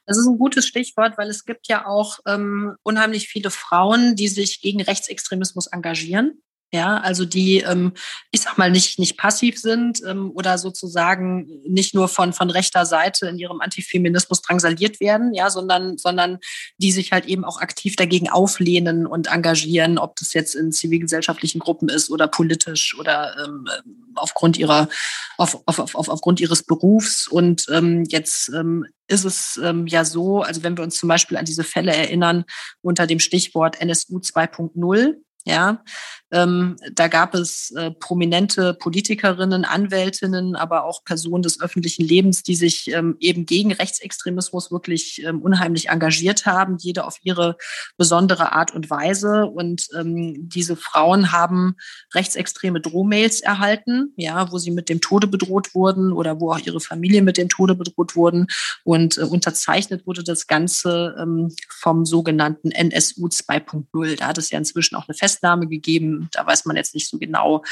Das 0.04 0.18
ist 0.18 0.26
ein 0.26 0.36
gutes 0.36 0.66
Stichwort, 0.66 1.16
weil 1.16 1.30
es 1.30 1.46
gibt 1.46 1.66
ja 1.66 1.86
auch 1.86 2.18
ähm, 2.26 2.76
unheimlich 2.82 3.28
viele 3.28 3.50
Frauen, 3.50 4.16
die 4.16 4.28
sich 4.28 4.60
gegen 4.60 4.82
Rechtsextremismus 4.82 5.68
engagieren. 5.68 6.42
Ja, 6.74 6.96
also 6.96 7.26
die, 7.26 7.58
ähm, 7.58 7.92
ich 8.30 8.40
sag 8.40 8.56
mal, 8.56 8.70
nicht, 8.70 8.98
nicht 8.98 9.18
passiv 9.18 9.58
sind 9.58 10.00
ähm, 10.06 10.32
oder 10.34 10.56
sozusagen 10.56 11.60
nicht 11.68 11.94
nur 11.94 12.08
von, 12.08 12.32
von 12.32 12.48
rechter 12.48 12.86
Seite 12.86 13.26
in 13.26 13.38
ihrem 13.38 13.60
Antifeminismus 13.60 14.40
drangsaliert 14.40 14.98
werden, 14.98 15.34
ja, 15.34 15.50
sondern, 15.50 15.98
sondern 15.98 16.38
die 16.78 16.90
sich 16.90 17.12
halt 17.12 17.26
eben 17.26 17.44
auch 17.44 17.60
aktiv 17.60 17.96
dagegen 17.96 18.30
auflehnen 18.30 19.06
und 19.06 19.26
engagieren, 19.26 19.98
ob 19.98 20.16
das 20.16 20.32
jetzt 20.32 20.54
in 20.54 20.72
zivilgesellschaftlichen 20.72 21.58
Gruppen 21.58 21.90
ist 21.90 22.08
oder 22.08 22.26
politisch 22.26 22.96
oder 22.98 23.36
ähm, 23.44 23.68
aufgrund 24.14 24.56
ihrer, 24.56 24.88
auf, 25.36 25.60
auf, 25.66 25.94
auf, 25.94 26.08
aufgrund 26.08 26.40
ihres 26.40 26.62
Berufs. 26.62 27.28
Und 27.28 27.66
ähm, 27.70 28.04
jetzt 28.08 28.48
ähm, 28.48 28.86
ist 29.08 29.24
es 29.24 29.60
ähm, 29.62 29.86
ja 29.88 30.06
so, 30.06 30.40
also 30.40 30.62
wenn 30.62 30.78
wir 30.78 30.84
uns 30.84 30.96
zum 30.96 31.10
Beispiel 31.10 31.36
an 31.36 31.44
diese 31.44 31.64
Fälle 31.64 31.94
erinnern 31.94 32.44
unter 32.80 33.06
dem 33.06 33.20
Stichwort 33.20 33.78
NSU 33.78 34.20
2.0, 34.20 35.16
ja, 35.44 35.82
ähm, 36.32 36.76
da 36.92 37.08
gab 37.08 37.34
es 37.34 37.72
äh, 37.72 37.90
prominente 37.90 38.72
Politikerinnen, 38.74 39.66
Anwältinnen, 39.66 40.56
aber 40.56 40.84
auch 40.84 41.04
Personen 41.04 41.42
des 41.42 41.60
öffentlichen 41.60 42.04
Lebens, 42.04 42.42
die 42.42 42.54
sich 42.54 42.90
ähm, 42.90 43.16
eben 43.20 43.44
gegen 43.44 43.72
Rechtsextremismus 43.72 44.70
wirklich 44.70 45.22
ähm, 45.24 45.42
unheimlich 45.42 45.90
engagiert 45.90 46.46
haben, 46.46 46.78
jede 46.78 47.04
auf 47.04 47.18
ihre 47.22 47.56
besondere 47.98 48.52
Art 48.52 48.74
und 48.74 48.88
Weise. 48.88 49.44
Und 49.46 49.88
ähm, 49.94 50.48
diese 50.48 50.74
Frauen 50.74 51.32
haben 51.32 51.76
rechtsextreme 52.14 52.80
Drohmails 52.80 53.42
erhalten, 53.42 54.14
ja, 54.16 54.50
wo 54.50 54.56
sie 54.56 54.70
mit 54.70 54.88
dem 54.88 55.02
Tode 55.02 55.26
bedroht 55.26 55.74
wurden 55.74 56.12
oder 56.12 56.40
wo 56.40 56.52
auch 56.52 56.60
ihre 56.60 56.80
Familie 56.80 57.20
mit 57.20 57.36
dem 57.36 57.50
Tode 57.50 57.74
bedroht 57.74 58.16
wurden. 58.16 58.46
Und 58.84 59.18
äh, 59.18 59.22
unterzeichnet 59.22 60.06
wurde 60.06 60.24
das 60.24 60.46
Ganze 60.46 61.14
ähm, 61.20 61.54
vom 61.68 62.06
sogenannten 62.06 62.70
NSU 62.70 63.26
2.0. 63.26 64.16
Da 64.16 64.28
hat 64.28 64.38
es 64.38 64.50
ja 64.50 64.56
inzwischen 64.56 64.96
auch 64.96 65.08
eine 65.08 65.14
Fest 65.14 65.31
Festnahme 65.32 65.66
gegeben. 65.66 66.28
Da 66.32 66.46
weiß 66.46 66.64
man 66.66 66.76
jetzt 66.76 66.94
nicht 66.94 67.08
so 67.08 67.18
genau, 67.18 67.64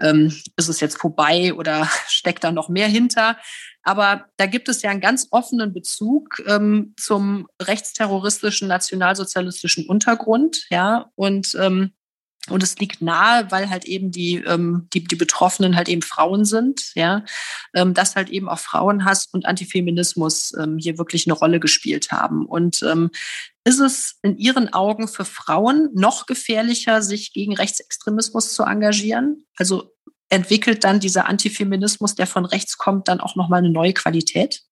ähm, 0.00 0.34
ist 0.56 0.68
es 0.68 0.80
jetzt 0.80 0.98
vorbei 1.00 1.54
oder 1.54 1.88
steckt 2.08 2.44
da 2.44 2.52
noch 2.52 2.68
mehr 2.68 2.88
hinter. 2.88 3.36
Aber 3.82 4.26
da 4.38 4.46
gibt 4.46 4.68
es 4.68 4.82
ja 4.82 4.90
einen 4.90 5.00
ganz 5.00 5.28
offenen 5.30 5.72
Bezug 5.72 6.42
ähm, 6.46 6.94
zum 6.98 7.46
rechtsterroristischen, 7.60 8.68
nationalsozialistischen 8.68 9.86
Untergrund. 9.86 10.66
Ja, 10.70 11.10
und 11.14 11.54
ähm, 11.60 11.92
und 12.50 12.62
es 12.62 12.78
liegt 12.78 13.00
nahe, 13.00 13.50
weil 13.50 13.70
halt 13.70 13.86
eben 13.86 14.10
die, 14.10 14.36
ähm, 14.36 14.88
die, 14.92 15.02
die 15.02 15.16
Betroffenen 15.16 15.76
halt 15.76 15.88
eben 15.88 16.02
Frauen 16.02 16.44
sind, 16.44 16.92
ja, 16.94 17.24
ähm, 17.74 17.94
dass 17.94 18.16
halt 18.16 18.28
eben 18.28 18.50
auch 18.50 18.58
Frauenhass 18.58 19.26
und 19.32 19.46
Antifeminismus 19.46 20.52
ähm, 20.58 20.76
hier 20.78 20.98
wirklich 20.98 21.26
eine 21.26 21.34
Rolle 21.34 21.58
gespielt 21.58 22.12
haben. 22.12 22.44
Und 22.44 22.82
ähm, 22.82 23.10
ist 23.64 23.80
es 23.80 24.18
in 24.22 24.36
Ihren 24.36 24.74
Augen 24.74 25.08
für 25.08 25.24
Frauen 25.24 25.88
noch 25.94 26.26
gefährlicher, 26.26 27.00
sich 27.00 27.32
gegen 27.32 27.56
Rechtsextremismus 27.56 28.52
zu 28.52 28.64
engagieren? 28.64 29.46
Also 29.56 29.90
entwickelt 30.28 30.84
dann 30.84 31.00
dieser 31.00 31.26
Antifeminismus, 31.26 32.14
der 32.14 32.26
von 32.26 32.44
rechts 32.44 32.76
kommt, 32.76 33.08
dann 33.08 33.20
auch 33.20 33.36
nochmal 33.36 33.60
eine 33.60 33.70
neue 33.70 33.94
Qualität? 33.94 34.64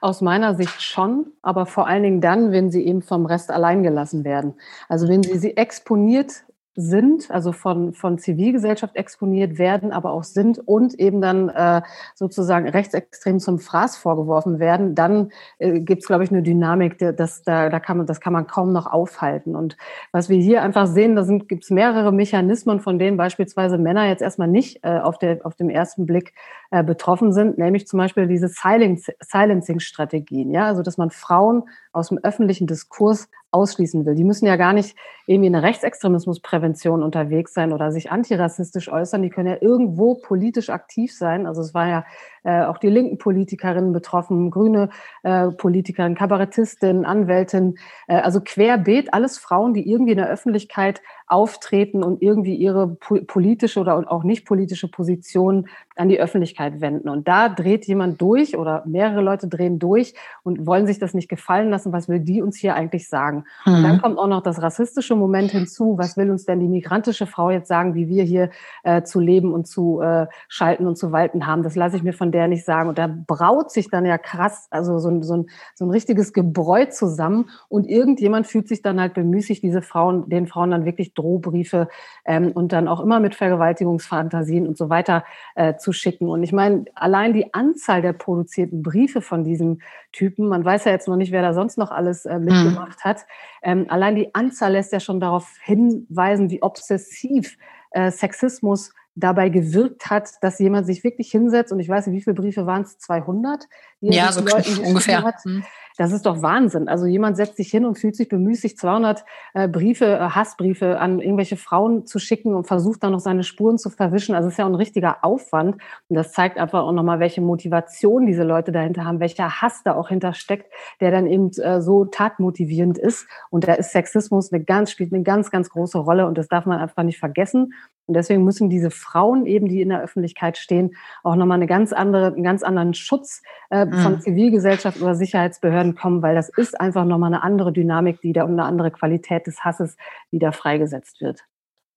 Aus 0.00 0.20
meiner 0.20 0.54
Sicht 0.54 0.80
schon, 0.80 1.32
aber 1.42 1.66
vor 1.66 1.88
allen 1.88 2.02
Dingen 2.04 2.20
dann, 2.20 2.52
wenn 2.52 2.70
sie 2.70 2.84
eben 2.86 3.02
vom 3.02 3.26
Rest 3.26 3.50
allein 3.50 3.82
gelassen 3.82 4.24
werden. 4.24 4.54
Also 4.88 5.08
wenn 5.08 5.22
sie 5.22 5.38
sie 5.38 5.56
exponiert 5.56 6.44
sind, 6.80 7.30
also 7.30 7.52
von, 7.52 7.92
von 7.92 8.18
Zivilgesellschaft 8.18 8.96
exponiert 8.96 9.58
werden, 9.58 9.92
aber 9.92 10.12
auch 10.12 10.24
sind 10.24 10.58
und 10.58 10.94
eben 10.98 11.20
dann 11.20 11.48
äh, 11.48 11.82
sozusagen 12.14 12.68
rechtsextrem 12.68 13.38
zum 13.38 13.58
Fraß 13.58 13.96
vorgeworfen 13.96 14.58
werden, 14.58 14.94
dann 14.94 15.30
äh, 15.58 15.80
gibt 15.80 16.02
es, 16.02 16.08
glaube 16.08 16.24
ich, 16.24 16.30
eine 16.30 16.42
Dynamik, 16.42 16.98
das, 16.98 17.42
da, 17.42 17.68
da 17.68 17.80
kann 17.80 17.98
man, 17.98 18.06
das 18.06 18.20
kann 18.20 18.32
man 18.32 18.46
kaum 18.46 18.72
noch 18.72 18.86
aufhalten. 18.86 19.54
Und 19.54 19.76
was 20.12 20.28
wir 20.28 20.38
hier 20.38 20.62
einfach 20.62 20.86
sehen, 20.86 21.16
da 21.16 21.22
gibt 21.22 21.64
es 21.64 21.70
mehrere 21.70 22.12
Mechanismen, 22.12 22.80
von 22.80 22.98
denen 22.98 23.16
beispielsweise 23.16 23.78
Männer 23.78 24.06
jetzt 24.06 24.22
erstmal 24.22 24.48
nicht 24.48 24.82
äh, 24.82 24.98
auf, 24.98 25.18
der, 25.18 25.44
auf 25.44 25.54
dem 25.54 25.70
ersten 25.70 26.06
Blick 26.06 26.34
äh, 26.70 26.84
betroffen 26.84 27.32
sind, 27.32 27.58
nämlich 27.58 27.88
zum 27.88 27.98
Beispiel 27.98 28.26
diese 28.26 28.48
Silencing-Strategien, 28.48 30.52
ja, 30.52 30.66
also 30.66 30.82
dass 30.82 30.98
man 30.98 31.10
Frauen 31.10 31.64
aus 31.92 32.08
dem 32.08 32.18
öffentlichen 32.18 32.66
Diskurs 32.66 33.28
ausschließen 33.50 34.06
will. 34.06 34.14
Die 34.14 34.24
müssen 34.24 34.46
ja 34.46 34.56
gar 34.56 34.72
nicht 34.72 34.96
irgendwie 35.26 35.48
in 35.48 35.52
der 35.52 35.62
Rechtsextremismusprävention 35.62 37.02
unterwegs 37.02 37.54
sein 37.54 37.72
oder 37.72 37.90
sich 37.90 38.12
antirassistisch 38.12 38.90
äußern. 38.90 39.22
Die 39.22 39.30
können 39.30 39.48
ja 39.48 39.56
irgendwo 39.60 40.14
politisch 40.14 40.70
aktiv 40.70 41.12
sein. 41.12 41.46
Also 41.46 41.60
es 41.60 41.74
war 41.74 41.88
ja 41.88 42.04
äh, 42.44 42.62
auch 42.62 42.78
die 42.78 42.88
linken 42.88 43.18
Politikerinnen 43.18 43.92
betroffen, 43.92 44.50
grüne 44.50 44.90
äh, 45.22 45.48
Politikerin, 45.48 46.14
Kabarettistin, 46.14 47.04
Anwältin, 47.04 47.76
äh, 48.08 48.16
also 48.16 48.40
querbeet 48.40 49.12
alles 49.12 49.38
Frauen, 49.38 49.74
die 49.74 49.88
irgendwie 49.88 50.12
in 50.12 50.18
der 50.18 50.28
Öffentlichkeit 50.28 51.02
auftreten 51.30 52.02
und 52.02 52.22
irgendwie 52.22 52.56
ihre 52.56 52.88
politische 52.88 53.78
oder 53.78 54.10
auch 54.10 54.24
nicht 54.24 54.44
politische 54.44 54.88
Position 54.88 55.68
an 55.94 56.08
die 56.08 56.18
Öffentlichkeit 56.18 56.80
wenden. 56.80 57.08
Und 57.08 57.28
da 57.28 57.48
dreht 57.48 57.86
jemand 57.86 58.20
durch 58.20 58.58
oder 58.58 58.82
mehrere 58.84 59.20
Leute 59.20 59.46
drehen 59.46 59.78
durch 59.78 60.14
und 60.42 60.66
wollen 60.66 60.88
sich 60.88 60.98
das 60.98 61.14
nicht 61.14 61.28
gefallen 61.28 61.70
lassen. 61.70 61.92
Was 61.92 62.08
will 62.08 62.18
die 62.18 62.42
uns 62.42 62.56
hier 62.56 62.74
eigentlich 62.74 63.08
sagen? 63.08 63.44
Mhm. 63.64 63.74
Und 63.74 63.82
dann 63.84 63.96
mhm. 63.96 64.00
kommt 64.00 64.18
auch 64.18 64.26
noch 64.26 64.42
das 64.42 64.60
rassistische 64.60 65.14
Moment 65.14 65.52
hinzu. 65.52 65.96
Was 65.98 66.16
will 66.16 66.30
uns 66.30 66.46
denn 66.46 66.58
die 66.58 66.68
migrantische 66.68 67.26
Frau 67.26 67.50
jetzt 67.50 67.68
sagen, 67.68 67.94
wie 67.94 68.08
wir 68.08 68.24
hier 68.24 68.50
äh, 68.82 69.02
zu 69.02 69.20
leben 69.20 69.52
und 69.52 69.68
zu 69.68 70.00
äh, 70.00 70.26
schalten 70.48 70.88
und 70.88 70.96
zu 70.96 71.12
walten 71.12 71.46
haben? 71.46 71.62
Das 71.62 71.76
lasse 71.76 71.96
ich 71.96 72.02
mir 72.02 72.12
von 72.12 72.29
der 72.32 72.48
nicht 72.48 72.64
sagen. 72.64 72.88
Und 72.88 72.98
da 72.98 73.06
braut 73.06 73.70
sich 73.70 73.90
dann 73.90 74.06
ja 74.06 74.18
krass, 74.18 74.66
also 74.70 74.98
so 74.98 75.08
ein, 75.08 75.22
so 75.22 75.36
ein, 75.36 75.50
so 75.74 75.84
ein 75.84 75.90
richtiges 75.90 76.32
Gebräu 76.32 76.86
zusammen 76.86 77.50
und 77.68 77.88
irgendjemand 77.88 78.46
fühlt 78.46 78.68
sich 78.68 78.82
dann 78.82 79.00
halt 79.00 79.14
bemüßigt, 79.14 79.62
diese 79.62 79.82
Frauen, 79.82 80.28
den 80.28 80.46
Frauen 80.46 80.70
dann 80.70 80.84
wirklich 80.84 81.14
Drohbriefe 81.14 81.88
ähm, 82.24 82.52
und 82.52 82.72
dann 82.72 82.88
auch 82.88 83.00
immer 83.00 83.20
mit 83.20 83.34
Vergewaltigungsfantasien 83.34 84.66
und 84.66 84.76
so 84.76 84.90
weiter 84.90 85.24
äh, 85.54 85.76
zu 85.76 85.92
schicken. 85.92 86.28
Und 86.28 86.42
ich 86.42 86.52
meine, 86.52 86.84
allein 86.94 87.32
die 87.32 87.52
Anzahl 87.54 88.02
der 88.02 88.12
produzierten 88.12 88.82
Briefe 88.82 89.20
von 89.20 89.44
diesem 89.44 89.80
Typen, 90.12 90.48
man 90.48 90.64
weiß 90.64 90.84
ja 90.84 90.92
jetzt 90.92 91.08
noch 91.08 91.16
nicht, 91.16 91.32
wer 91.32 91.42
da 91.42 91.54
sonst 91.54 91.78
noch 91.78 91.90
alles 91.90 92.26
äh, 92.26 92.38
mitgemacht 92.38 92.98
mhm. 93.04 93.08
hat, 93.08 93.26
ähm, 93.62 93.86
allein 93.88 94.14
die 94.14 94.34
Anzahl 94.34 94.72
lässt 94.72 94.92
ja 94.92 95.00
schon 95.00 95.20
darauf 95.20 95.56
hinweisen, 95.62 96.50
wie 96.50 96.62
obsessiv 96.62 97.56
äh, 97.90 98.10
Sexismus 98.10 98.92
dabei 99.14 99.48
gewirkt 99.48 100.10
hat, 100.10 100.30
dass 100.40 100.58
jemand 100.58 100.86
sich 100.86 101.04
wirklich 101.04 101.30
hinsetzt 101.30 101.72
und 101.72 101.80
ich 101.80 101.88
weiß 101.88 102.06
nicht, 102.06 102.16
wie 102.16 102.22
viele 102.22 102.34
Briefe 102.34 102.66
waren 102.66 102.82
es? 102.82 102.98
200? 102.98 103.66
ja, 104.00 104.32
so 104.32 104.40
ungefähr. 104.82 105.22
Hat. 105.22 105.44
Hm. 105.44 105.62
Das 106.00 106.12
ist 106.12 106.24
doch 106.24 106.40
Wahnsinn. 106.40 106.88
Also 106.88 107.04
jemand 107.04 107.36
setzt 107.36 107.58
sich 107.58 107.70
hin 107.70 107.84
und 107.84 107.98
fühlt 107.98 108.16
sich 108.16 108.30
bemüßigt, 108.30 108.78
200 108.78 109.22
äh, 109.52 109.68
Briefe, 109.68 110.06
äh, 110.06 110.30
Hassbriefe 110.30 110.98
an 110.98 111.20
irgendwelche 111.20 111.58
Frauen 111.58 112.06
zu 112.06 112.18
schicken 112.18 112.54
und 112.54 112.66
versucht 112.66 113.02
dann 113.02 113.12
noch 113.12 113.20
seine 113.20 113.44
Spuren 113.44 113.76
zu 113.76 113.90
verwischen. 113.90 114.34
Also 114.34 114.48
es 114.48 114.54
ist 114.54 114.58
ja 114.58 114.64
ein 114.64 114.74
richtiger 114.74 115.22
Aufwand. 115.22 115.74
Und 116.08 116.16
das 116.16 116.32
zeigt 116.32 116.56
einfach 116.56 116.84
auch 116.84 116.92
nochmal, 116.92 117.20
welche 117.20 117.42
Motivation 117.42 118.24
diese 118.24 118.44
Leute 118.44 118.72
dahinter 118.72 119.04
haben, 119.04 119.20
welcher 119.20 119.60
Hass 119.60 119.82
da 119.84 119.94
auch 119.94 120.08
hintersteckt, 120.08 120.72
der 121.00 121.10
dann 121.10 121.26
eben 121.26 121.50
äh, 121.58 121.82
so 121.82 122.06
tatmotivierend 122.06 122.96
ist. 122.96 123.26
Und 123.50 123.68
da 123.68 123.74
ist 123.74 123.92
Sexismus 123.92 124.50
eine 124.50 124.64
ganz, 124.64 124.90
spielt 124.90 125.12
eine 125.12 125.22
ganz, 125.22 125.50
ganz 125.50 125.68
große 125.68 125.98
Rolle 125.98 126.26
und 126.26 126.38
das 126.38 126.48
darf 126.48 126.64
man 126.64 126.78
einfach 126.78 127.02
nicht 127.02 127.18
vergessen. 127.18 127.74
Und 128.10 128.14
deswegen 128.14 128.42
müssen 128.42 128.68
diese 128.68 128.90
Frauen 128.90 129.46
eben, 129.46 129.68
die 129.68 129.80
in 129.80 129.90
der 129.90 130.02
Öffentlichkeit 130.02 130.58
stehen, 130.58 130.96
auch 131.22 131.36
nochmal 131.36 131.58
eine 131.58 131.68
ganz 131.68 131.92
andere, 131.92 132.26
einen 132.26 132.42
ganz 132.42 132.64
anderen 132.64 132.92
Schutz 132.92 133.40
äh, 133.68 133.86
von 133.86 134.14
mhm. 134.14 134.20
Zivilgesellschaft 134.20 135.00
oder 135.00 135.14
Sicherheitsbehörden 135.14 135.94
kommen, 135.94 136.20
weil 136.20 136.34
das 136.34 136.48
ist 136.48 136.80
einfach 136.80 137.04
nochmal 137.04 137.32
eine 137.32 137.44
andere 137.44 137.72
Dynamik, 137.72 138.20
die 138.20 138.32
da 138.32 138.42
und 138.42 138.54
eine 138.54 138.64
andere 138.64 138.90
Qualität 138.90 139.46
des 139.46 139.62
Hasses, 139.62 139.96
die 140.32 140.40
da 140.40 140.50
freigesetzt 140.50 141.20
wird. 141.20 141.38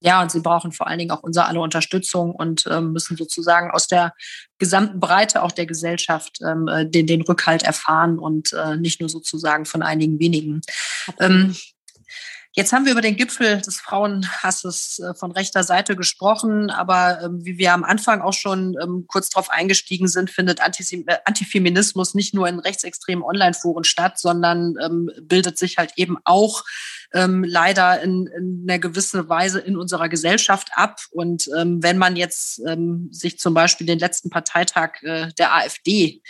Ja, 0.02 0.22
und 0.22 0.30
sie 0.30 0.42
brauchen 0.42 0.72
vor 0.72 0.86
allen 0.86 1.00
Dingen 1.00 1.10
auch 1.10 1.24
unsere 1.24 1.48
alle 1.48 1.62
Unterstützung 1.62 2.36
und 2.36 2.68
ähm, 2.70 2.92
müssen 2.92 3.18
sozusagen 3.18 3.72
aus 3.72 3.88
der 3.88 4.14
gesamten 4.60 5.00
Breite 5.00 5.42
auch 5.42 5.52
der 5.52 5.66
Gesellschaft 5.66 6.42
ähm, 6.46 6.68
äh, 6.68 6.86
den, 6.86 7.08
den 7.08 7.24
Rückhalt 7.24 7.64
erfahren 7.64 8.20
und 8.20 8.54
äh, 8.54 8.78
nicht 8.78 9.00
nur 9.00 9.10
sozusagen 9.10 9.66
von 9.66 9.82
einigen 9.82 10.20
wenigen. 10.20 10.62
Ähm, 11.20 11.56
Jetzt 12.56 12.72
haben 12.72 12.86
wir 12.86 12.92
über 12.92 13.02
den 13.02 13.16
Gipfel 13.16 13.62
des 13.62 13.80
Frauenhasses 13.80 15.00
äh, 15.00 15.16
von 15.16 15.32
rechter 15.32 15.64
Seite 15.64 15.96
gesprochen, 15.96 16.70
aber 16.70 17.20
ähm, 17.24 17.44
wie 17.44 17.58
wir 17.58 17.74
am 17.74 17.84
Anfang 17.84 18.22
auch 18.22 18.34
schon 18.34 18.76
ähm, 18.80 19.06
kurz 19.08 19.30
darauf 19.30 19.50
eingestiegen 19.50 20.08
sind, 20.08 20.30
findet 20.30 20.60
äh, 20.60 21.18
Antifeminismus 21.26 22.14
nicht 22.14 22.36
nur 22.36 22.48
in 22.48 22.60
rechtsextremen 22.60 23.24
Online-Foren 23.24 23.84
statt, 23.84 24.20
sondern 24.20 24.76
ähm, 24.86 25.10
bildet 25.22 25.58
sich 25.58 25.80
halt 25.80 25.94
eben 25.96 26.18
auch 26.26 26.64
leider 27.14 28.02
in, 28.02 28.28
in 28.28 28.66
einer 28.68 28.80
gewissen 28.80 29.30
Weise 29.30 29.60
in 29.60 29.78
unserer 29.78 30.10
Gesellschaft 30.10 30.70
ab. 30.74 31.00
Und 31.12 31.46
wenn 31.46 31.98
man 31.98 32.16
jetzt 32.16 32.62
sich 33.12 33.40
zum 33.40 33.54
Beispiel 33.54 33.86
den 33.86 34.00
letzten 34.00 34.30
Parteitag 34.30 35.02
äh, 35.04 35.32
der 35.38 35.54
AfD 35.56 36.22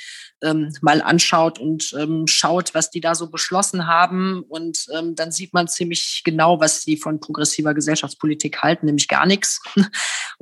ähm, 0.43 0.73
mal 0.81 1.01
anschaut 1.01 1.57
und 1.57 1.95
ähm, 1.97 2.27
schaut, 2.27 2.75
was 2.75 2.89
die 2.89 3.01
da 3.01 3.15
so 3.15 3.29
beschlossen 3.29 3.87
haben. 3.87 4.43
Und 4.47 4.87
ähm, 4.93 5.15
dann 5.15 5.31
sieht 5.31 5.53
man 5.53 5.67
ziemlich 5.67 6.21
genau, 6.23 6.59
was 6.59 6.81
sie 6.81 6.97
von 6.97 7.19
progressiver 7.19 7.73
Gesellschaftspolitik 7.73 8.61
halten, 8.61 8.85
nämlich 8.85 9.07
gar 9.07 9.25
nichts. 9.25 9.61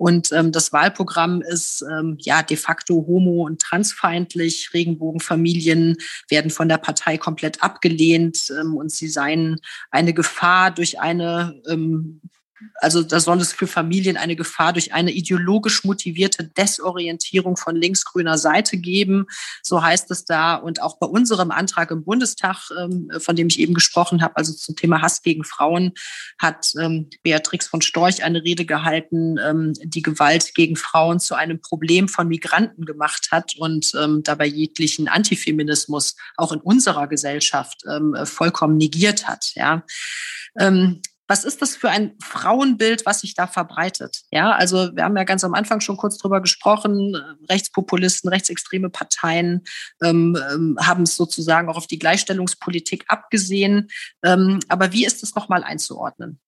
Und 0.01 0.31
ähm, 0.31 0.51
das 0.51 0.73
Wahlprogramm 0.73 1.43
ist 1.43 1.85
ähm, 1.87 2.17
ja 2.21 2.41
de 2.41 2.57
facto 2.57 3.05
homo- 3.05 3.45
und 3.45 3.61
transfeindlich. 3.61 4.71
Regenbogenfamilien 4.73 5.95
werden 6.27 6.49
von 6.49 6.67
der 6.67 6.79
Partei 6.79 7.19
komplett 7.19 7.61
abgelehnt 7.61 8.51
ähm, 8.59 8.75
und 8.77 8.91
sie 8.91 9.07
seien 9.07 9.59
eine 9.91 10.15
Gefahr 10.15 10.71
durch 10.71 10.99
eine 10.99 11.61
ähm, 11.69 12.19
also 12.75 13.03
da 13.03 13.19
soll 13.19 13.39
es 13.39 13.53
für 13.53 13.67
Familien 13.67 14.17
eine 14.17 14.35
Gefahr 14.35 14.73
durch 14.73 14.93
eine 14.93 15.11
ideologisch 15.11 15.83
motivierte 15.83 16.43
Desorientierung 16.43 17.57
von 17.57 17.75
linksgrüner 17.75 18.37
Seite 18.37 18.77
geben. 18.77 19.27
So 19.61 19.83
heißt 19.83 20.09
es 20.11 20.25
da. 20.25 20.55
Und 20.55 20.81
auch 20.81 20.97
bei 20.97 21.07
unserem 21.07 21.51
Antrag 21.51 21.91
im 21.91 22.03
Bundestag, 22.03 22.69
ähm, 22.77 23.11
von 23.19 23.35
dem 23.35 23.47
ich 23.47 23.59
eben 23.59 23.73
gesprochen 23.73 24.21
habe, 24.21 24.35
also 24.37 24.53
zum 24.53 24.75
Thema 24.75 25.01
Hass 25.01 25.21
gegen 25.21 25.43
Frauen, 25.43 25.93
hat 26.39 26.71
ähm, 26.79 27.09
Beatrix 27.23 27.67
von 27.67 27.81
Storch 27.81 28.23
eine 28.23 28.43
Rede 28.43 28.65
gehalten, 28.65 29.37
ähm, 29.37 29.73
die 29.83 30.01
Gewalt 30.01 30.55
gegen 30.55 30.75
Frauen 30.75 31.19
zu 31.19 31.35
einem 31.35 31.61
Problem 31.61 32.07
von 32.07 32.27
Migranten 32.27 32.85
gemacht 32.85 33.29
hat 33.31 33.55
und 33.57 33.93
dabei 34.23 34.45
jeglichen 34.45 35.07
Antifeminismus 35.07 36.15
auch 36.37 36.51
in 36.51 36.59
unserer 36.59 37.07
Gesellschaft 37.07 37.83
vollkommen 38.23 38.77
negiert 38.77 39.27
hat. 39.27 39.51
Ja 39.55 39.83
was 41.31 41.45
ist 41.45 41.61
das 41.61 41.77
für 41.77 41.89
ein 41.89 42.13
Frauenbild, 42.21 43.05
was 43.05 43.21
sich 43.21 43.35
da 43.35 43.47
verbreitet? 43.47 44.23
Ja, 44.31 44.51
also 44.51 44.93
wir 44.93 45.05
haben 45.05 45.15
ja 45.15 45.23
ganz 45.23 45.45
am 45.45 45.53
Anfang 45.53 45.79
schon 45.79 45.95
kurz 45.95 46.17
drüber 46.17 46.41
gesprochen. 46.41 47.15
Rechtspopulisten, 47.49 48.29
rechtsextreme 48.29 48.89
Parteien 48.89 49.63
ähm, 50.03 50.37
ähm, 50.51 50.77
haben 50.81 51.03
es 51.03 51.15
sozusagen 51.15 51.69
auch 51.69 51.77
auf 51.77 51.87
die 51.87 51.99
Gleichstellungspolitik 51.99 53.05
abgesehen. 53.07 53.89
Ähm, 54.25 54.59
aber 54.67 54.91
wie 54.91 55.05
ist 55.05 55.23
es 55.23 55.33
nochmal 55.33 55.63
einzuordnen? 55.63 56.41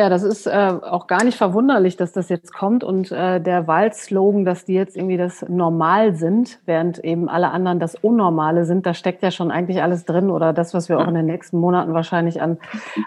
Ja, 0.00 0.08
das 0.08 0.22
ist 0.22 0.46
äh, 0.46 0.50
auch 0.50 1.08
gar 1.08 1.24
nicht 1.24 1.36
verwunderlich, 1.36 1.94
dass 1.94 2.10
das 2.12 2.30
jetzt 2.30 2.54
kommt 2.54 2.84
und 2.84 3.12
äh, 3.12 3.38
der 3.38 3.66
Wahlslogan, 3.66 4.46
dass 4.46 4.64
die 4.64 4.72
jetzt 4.72 4.96
irgendwie 4.96 5.18
das 5.18 5.44
Normal 5.46 6.14
sind, 6.16 6.58
während 6.64 7.04
eben 7.04 7.28
alle 7.28 7.50
anderen 7.50 7.80
das 7.80 7.96
Unnormale 7.96 8.64
sind, 8.64 8.86
da 8.86 8.94
steckt 8.94 9.22
ja 9.22 9.30
schon 9.30 9.50
eigentlich 9.50 9.82
alles 9.82 10.06
drin 10.06 10.30
oder 10.30 10.54
das, 10.54 10.72
was 10.72 10.88
wir 10.88 10.98
auch 10.98 11.06
in 11.06 11.12
den 11.12 11.26
nächsten 11.26 11.58
Monaten 11.58 11.92
wahrscheinlich 11.92 12.40
an 12.40 12.56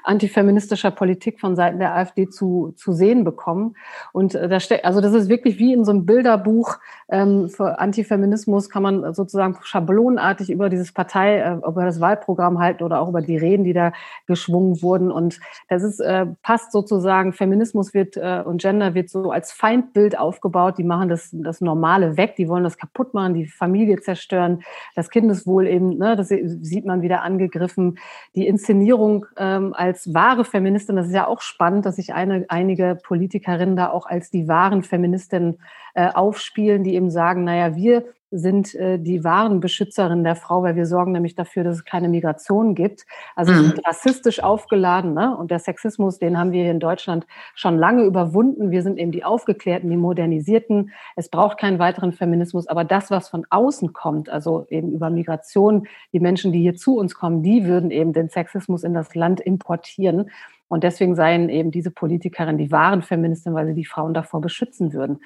antifeministischer 0.03 0.91
Politik 0.91 1.39
von 1.39 1.55
Seiten 1.55 1.79
der 1.79 1.95
AfD 1.95 2.29
zu, 2.29 2.75
zu 2.75 2.93
sehen 2.93 3.23
bekommen. 3.23 3.75
Und 4.11 4.35
äh, 4.35 4.47
da 4.47 4.59
steckt, 4.59 4.85
also 4.85 5.01
das 5.01 5.15
ist 5.15 5.29
wirklich 5.29 5.57
wie 5.57 5.73
in 5.73 5.85
so 5.85 5.93
einem 5.93 6.05
Bilderbuch 6.05 6.77
ähm, 7.09 7.49
für 7.49 7.79
Antifeminismus 7.79 8.69
kann 8.69 8.83
man 8.83 9.15
sozusagen 9.15 9.57
schablonartig 9.63 10.51
über 10.51 10.69
dieses 10.69 10.91
Partei, 10.91 11.39
äh, 11.39 11.55
über 11.55 11.85
das 11.85 11.99
Wahlprogramm 11.99 12.59
halten 12.59 12.83
oder 12.83 13.01
auch 13.01 13.09
über 13.09 13.21
die 13.21 13.37
Reden, 13.37 13.63
die 13.63 13.73
da 13.73 13.93
geschwungen 14.27 14.83
wurden. 14.83 15.11
Und 15.11 15.39
das 15.69 15.81
ist 15.81 15.99
äh, 15.99 16.27
passt 16.43 16.71
sozusagen, 16.87 17.33
Feminismus 17.33 17.93
wird 17.93 18.17
äh, 18.17 18.43
und 18.45 18.61
Gender 18.61 18.93
wird 18.93 19.09
so 19.09 19.31
als 19.31 19.51
Feindbild 19.51 20.17
aufgebaut. 20.17 20.77
Die 20.77 20.83
machen 20.83 21.09
das, 21.09 21.29
das 21.31 21.61
Normale 21.61 22.17
weg, 22.17 22.35
die 22.35 22.47
wollen 22.47 22.63
das 22.63 22.77
kaputt 22.77 23.13
machen, 23.13 23.33
die 23.33 23.45
Familie 23.45 24.01
zerstören, 24.01 24.63
das 24.95 25.09
Kindeswohl 25.09 25.67
eben, 25.67 25.97
ne, 25.97 26.15
das 26.15 26.29
sieht 26.29 26.85
man 26.85 27.01
wieder 27.01 27.21
angegriffen. 27.21 27.97
Die 28.35 28.47
Inszenierung 28.47 29.25
ähm, 29.37 29.73
als 29.73 30.13
wahre 30.13 30.45
Feministin, 30.45 30.95
das 30.95 31.07
ist 31.07 31.13
ja 31.13 31.27
auch 31.27 31.41
spannend, 31.41 31.85
dass 31.85 31.95
sich 31.95 32.13
eine, 32.13 32.45
einige 32.49 32.97
Politikerinnen 33.01 33.75
da 33.75 33.89
auch 33.89 34.05
als 34.05 34.29
die 34.29 34.47
wahren 34.47 34.83
Feministinnen 34.83 35.59
äh, 35.95 36.09
aufspielen, 36.11 36.83
die 36.83 36.95
eben 36.95 37.09
sagen, 37.09 37.43
naja, 37.43 37.75
wir 37.75 38.05
sind 38.35 38.73
äh, 38.73 38.97
die 38.97 39.23
wahren 39.23 39.59
Beschützerinnen 39.59 40.23
der 40.23 40.35
Frau, 40.35 40.63
weil 40.63 40.75
wir 40.75 40.87
sorgen 40.87 41.11
nämlich 41.11 41.35
dafür, 41.35 41.63
dass 41.63 41.77
es 41.77 41.85
keine 41.85 42.09
Migration 42.09 42.73
gibt. 42.73 43.05
Also 43.35 43.53
mhm. 43.53 43.67
sind 43.67 43.87
rassistisch 43.87 44.41
aufgeladen. 44.41 45.13
Ne? 45.13 45.37
Und 45.37 45.51
der 45.51 45.59
Sexismus, 45.59 46.17
den 46.17 46.37
haben 46.37 46.51
wir 46.51 46.63
hier 46.63 46.71
in 46.71 46.79
Deutschland 46.79 47.27
schon 47.53 47.77
lange 47.77 48.03
überwunden. 48.03 48.71
Wir 48.71 48.81
sind 48.81 48.97
eben 48.97 49.11
die 49.11 49.23
Aufgeklärten, 49.23 49.89
die 49.89 49.97
Modernisierten. 49.97 50.91
Es 51.15 51.29
braucht 51.29 51.59
keinen 51.59 51.77
weiteren 51.77 52.11
Feminismus. 52.11 52.67
Aber 52.67 52.83
das, 52.83 53.11
was 53.11 53.29
von 53.29 53.45
außen 53.49 53.93
kommt, 53.93 54.29
also 54.29 54.65
eben 54.69 54.91
über 54.91 55.11
Migration, 55.11 55.87
die 56.11 56.19
Menschen, 56.19 56.51
die 56.51 56.61
hier 56.61 56.75
zu 56.75 56.97
uns 56.97 57.13
kommen, 57.13 57.43
die 57.43 57.65
würden 57.65 57.91
eben 57.91 58.13
den 58.13 58.29
Sexismus 58.29 58.83
in 58.83 58.95
das 58.95 59.13
Land 59.13 59.39
importieren. 59.39 60.31
Und 60.67 60.83
deswegen 60.83 61.15
seien 61.15 61.49
eben 61.49 61.71
diese 61.71 61.91
Politikerinnen 61.91 62.57
die 62.57 62.71
wahren 62.71 63.01
Feministinnen, 63.01 63.55
weil 63.55 63.67
sie 63.67 63.75
die 63.75 63.85
Frauen 63.85 64.13
davor 64.13 64.41
beschützen 64.41 64.93
würden. 64.93 65.19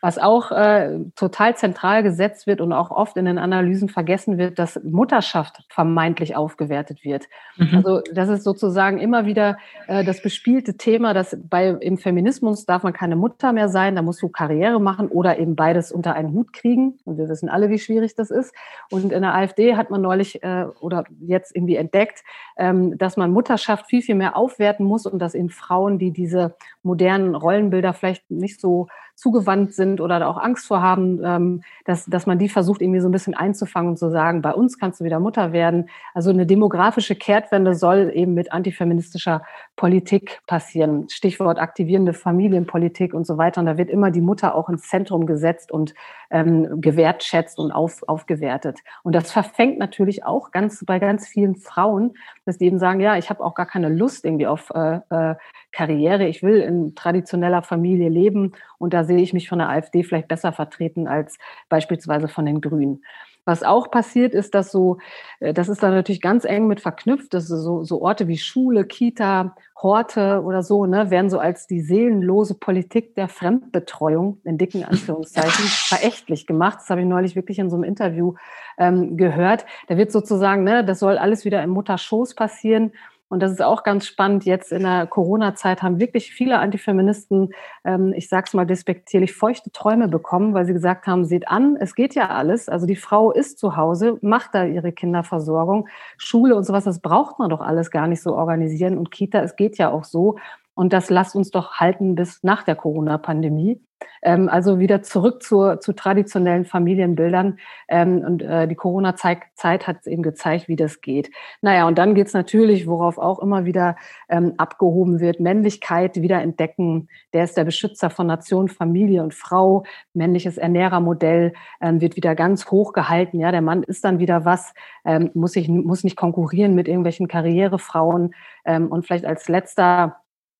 Was 0.00 0.18
auch 0.18 0.52
äh, 0.52 0.98
total 1.16 1.56
zentral 1.56 2.02
gesetzt 2.02 2.46
wird 2.46 2.60
und 2.60 2.72
auch 2.72 2.90
oft 2.90 3.16
in 3.16 3.24
den 3.24 3.38
Analysen 3.38 3.88
vergessen 3.88 4.38
wird, 4.38 4.58
dass 4.58 4.80
Mutterschaft 4.84 5.64
vermeintlich 5.68 6.36
aufgewertet 6.36 7.04
wird. 7.04 7.26
Mhm. 7.56 7.76
Also 7.76 8.00
das 8.12 8.28
ist 8.28 8.44
sozusagen 8.44 8.98
immer 8.98 9.26
wieder 9.26 9.56
äh, 9.88 10.04
das 10.04 10.22
bespielte 10.22 10.76
Thema, 10.76 11.14
dass 11.14 11.36
bei 11.48 11.68
im 11.68 11.98
Feminismus 11.98 12.64
darf 12.64 12.82
man 12.82 12.92
keine 12.92 13.16
Mutter 13.16 13.52
mehr 13.52 13.68
sein, 13.68 13.96
da 13.96 14.02
musst 14.02 14.22
du 14.22 14.28
Karriere 14.28 14.80
machen 14.80 15.08
oder 15.08 15.38
eben 15.38 15.56
beides 15.56 15.90
unter 15.90 16.14
einen 16.14 16.32
Hut 16.32 16.52
kriegen. 16.52 16.98
Und 17.04 17.18
wir 17.18 17.28
wissen 17.28 17.48
alle, 17.48 17.68
wie 17.70 17.78
schwierig 17.78 18.14
das 18.14 18.30
ist. 18.30 18.54
Und 18.90 19.12
in 19.12 19.22
der 19.22 19.34
AfD 19.34 19.76
hat 19.76 19.90
man 19.90 20.00
neulich 20.00 20.42
äh, 20.42 20.66
oder 20.80 21.04
jetzt 21.20 21.54
irgendwie 21.56 21.76
entdeckt, 21.76 22.22
ähm, 22.56 22.96
dass 22.98 23.16
man 23.16 23.32
Mutterschaft 23.32 23.86
viel, 23.86 24.02
viel 24.02 24.14
mehr 24.14 24.36
aufwerten 24.78 24.86
muss 24.86 25.06
und 25.06 25.18
dass 25.18 25.34
eben 25.34 25.50
Frauen, 25.50 25.98
die 25.98 26.12
diese 26.12 26.54
modernen 26.82 27.34
Rollenbilder 27.34 27.92
vielleicht 27.92 28.30
nicht 28.30 28.60
so 28.60 28.88
zugewandt 29.18 29.74
sind 29.74 30.00
oder 30.00 30.20
da 30.20 30.28
auch 30.28 30.36
Angst 30.36 30.68
vor 30.68 30.80
haben, 30.80 31.20
ähm, 31.24 31.62
dass, 31.84 32.06
dass 32.06 32.26
man 32.26 32.38
die 32.38 32.48
versucht, 32.48 32.80
irgendwie 32.80 33.00
so 33.00 33.08
ein 33.08 33.12
bisschen 33.12 33.34
einzufangen 33.34 33.90
und 33.90 33.96
zu 33.98 34.10
sagen, 34.10 34.42
bei 34.42 34.54
uns 34.54 34.78
kannst 34.78 35.00
du 35.00 35.04
wieder 35.04 35.18
Mutter 35.18 35.52
werden. 35.52 35.90
Also 36.14 36.30
eine 36.30 36.46
demografische 36.46 37.16
Kehrtwende 37.16 37.74
soll 37.74 38.12
eben 38.14 38.34
mit 38.34 38.52
antifeministischer 38.52 39.42
Politik 39.74 40.40
passieren. 40.46 41.08
Stichwort 41.08 41.58
aktivierende 41.58 42.12
Familienpolitik 42.12 43.12
und 43.12 43.26
so 43.26 43.38
weiter. 43.38 43.60
Und 43.60 43.66
da 43.66 43.76
wird 43.76 43.90
immer 43.90 44.12
die 44.12 44.20
Mutter 44.20 44.54
auch 44.54 44.68
ins 44.68 44.88
Zentrum 44.88 45.26
gesetzt 45.26 45.72
und 45.72 45.94
ähm, 46.30 46.80
gewertschätzt 46.80 47.58
und 47.58 47.72
auf, 47.72 48.04
aufgewertet. 48.06 48.78
Und 49.02 49.16
das 49.16 49.32
verfängt 49.32 49.80
natürlich 49.80 50.24
auch 50.24 50.52
ganz 50.52 50.84
bei 50.86 51.00
ganz 51.00 51.26
vielen 51.26 51.56
Frauen, 51.56 52.14
dass 52.44 52.58
die 52.58 52.66
eben 52.66 52.78
sagen, 52.78 53.00
ja, 53.00 53.16
ich 53.16 53.30
habe 53.30 53.42
auch 53.42 53.56
gar 53.56 53.66
keine 53.66 53.88
Lust 53.88 54.24
irgendwie 54.24 54.46
auf 54.46 54.70
äh, 54.70 55.00
äh, 55.10 55.34
Karriere. 55.72 56.28
Ich 56.28 56.42
will 56.42 56.60
in 56.60 56.94
traditioneller 56.94 57.62
Familie 57.62 58.08
leben 58.10 58.52
und 58.78 58.94
da 58.94 59.07
sehe 59.08 59.18
ich 59.18 59.32
mich 59.32 59.48
von 59.48 59.58
der 59.58 59.68
AfD 59.68 60.04
vielleicht 60.04 60.28
besser 60.28 60.52
vertreten 60.52 61.08
als 61.08 61.38
beispielsweise 61.68 62.28
von 62.28 62.46
den 62.46 62.60
Grünen. 62.60 63.02
Was 63.48 63.62
auch 63.62 63.90
passiert 63.90 64.34
ist, 64.34 64.54
dass 64.54 64.70
so, 64.70 64.98
äh, 65.40 65.54
das 65.54 65.70
ist 65.70 65.82
dann 65.82 65.94
natürlich 65.94 66.20
ganz 66.20 66.44
eng 66.44 66.66
mit 66.66 66.80
verknüpft, 66.80 67.32
dass 67.32 67.48
so, 67.48 67.82
so 67.82 68.02
Orte 68.02 68.28
wie 68.28 68.36
Schule, 68.36 68.84
Kita, 68.84 69.56
Horte 69.80 70.42
oder 70.44 70.62
so, 70.62 70.84
ne, 70.84 71.10
werden 71.10 71.30
so 71.30 71.38
als 71.38 71.66
die 71.66 71.80
seelenlose 71.80 72.56
Politik 72.56 73.14
der 73.14 73.26
Fremdbetreuung 73.26 74.42
in 74.44 74.58
dicken 74.58 74.84
Anführungszeichen 74.88 75.64
verächtlich 75.64 76.46
gemacht. 76.46 76.80
Das 76.80 76.90
habe 76.90 77.00
ich 77.00 77.06
neulich 77.06 77.36
wirklich 77.36 77.58
in 77.58 77.70
so 77.70 77.76
einem 77.76 77.84
Interview 77.84 78.34
ähm, 78.76 79.16
gehört. 79.16 79.64
Da 79.86 79.96
wird 79.96 80.12
sozusagen, 80.12 80.62
ne, 80.62 80.84
das 80.84 80.98
soll 80.98 81.16
alles 81.16 81.46
wieder 81.46 81.62
im 81.62 81.70
Mutterschoß 81.70 82.34
passieren. 82.34 82.92
Und 83.28 83.40
das 83.40 83.52
ist 83.52 83.62
auch 83.62 83.82
ganz 83.82 84.06
spannend. 84.06 84.44
Jetzt 84.44 84.72
in 84.72 84.82
der 84.82 85.06
Corona-Zeit 85.06 85.82
haben 85.82 86.00
wirklich 86.00 86.32
viele 86.32 86.58
Antifeministen, 86.58 87.50
ähm, 87.84 88.14
ich 88.16 88.28
sag's 88.28 88.54
mal 88.54 88.64
despektierlich, 88.64 89.34
feuchte 89.34 89.70
Träume 89.70 90.08
bekommen, 90.08 90.54
weil 90.54 90.64
sie 90.64 90.72
gesagt 90.72 91.06
haben, 91.06 91.24
seht 91.26 91.48
an, 91.48 91.76
es 91.78 91.94
geht 91.94 92.14
ja 92.14 92.28
alles. 92.28 92.68
Also 92.68 92.86
die 92.86 92.96
Frau 92.96 93.30
ist 93.30 93.58
zu 93.58 93.76
Hause, 93.76 94.18
macht 94.22 94.54
da 94.54 94.64
ihre 94.64 94.92
Kinderversorgung, 94.92 95.88
Schule 96.16 96.56
und 96.56 96.64
sowas, 96.64 96.84
das 96.84 97.00
braucht 97.00 97.38
man 97.38 97.50
doch 97.50 97.60
alles 97.60 97.90
gar 97.90 98.06
nicht 98.06 98.22
so 98.22 98.34
organisieren. 98.34 98.96
Und 98.96 99.10
Kita, 99.10 99.40
es 99.42 99.56
geht 99.56 99.76
ja 99.76 99.90
auch 99.90 100.04
so. 100.04 100.36
Und 100.78 100.92
das 100.92 101.10
lasst 101.10 101.34
uns 101.34 101.50
doch 101.50 101.72
halten 101.72 102.14
bis 102.14 102.44
nach 102.44 102.62
der 102.62 102.76
Corona-Pandemie. 102.76 103.80
Ähm, 104.22 104.48
also 104.48 104.78
wieder 104.78 105.02
zurück 105.02 105.42
zur, 105.42 105.80
zu 105.80 105.92
traditionellen 105.92 106.64
Familienbildern. 106.64 107.58
Ähm, 107.88 108.18
und 108.24 108.42
äh, 108.42 108.68
die 108.68 108.76
Corona-Zeit 108.76 109.88
hat 109.88 110.06
eben 110.06 110.22
gezeigt, 110.22 110.68
wie 110.68 110.76
das 110.76 111.00
geht. 111.00 111.32
Naja, 111.62 111.88
und 111.88 111.98
dann 111.98 112.14
geht's 112.14 112.32
natürlich, 112.32 112.86
worauf 112.86 113.18
auch 113.18 113.40
immer 113.40 113.64
wieder 113.64 113.96
ähm, 114.28 114.54
abgehoben 114.56 115.18
wird, 115.18 115.40
Männlichkeit 115.40 116.22
wieder 116.22 116.40
entdecken. 116.42 117.08
Der 117.32 117.42
ist 117.42 117.56
der 117.56 117.64
Beschützer 117.64 118.08
von 118.08 118.28
Nation, 118.28 118.68
Familie 118.68 119.24
und 119.24 119.34
Frau. 119.34 119.82
Männliches 120.14 120.58
Ernährermodell 120.58 121.54
ähm, 121.80 122.00
wird 122.00 122.14
wieder 122.14 122.36
ganz 122.36 122.70
hoch 122.70 122.92
gehalten. 122.92 123.40
Ja, 123.40 123.50
der 123.50 123.62
Mann 123.62 123.82
ist 123.82 124.04
dann 124.04 124.20
wieder 124.20 124.44
was, 124.44 124.74
ähm, 125.04 125.32
muss, 125.34 125.54
sich, 125.54 125.68
muss 125.68 126.04
nicht 126.04 126.16
konkurrieren 126.16 126.76
mit 126.76 126.86
irgendwelchen 126.86 127.26
Karrierefrauen. 127.26 128.32
Ähm, 128.64 128.86
und 128.86 129.04
vielleicht 129.04 129.24
als 129.24 129.48
letzter 129.48 130.18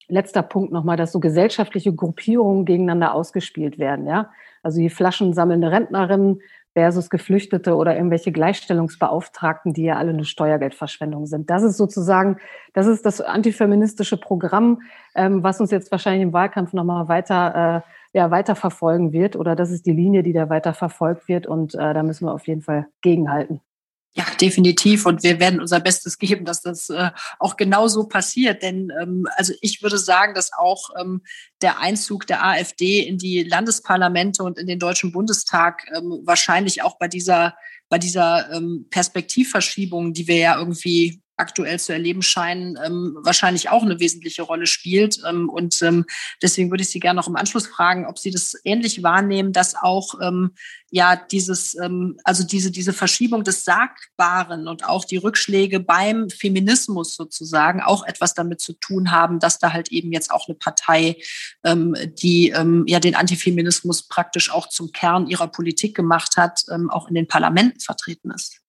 letzter 0.09 0.43
Punkt 0.43 0.73
nochmal, 0.73 0.97
dass 0.97 1.13
so 1.13 1.21
gesellschaftliche 1.21 1.95
Gruppierungen 1.95 2.65
gegeneinander 2.65 3.15
ausgespielt 3.15 3.79
werden, 3.79 4.07
ja. 4.07 4.31
Also 4.63 4.81
die 4.81 4.91
flaschensammelnde 4.91 5.71
Rentnerin 5.71 6.41
versus 6.79 7.11
Geflüchtete 7.11 7.75
oder 7.75 7.97
irgendwelche 7.97 8.31
Gleichstellungsbeauftragten, 8.33 9.73
die 9.73 9.85
ja 9.85 9.97
alle 9.97 10.11
eine 10.11 10.25
Steuergeldverschwendung 10.25 11.27
sind. 11.27 11.51
Das 11.51 11.63
ist 11.63 11.77
sozusagen, 11.77 12.39
das 12.73 12.87
ist 12.87 13.05
das 13.05 13.21
antifeministische 13.21 14.17
Programm, 14.17 14.83
ähm, 15.15 15.43
was 15.43 15.61
uns 15.61 15.71
jetzt 15.71 15.91
wahrscheinlich 15.91 16.23
im 16.23 16.33
Wahlkampf 16.33 16.73
nochmal 16.73 17.09
weiter, 17.09 17.83
äh, 17.85 18.19
ja, 18.19 18.31
weiter 18.31 18.55
verfolgen 18.55 19.13
wird. 19.13 19.37
Oder 19.37 19.57
das 19.57 19.71
ist 19.71 19.87
die 19.87 19.93
Linie, 19.93 20.23
die 20.23 20.33
da 20.33 20.49
weiter 20.51 20.73
verfolgt 20.75 21.29
wird. 21.29 21.47
Und 21.47 21.75
äh, 21.75 21.95
da 21.95 22.03
müssen 22.03 22.27
wir 22.27 22.33
auf 22.33 22.47
jeden 22.47 22.63
Fall 22.63 22.87
gegenhalten. 23.01 23.61
Ja, 24.15 24.25
definitiv. 24.41 25.07
Und 25.07 25.23
wir 25.23 25.39
werden 25.39 25.61
unser 25.61 25.81
Bestes 25.81 26.19
geben, 26.19 26.45
dass 26.45 26.61
das 26.63 26.91
äh, 26.91 27.11
auch 27.39 27.57
genau 27.57 27.87
so 27.89 28.09
passiert. 28.09 28.63
Denn 28.63 28.91
ähm, 29.01 29.27
also 29.37 29.53
ich 29.61 29.83
würde 29.83 29.99
sagen, 29.99 30.35
dass 30.35 30.51
auch 30.53 30.91
ähm, 30.99 31.23
der 31.63 31.79
Einzug 31.79 32.27
der 32.27 32.45
AfD 32.45 33.01
in 33.01 33.19
die 33.19 33.45
Landesparlamente 33.45 34.43
und 34.43 34.59
in 34.59 34.67
den 34.67 34.79
Deutschen 34.79 35.13
Bundestag 35.13 35.87
ähm, 35.95 36.23
wahrscheinlich 36.25 36.83
auch 36.83 36.99
bei 36.99 37.07
dieser 37.07 37.55
bei 37.91 37.99
dieser 37.99 38.53
ähm, 38.53 38.87
Perspektivverschiebung, 38.91 40.13
die 40.13 40.29
wir 40.29 40.37
ja 40.37 40.59
irgendwie 40.59 41.23
aktuell 41.39 41.79
zu 41.79 41.93
erleben 41.93 42.23
scheinen, 42.23 42.79
ähm, 42.85 43.17
wahrscheinlich 43.23 43.71
auch 43.71 43.83
eine 43.83 44.01
wesentliche 44.01 44.43
Rolle 44.43 44.67
spielt. 44.67 45.21
Ähm, 45.29 45.49
und 45.49 45.81
ähm, 45.83 46.05
deswegen 46.43 46.71
würde 46.71 46.83
ich 46.83 46.91
Sie 46.91 47.01
gerne 47.01 47.17
noch 47.19 47.29
im 47.29 47.37
Anschluss 47.37 47.67
fragen, 47.67 48.07
ob 48.07 48.19
Sie 48.19 48.31
das 48.31 48.55
ähnlich 48.65 49.03
wahrnehmen, 49.03 49.53
dass 49.53 49.75
auch 49.75 50.21
ähm, 50.21 50.53
ja 50.91 51.17
dieses, 51.17 51.77
ähm, 51.81 52.19
also 52.25 52.45
diese, 52.45 52.71
diese 52.71 52.93
Verschiebung 52.93 53.45
des 53.45 53.65
Sagbaren 53.65 54.69
und 54.69 54.85
auch 54.85 55.05
die 55.05 55.17
Rückschläge 55.17 55.81
beim 55.81 56.29
Feminismus 56.29 57.15
sozusagen 57.15 57.81
auch 57.81 58.05
etwas 58.05 58.35
damit 58.35 58.61
zu 58.61 58.73
tun 58.73 59.11
haben, 59.11 59.39
dass 59.39 59.59
da 59.59 59.73
halt 59.73 59.93
eben 59.93 60.13
jetzt 60.13 60.31
auch 60.31 60.49
eine 60.49 60.57
Partei, 60.57 61.17
ähm, 61.65 61.95
die 62.21 62.51
ähm, 62.51 62.85
ja 62.87 63.01
den 63.01 63.15
Antifeminismus 63.15 64.09
praktisch 64.09 64.51
auch 64.51 64.69
zum 64.69 64.93
Kern 64.93 65.29
ihrer 65.29 65.49
Politik 65.49 65.95
gemacht 65.95 66.37
hat, 66.37 66.65
ähm, 66.71 66.91
auch 66.91 67.09
in 67.09 67.15
den 67.15 67.29
Parlamenten 67.29 67.81
vertreten 67.81 68.31
ist. 68.31 68.61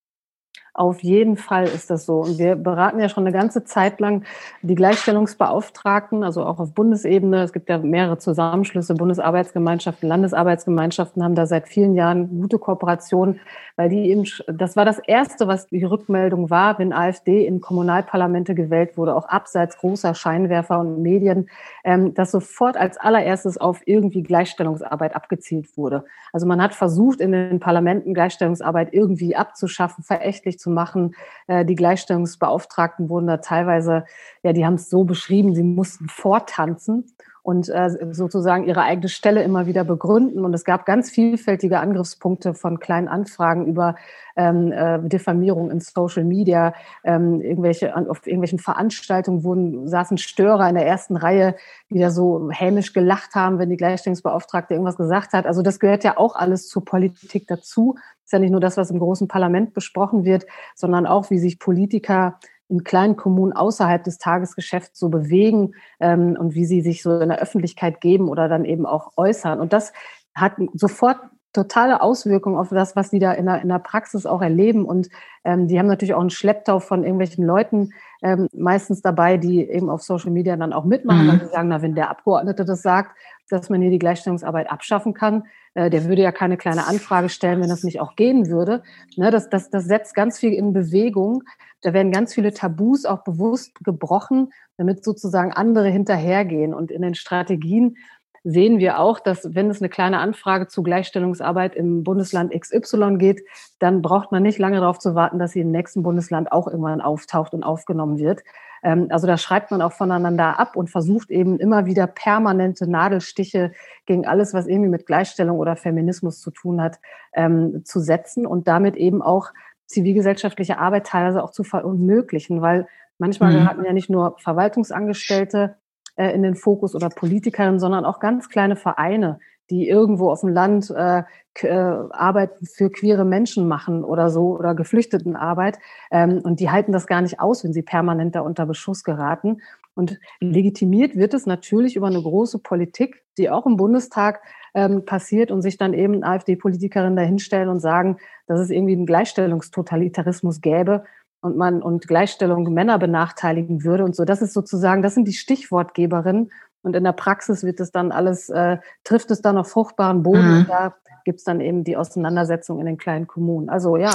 Auf 0.79 1.03
jeden 1.03 1.35
Fall 1.35 1.65
ist 1.65 1.89
das 1.89 2.05
so. 2.05 2.21
Und 2.21 2.37
wir 2.37 2.55
beraten 2.55 3.01
ja 3.01 3.09
schon 3.09 3.27
eine 3.27 3.37
ganze 3.37 3.65
Zeit 3.65 3.99
lang 3.99 4.23
die 4.61 4.75
Gleichstellungsbeauftragten, 4.75 6.23
also 6.23 6.45
auch 6.45 6.57
auf 6.57 6.73
Bundesebene. 6.73 7.43
Es 7.43 7.51
gibt 7.51 7.67
ja 7.67 7.79
mehrere 7.79 8.17
Zusammenschlüsse, 8.17 8.93
Bundesarbeitsgemeinschaften, 8.93 10.07
Landesarbeitsgemeinschaften 10.07 11.21
haben 11.21 11.35
da 11.35 11.47
seit 11.47 11.67
vielen 11.67 11.95
Jahren 11.95 12.39
gute 12.39 12.59
Kooperationen, 12.59 13.41
weil 13.75 13.89
die 13.89 14.09
eben, 14.09 14.23
das 14.47 14.77
war 14.77 14.85
das 14.85 14.99
Erste, 14.99 15.47
was 15.47 15.67
die 15.67 15.83
Rückmeldung 15.83 16.49
war, 16.49 16.79
wenn 16.79 16.93
AfD 16.93 17.45
in 17.45 17.59
Kommunalparlamente 17.59 18.55
gewählt 18.55 18.95
wurde, 18.95 19.17
auch 19.17 19.27
abseits 19.27 19.79
großer 19.79 20.15
Scheinwerfer 20.15 20.79
und 20.79 21.01
Medien, 21.01 21.49
ähm, 21.83 22.13
dass 22.13 22.31
sofort 22.31 22.77
als 22.77 22.95
allererstes 22.97 23.57
auf 23.57 23.81
irgendwie 23.85 24.23
Gleichstellungsarbeit 24.23 25.13
abgezielt 25.13 25.75
wurde. 25.75 26.05
Also 26.31 26.47
man 26.47 26.61
hat 26.61 26.73
versucht, 26.73 27.19
in 27.19 27.33
den 27.33 27.59
Parlamenten 27.59 28.13
Gleichstellungsarbeit 28.13 28.93
irgendwie 28.93 29.35
abzuschaffen, 29.35 30.05
verächtlich 30.05 30.57
zu 30.57 30.68
machen. 30.69 31.15
Äh, 31.47 31.65
die 31.65 31.75
Gleichstellungsbeauftragten 31.75 33.09
wurden 33.09 33.27
da 33.27 33.37
teilweise, 33.37 34.05
ja, 34.43 34.53
die 34.53 34.65
haben 34.65 34.75
es 34.75 34.89
so 34.89 35.03
beschrieben, 35.03 35.55
sie 35.55 35.63
mussten 35.63 36.07
vortanzen 36.07 37.05
und 37.41 37.69
äh, 37.69 37.89
sozusagen 38.11 38.65
ihre 38.67 38.81
eigene 38.81 39.09
Stelle 39.09 39.43
immer 39.43 39.65
wieder 39.65 39.83
begründen. 39.83 40.45
Und 40.45 40.53
es 40.53 40.65
gab 40.65 40.85
ganz 40.85 41.09
vielfältige 41.09 41.79
Angriffspunkte 41.79 42.53
von 42.53 42.79
kleinen 42.79 43.07
Anfragen 43.07 43.65
über 43.65 43.95
ähm, 44.35 44.71
äh, 44.71 44.99
Diffamierung 45.07 45.71
in 45.71 45.79
Social 45.79 46.23
Media, 46.23 46.73
ähm, 47.03 47.41
irgendwelche 47.41 47.95
auf 47.95 48.25
irgendwelchen 48.25 48.59
Veranstaltungen 48.59 49.43
wurden 49.43 49.87
saßen 49.87 50.17
Störer 50.17 50.69
in 50.69 50.75
der 50.75 50.85
ersten 50.85 51.15
Reihe, 51.15 51.55
die 51.89 51.99
da 51.99 52.11
so 52.11 52.49
hämisch 52.51 52.93
gelacht 52.93 53.35
haben, 53.35 53.59
wenn 53.59 53.69
die 53.69 53.77
Gleichstellungsbeauftragte 53.77 54.73
irgendwas 54.73 54.97
gesagt 54.97 55.33
hat. 55.33 55.45
Also 55.45 55.61
das 55.61 55.79
gehört 55.79 56.03
ja 56.03 56.17
auch 56.17 56.35
alles 56.35 56.67
zur 56.67 56.85
Politik 56.85 57.47
dazu. 57.47 57.95
Ist 58.23 58.33
ja 58.33 58.39
nicht 58.39 58.51
nur 58.51 58.61
das, 58.61 58.77
was 58.77 58.91
im 58.91 58.99
großen 58.99 59.27
Parlament 59.27 59.73
besprochen 59.73 60.23
wird, 60.23 60.45
sondern 60.75 61.05
auch, 61.05 61.29
wie 61.29 61.39
sich 61.39 61.59
Politiker 61.59 62.39
in 62.69 62.83
kleinen 62.83 63.15
Kommunen 63.15 63.53
außerhalb 63.53 64.03
des 64.03 64.19
Tagesgeschäfts 64.19 64.99
so 64.99 65.09
bewegen 65.09 65.73
ähm, 65.99 66.37
und 66.39 66.53
wie 66.53 66.65
sie 66.65 66.81
sich 66.81 67.01
so 67.01 67.19
in 67.19 67.29
der 67.29 67.39
Öffentlichkeit 67.39 67.99
geben 67.99 68.29
oder 68.29 68.47
dann 68.47 68.63
eben 68.63 68.85
auch 68.85 69.11
äußern. 69.17 69.59
Und 69.59 69.73
das 69.73 69.91
hat 70.35 70.53
sofort 70.73 71.17
totale 71.51 72.01
Auswirkungen 72.01 72.57
auf 72.57 72.69
das, 72.69 72.95
was 72.95 73.09
die 73.09 73.19
da 73.19 73.31
in 73.33 73.47
der, 73.47 73.61
in 73.61 73.69
der 73.69 73.79
Praxis 73.79 74.25
auch 74.25 74.41
erleben. 74.41 74.85
Und 74.85 75.09
ähm, 75.43 75.67
die 75.67 75.79
haben 75.79 75.87
natürlich 75.87 76.13
auch 76.13 76.21
einen 76.21 76.29
Schlepptau 76.29 76.79
von 76.79 77.03
irgendwelchen 77.03 77.43
Leuten 77.43 77.91
ähm, 78.21 78.47
meistens 78.53 79.01
dabei, 79.01 79.37
die 79.37 79.67
eben 79.67 79.89
auf 79.89 80.03
Social 80.03 80.31
Media 80.31 80.55
dann 80.55 80.73
auch 80.73 80.85
mitmachen, 80.85 81.25
mhm. 81.25 81.31
weil 81.31 81.39
sie 81.39 81.51
sagen, 81.51 81.69
na, 81.69 81.81
wenn 81.81 81.95
der 81.95 82.11
Abgeordnete 82.11 82.65
das 82.65 82.83
sagt, 82.83 83.15
dass 83.51 83.69
man 83.69 83.81
hier 83.81 83.91
die 83.91 83.99
Gleichstellungsarbeit 83.99 84.71
abschaffen 84.71 85.13
kann, 85.13 85.43
äh, 85.73 85.89
der 85.89 86.05
würde 86.05 86.21
ja 86.21 86.31
keine 86.31 86.57
kleine 86.57 86.87
Anfrage 86.87 87.29
stellen, 87.29 87.61
wenn 87.61 87.69
das 87.69 87.83
nicht 87.83 87.99
auch 87.99 88.15
gehen 88.15 88.47
würde. 88.49 88.83
Ne, 89.17 89.31
das, 89.31 89.49
das, 89.49 89.69
das 89.69 89.85
setzt 89.85 90.15
ganz 90.15 90.39
viel 90.39 90.53
in 90.53 90.73
Bewegung. 90.73 91.43
Da 91.81 91.93
werden 91.93 92.11
ganz 92.11 92.33
viele 92.33 92.53
Tabus 92.53 93.05
auch 93.05 93.23
bewusst 93.23 93.83
gebrochen, 93.83 94.51
damit 94.77 95.03
sozusagen 95.03 95.53
andere 95.53 95.89
hinterhergehen. 95.89 96.73
Und 96.73 96.91
in 96.91 97.01
den 97.01 97.15
Strategien 97.15 97.97
sehen 98.43 98.79
wir 98.79 98.99
auch, 98.99 99.19
dass 99.19 99.53
wenn 99.55 99.69
es 99.69 99.81
eine 99.81 99.89
kleine 99.89 100.19
Anfrage 100.19 100.67
zu 100.67 100.83
Gleichstellungsarbeit 100.83 101.75
im 101.75 102.03
Bundesland 102.03 102.53
XY 102.53 103.17
geht, 103.17 103.41
dann 103.79 104.01
braucht 104.01 104.31
man 104.31 104.43
nicht 104.43 104.59
lange 104.59 104.79
darauf 104.79 104.99
zu 104.99 105.15
warten, 105.15 105.39
dass 105.39 105.51
sie 105.51 105.61
im 105.61 105.71
nächsten 105.71 106.03
Bundesland 106.03 106.51
auch 106.51 106.67
irgendwann 106.67 107.01
auftaucht 107.01 107.53
und 107.53 107.63
aufgenommen 107.63 108.19
wird. 108.19 108.41
Ähm, 108.83 109.07
also 109.09 109.27
da 109.27 109.37
schreibt 109.37 109.71
man 109.71 109.81
auch 109.81 109.93
voneinander 109.93 110.59
ab 110.59 110.75
und 110.75 110.89
versucht 110.89 111.31
eben 111.31 111.59
immer 111.59 111.85
wieder 111.85 112.07
permanente 112.07 112.89
Nadelstiche 112.89 113.71
gegen 114.05 114.25
alles, 114.25 114.53
was 114.53 114.67
irgendwie 114.67 114.89
mit 114.89 115.05
Gleichstellung 115.05 115.57
oder 115.57 115.75
Feminismus 115.75 116.39
zu 116.39 116.51
tun 116.51 116.81
hat, 116.81 116.99
ähm, 117.33 117.83
zu 117.83 117.99
setzen 117.99 118.45
und 118.45 118.67
damit 118.67 118.95
eben 118.95 119.21
auch 119.21 119.51
zivilgesellschaftliche 119.85 120.77
Arbeit 120.77 121.07
teilweise 121.07 121.43
auch 121.43 121.51
zu 121.51 121.63
verunmöglichen, 121.63 122.61
weil 122.61 122.87
manchmal 123.17 123.51
mhm. 123.51 123.57
geraten 123.57 123.85
ja 123.85 123.93
nicht 123.93 124.09
nur 124.09 124.35
Verwaltungsangestellte 124.37 125.75
äh, 126.19 126.33
in 126.33 126.43
den 126.43 126.55
Fokus 126.55 126.95
oder 126.95 127.09
Politikerinnen, 127.09 127.79
sondern 127.79 128.03
auch 128.03 128.19
ganz 128.19 128.49
kleine 128.49 128.75
Vereine, 128.75 129.39
die 129.69 129.87
irgendwo 129.87 130.29
auf 130.29 130.41
dem 130.41 130.49
Land 130.49 130.89
äh, 130.89 131.23
äh, 131.61 131.69
Arbeit 131.69 132.51
für 132.63 132.89
queere 132.89 133.23
Menschen 133.23 133.69
machen 133.69 134.03
oder 134.03 134.29
so 134.29 134.57
oder 134.57 134.75
Geflüchtetenarbeit. 134.75 135.79
Ähm, 136.11 136.41
und 136.43 136.59
die 136.59 136.69
halten 136.69 136.91
das 136.91 137.07
gar 137.07 137.21
nicht 137.21 137.39
aus, 137.39 137.63
wenn 137.63 137.71
sie 137.71 137.83
permanent 137.83 138.35
da 138.35 138.41
unter 138.41 138.65
Beschuss 138.65 139.03
geraten. 139.03 139.61
Und 139.95 140.19
legitimiert 140.41 141.15
wird 141.15 141.33
es 141.33 141.45
natürlich 141.45 141.95
über 141.95 142.07
eine 142.07 142.21
große 142.21 142.59
Politik, 142.59 143.23
die 143.37 143.49
auch 143.49 143.65
im 143.65 143.77
Bundestag 143.77 144.41
ähm, 144.73 145.05
passiert 145.05 145.51
und 145.51 145.61
sich 145.61 145.77
dann 145.77 145.93
eben 145.93 146.23
AfD-Politikerinnen 146.23 147.15
dahinstellen 147.15 147.69
und 147.69 147.79
sagen, 147.79 148.17
dass 148.47 148.59
es 148.59 148.69
irgendwie 148.69 148.93
einen 148.93 149.05
Gleichstellungstotalitarismus 149.05 150.59
gäbe 150.59 151.05
und 151.41 151.57
man 151.57 151.81
und 151.81 152.07
Gleichstellung 152.07 152.73
Männer 152.73 152.99
benachteiligen 152.99 153.83
würde 153.83 154.03
und 154.03 154.15
so. 154.15 154.25
Das 154.25 154.41
ist 154.41 154.53
sozusagen, 154.53 155.01
das 155.01 155.13
sind 155.13 155.27
die 155.27 155.33
Stichwortgeberinnen. 155.33 156.51
Und 156.81 156.95
in 156.95 157.03
der 157.03 157.11
Praxis 157.11 157.63
wird 157.63 157.79
es 157.79 157.91
dann 157.91 158.11
alles, 158.11 158.49
äh, 158.49 158.77
trifft 159.03 159.31
es 159.31 159.41
dann 159.41 159.57
auf 159.57 159.69
fruchtbaren 159.69 160.23
Boden 160.23 160.49
mhm. 160.49 160.57
und 160.59 160.69
da 160.69 160.95
gibt 161.25 161.39
es 161.39 161.43
dann 161.43 161.59
eben 161.59 161.83
die 161.83 161.97
Auseinandersetzung 161.97 162.79
in 162.79 162.85
den 162.85 162.97
kleinen 162.97 163.27
Kommunen. 163.27 163.69
Also 163.69 163.97
ja, 163.97 164.13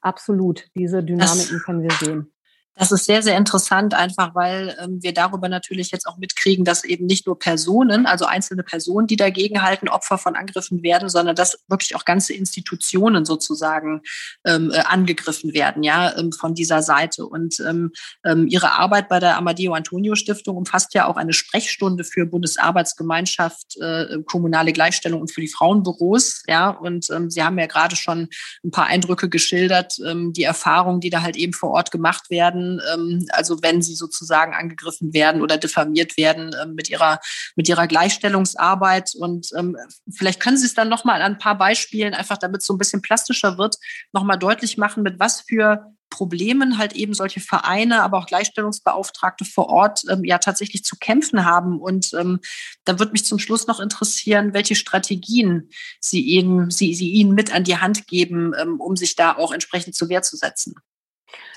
absolut, 0.00 0.68
diese 0.74 1.02
Dynamiken 1.02 1.56
das, 1.56 1.62
können 1.64 1.82
wir 1.82 1.92
sehen. 1.92 2.32
Das 2.74 2.90
ist 2.90 3.04
sehr, 3.04 3.22
sehr 3.22 3.36
interessant, 3.36 3.92
einfach 3.92 4.34
weil 4.34 4.74
ähm, 4.80 5.02
wir 5.02 5.12
darüber 5.12 5.50
natürlich 5.50 5.90
jetzt 5.90 6.06
auch 6.06 6.16
mitkriegen, 6.16 6.64
dass 6.64 6.84
eben 6.84 7.04
nicht 7.04 7.26
nur 7.26 7.38
Personen, 7.38 8.06
also 8.06 8.24
einzelne 8.24 8.62
Personen, 8.62 9.06
die 9.06 9.16
dagegen 9.16 9.62
halten, 9.62 9.90
Opfer 9.90 10.16
von 10.16 10.36
Angriffen 10.36 10.82
werden, 10.82 11.10
sondern 11.10 11.36
dass 11.36 11.58
wirklich 11.68 11.94
auch 11.94 12.06
ganze 12.06 12.32
Institutionen 12.32 13.26
sozusagen 13.26 14.00
ähm, 14.46 14.70
äh, 14.70 14.78
angegriffen 14.78 15.52
werden, 15.52 15.82
ja, 15.82 16.16
ähm, 16.16 16.32
von 16.32 16.54
dieser 16.54 16.82
Seite. 16.82 17.26
Und 17.26 17.60
ähm, 17.60 17.92
ähm, 18.24 18.48
ihre 18.48 18.72
Arbeit 18.72 19.10
bei 19.10 19.20
der 19.20 19.36
Amadeo 19.36 19.74
Antonio 19.74 20.14
Stiftung 20.14 20.56
umfasst 20.56 20.94
ja 20.94 21.06
auch 21.06 21.16
eine 21.16 21.34
Sprechstunde 21.34 22.04
für 22.04 22.24
Bundesarbeitsgemeinschaft, 22.24 23.76
äh, 23.82 24.22
kommunale 24.24 24.72
Gleichstellung 24.72 25.20
und 25.20 25.30
für 25.30 25.42
die 25.42 25.48
Frauenbüros, 25.48 26.42
ja. 26.48 26.70
Und 26.70 27.10
ähm, 27.10 27.30
Sie 27.30 27.42
haben 27.42 27.58
ja 27.58 27.66
gerade 27.66 27.96
schon 27.96 28.28
ein 28.64 28.70
paar 28.70 28.86
Eindrücke 28.86 29.28
geschildert, 29.28 29.98
ähm, 30.06 30.32
die 30.32 30.44
Erfahrungen, 30.44 31.00
die 31.00 31.10
da 31.10 31.20
halt 31.20 31.36
eben 31.36 31.52
vor 31.52 31.70
Ort 31.70 31.90
gemacht 31.90 32.30
werden 32.30 32.61
werden, 32.62 32.80
ähm, 32.92 33.26
also 33.30 33.62
wenn 33.62 33.82
sie 33.82 33.94
sozusagen 33.94 34.54
angegriffen 34.54 35.12
werden 35.12 35.42
oder 35.42 35.58
diffamiert 35.58 36.16
werden 36.16 36.54
ähm, 36.62 36.74
mit 36.74 36.88
ihrer 36.90 37.20
mit 37.56 37.68
ihrer 37.68 37.86
Gleichstellungsarbeit. 37.86 39.14
Und 39.14 39.48
ähm, 39.56 39.76
vielleicht 40.10 40.40
können 40.40 40.56
Sie 40.56 40.66
es 40.66 40.74
dann 40.74 40.88
noch 40.88 41.04
mal 41.04 41.22
an 41.22 41.32
ein 41.32 41.38
paar 41.38 41.58
Beispielen 41.58 42.14
einfach, 42.14 42.38
damit 42.38 42.60
es 42.60 42.66
so 42.66 42.74
ein 42.74 42.78
bisschen 42.78 43.02
plastischer 43.02 43.58
wird, 43.58 43.76
noch 44.12 44.24
mal 44.24 44.36
deutlich 44.36 44.78
machen, 44.78 45.02
mit 45.02 45.18
was 45.18 45.42
für 45.42 45.92
Problemen 46.10 46.76
halt 46.76 46.92
eben 46.92 47.14
solche 47.14 47.40
Vereine, 47.40 48.02
aber 48.02 48.18
auch 48.18 48.26
Gleichstellungsbeauftragte 48.26 49.46
vor 49.46 49.70
Ort 49.70 50.02
ähm, 50.10 50.24
ja 50.24 50.36
tatsächlich 50.36 50.84
zu 50.84 50.96
kämpfen 50.96 51.46
haben. 51.46 51.80
Und 51.80 52.12
ähm, 52.12 52.40
da 52.84 52.98
wird 52.98 53.12
mich 53.12 53.24
zum 53.24 53.38
Schluss 53.38 53.66
noch 53.66 53.80
interessieren, 53.80 54.52
welche 54.52 54.74
Strategien 54.74 55.70
Sie 56.00 56.20
ihnen, 56.20 56.70
Sie, 56.70 56.94
Sie 56.94 57.12
ihnen 57.12 57.32
mit 57.32 57.54
an 57.54 57.64
die 57.64 57.78
Hand 57.78 58.06
geben, 58.08 58.52
ähm, 58.60 58.78
um 58.78 58.94
sich 58.94 59.16
da 59.16 59.34
auch 59.34 59.52
entsprechend 59.52 59.94
zur 59.94 60.10
Wehr 60.10 60.20
zu 60.20 60.36
setzen. 60.36 60.74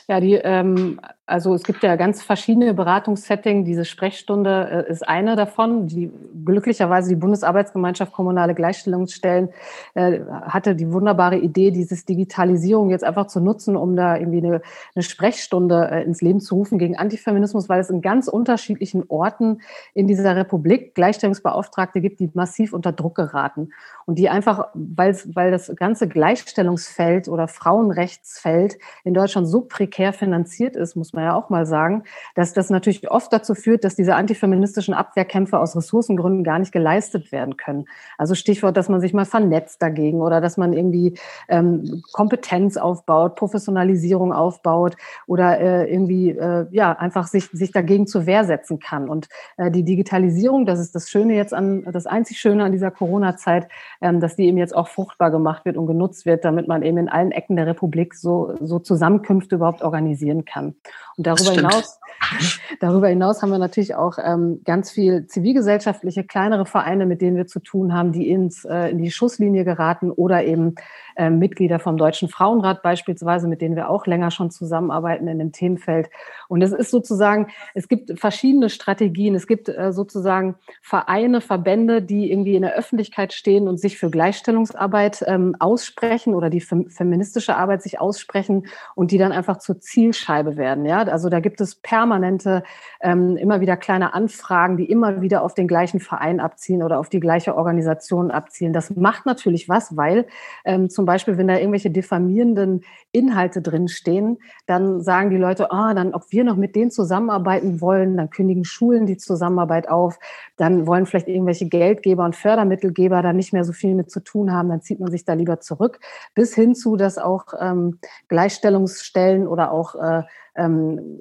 Ja, 0.07 0.19
die, 0.19 0.33
ähm, 0.33 0.99
also 1.25 1.55
es 1.55 1.63
gibt 1.63 1.81
ja 1.81 1.95
ganz 1.95 2.21
verschiedene 2.21 2.75
Beratungssettings. 2.75 3.65
Diese 3.65 3.85
Sprechstunde 3.85 4.85
äh, 4.87 4.91
ist 4.91 5.07
eine 5.07 5.35
davon. 5.35 5.87
Die 5.87 6.11
glücklicherweise 6.45 7.09
die 7.09 7.15
Bundesarbeitsgemeinschaft 7.15 8.13
Kommunale 8.13 8.53
Gleichstellungsstellen 8.53 9.49
äh, 9.95 10.19
hatte 10.43 10.75
die 10.75 10.91
wunderbare 10.91 11.37
Idee, 11.37 11.71
dieses 11.71 12.05
Digitalisierung 12.05 12.91
jetzt 12.91 13.03
einfach 13.03 13.25
zu 13.25 13.39
nutzen, 13.39 13.75
um 13.75 13.95
da 13.95 14.17
irgendwie 14.17 14.37
eine, 14.37 14.61
eine 14.93 15.03
Sprechstunde 15.03 15.89
äh, 15.91 16.03
ins 16.03 16.21
Leben 16.21 16.39
zu 16.39 16.53
rufen 16.53 16.77
gegen 16.77 16.95
Antifeminismus, 16.95 17.67
weil 17.67 17.79
es 17.79 17.89
in 17.89 18.01
ganz 18.01 18.27
unterschiedlichen 18.27 19.05
Orten 19.07 19.61
in 19.95 20.05
dieser 20.05 20.35
Republik 20.35 20.93
Gleichstellungsbeauftragte 20.93 21.99
gibt, 21.99 22.19
die 22.19 22.29
massiv 22.35 22.73
unter 22.73 22.91
Druck 22.91 23.15
geraten 23.15 23.69
und 24.05 24.19
die 24.19 24.29
einfach, 24.29 24.67
weil, 24.75 25.17
weil 25.33 25.49
das 25.49 25.75
ganze 25.75 26.07
Gleichstellungsfeld 26.07 27.27
oder 27.27 27.47
Frauenrechtsfeld 27.47 28.77
in 29.03 29.15
Deutschland 29.15 29.47
so 29.47 29.61
prekär 29.61 29.94
prekär 29.95 30.13
finanziert 30.13 30.75
ist, 30.75 30.95
muss 30.95 31.13
man 31.13 31.23
ja 31.23 31.35
auch 31.35 31.49
mal 31.49 31.65
sagen, 31.65 32.03
dass 32.35 32.53
das 32.53 32.69
natürlich 32.69 33.09
oft 33.09 33.31
dazu 33.31 33.55
führt, 33.55 33.83
dass 33.83 33.95
diese 33.95 34.15
antifeministischen 34.15 34.93
Abwehrkämpfe 34.93 35.57
aus 35.57 35.75
Ressourcengründen 35.75 36.43
gar 36.43 36.59
nicht 36.59 36.71
geleistet 36.71 37.31
werden 37.31 37.55
können. 37.55 37.85
Also 38.17 38.35
Stichwort, 38.35 38.75
dass 38.75 38.89
man 38.89 38.99
sich 38.99 39.13
mal 39.13 39.25
vernetzt 39.25 39.81
dagegen 39.81 40.21
oder 40.21 40.41
dass 40.41 40.57
man 40.57 40.73
irgendwie 40.73 41.17
ähm, 41.47 42.03
Kompetenz 42.11 42.75
aufbaut, 42.77 43.35
Professionalisierung 43.35 44.33
aufbaut 44.33 44.97
oder 45.27 45.59
äh, 45.59 45.91
irgendwie 45.91 46.31
äh, 46.31 46.67
ja 46.71 46.91
einfach 46.91 47.27
sich 47.27 47.49
sich 47.51 47.71
dagegen 47.71 48.05
zur 48.05 48.25
Wehr 48.25 48.43
setzen 48.43 48.79
kann. 48.79 49.07
Und 49.07 49.29
äh, 49.57 49.71
die 49.71 49.83
Digitalisierung, 49.83 50.65
das 50.65 50.79
ist 50.79 50.93
das 50.93 51.09
Schöne 51.09 51.35
jetzt 51.35 51.53
an 51.53 51.83
das 51.91 52.05
einzig 52.05 52.39
Schöne 52.39 52.65
an 52.65 52.73
dieser 52.73 52.91
Corona-Zeit, 52.91 53.69
ähm, 54.01 54.19
dass 54.19 54.35
die 54.35 54.47
eben 54.47 54.57
jetzt 54.57 54.75
auch 54.75 54.89
fruchtbar 54.89 55.31
gemacht 55.31 55.63
wird 55.63 55.77
und 55.77 55.87
genutzt 55.87 56.25
wird, 56.25 56.43
damit 56.43 56.67
man 56.67 56.83
eben 56.83 56.97
in 56.97 57.09
allen 57.09 57.31
Ecken 57.31 57.55
der 57.55 57.67
Republik 57.67 58.13
so 58.13 58.55
so 58.59 58.79
Zusammenkünfte 58.79 59.55
überhaupt 59.55 59.84
organisieren 59.85 60.43
kann. 60.45 60.75
Und 61.17 61.27
darüber 61.27 61.51
hinaus 61.51 61.99
Darüber 62.79 63.07
hinaus 63.07 63.41
haben 63.41 63.51
wir 63.51 63.57
natürlich 63.57 63.95
auch 63.95 64.17
ähm, 64.21 64.61
ganz 64.63 64.91
viel 64.91 65.27
zivilgesellschaftliche, 65.27 66.23
kleinere 66.23 66.65
Vereine, 66.65 67.05
mit 67.05 67.21
denen 67.21 67.37
wir 67.37 67.47
zu 67.47 67.59
tun 67.59 67.93
haben, 67.93 68.11
die 68.11 68.29
ins, 68.29 68.65
äh, 68.65 68.89
in 68.89 68.97
die 68.99 69.11
Schusslinie 69.11 69.63
geraten 69.63 70.11
oder 70.11 70.43
eben 70.43 70.75
äh, 71.15 71.29
Mitglieder 71.29 71.79
vom 71.79 71.97
Deutschen 71.97 72.29
Frauenrat 72.29 72.81
beispielsweise, 72.81 73.47
mit 73.47 73.61
denen 73.61 73.75
wir 73.75 73.89
auch 73.89 74.05
länger 74.05 74.31
schon 74.31 74.51
zusammenarbeiten 74.51 75.27
in 75.27 75.39
dem 75.39 75.51
Themenfeld. 75.51 76.09
Und 76.47 76.61
es 76.61 76.71
ist 76.71 76.91
sozusagen, 76.91 77.47
es 77.73 77.87
gibt 77.87 78.19
verschiedene 78.19 78.69
Strategien. 78.69 79.35
Es 79.35 79.47
gibt 79.47 79.69
äh, 79.69 79.91
sozusagen 79.91 80.55
Vereine, 80.81 81.41
Verbände, 81.41 82.01
die 82.01 82.31
irgendwie 82.31 82.55
in 82.55 82.63
der 82.63 82.75
Öffentlichkeit 82.75 83.33
stehen 83.33 83.67
und 83.67 83.79
sich 83.79 83.97
für 83.97 84.09
Gleichstellungsarbeit 84.09 85.23
ähm, 85.27 85.55
aussprechen 85.59 86.35
oder 86.35 86.49
die 86.49 86.61
feministische 86.61 87.55
Arbeit 87.55 87.81
sich 87.81 87.99
aussprechen 87.99 88.67
und 88.95 89.11
die 89.11 89.17
dann 89.17 89.31
einfach 89.31 89.57
zur 89.57 89.79
Zielscheibe 89.79 90.57
werden. 90.57 90.85
Ja, 90.85 91.04
also 91.09 91.29
da 91.29 91.39
gibt 91.39 91.61
es 91.61 91.75
permanent 91.75 92.05
permanente, 92.15 92.63
ähm, 93.01 93.37
immer 93.37 93.61
wieder 93.61 93.77
kleine 93.77 94.13
Anfragen, 94.13 94.77
die 94.77 94.85
immer 94.85 95.21
wieder 95.21 95.43
auf 95.43 95.53
den 95.53 95.67
gleichen 95.67 95.99
Verein 95.99 96.39
abzielen 96.39 96.83
oder 96.83 96.99
auf 96.99 97.09
die 97.09 97.19
gleiche 97.19 97.55
Organisation 97.55 98.31
abzielen. 98.31 98.73
Das 98.73 98.95
macht 98.95 99.25
natürlich 99.25 99.69
was, 99.69 99.95
weil 99.97 100.25
ähm, 100.65 100.89
zum 100.89 101.05
Beispiel, 101.05 101.37
wenn 101.37 101.47
da 101.47 101.57
irgendwelche 101.57 101.89
diffamierenden 101.89 102.83
Inhalte 103.11 103.61
drinstehen, 103.61 104.37
dann 104.65 105.01
sagen 105.01 105.29
die 105.29 105.37
Leute, 105.37 105.71
ah, 105.71 105.93
dann, 105.93 106.13
ob 106.13 106.23
wir 106.29 106.43
noch 106.43 106.55
mit 106.55 106.75
denen 106.75 106.91
zusammenarbeiten 106.91 107.81
wollen, 107.81 108.17
dann 108.17 108.29
kündigen 108.29 108.65
Schulen 108.65 109.05
die 109.05 109.17
Zusammenarbeit 109.17 109.89
auf, 109.89 110.19
dann 110.57 110.87
wollen 110.87 111.05
vielleicht 111.05 111.27
irgendwelche 111.27 111.67
Geldgeber 111.67 112.23
und 112.25 112.35
Fördermittelgeber 112.35 113.21
da 113.21 113.33
nicht 113.33 113.53
mehr 113.53 113.63
so 113.63 113.73
viel 113.73 113.95
mit 113.95 114.09
zu 114.09 114.21
tun 114.21 114.51
haben, 114.51 114.69
dann 114.69 114.81
zieht 114.81 114.99
man 114.99 115.11
sich 115.11 115.25
da 115.25 115.33
lieber 115.33 115.59
zurück, 115.59 115.99
bis 116.33 116.55
hin 116.55 116.75
zu, 116.75 116.95
dass 116.95 117.17
auch 117.17 117.47
ähm, 117.59 117.99
Gleichstellungsstellen 118.27 119.47
oder 119.47 119.71
auch 119.71 119.95
äh, 119.95 120.23
ähm, 120.55 121.19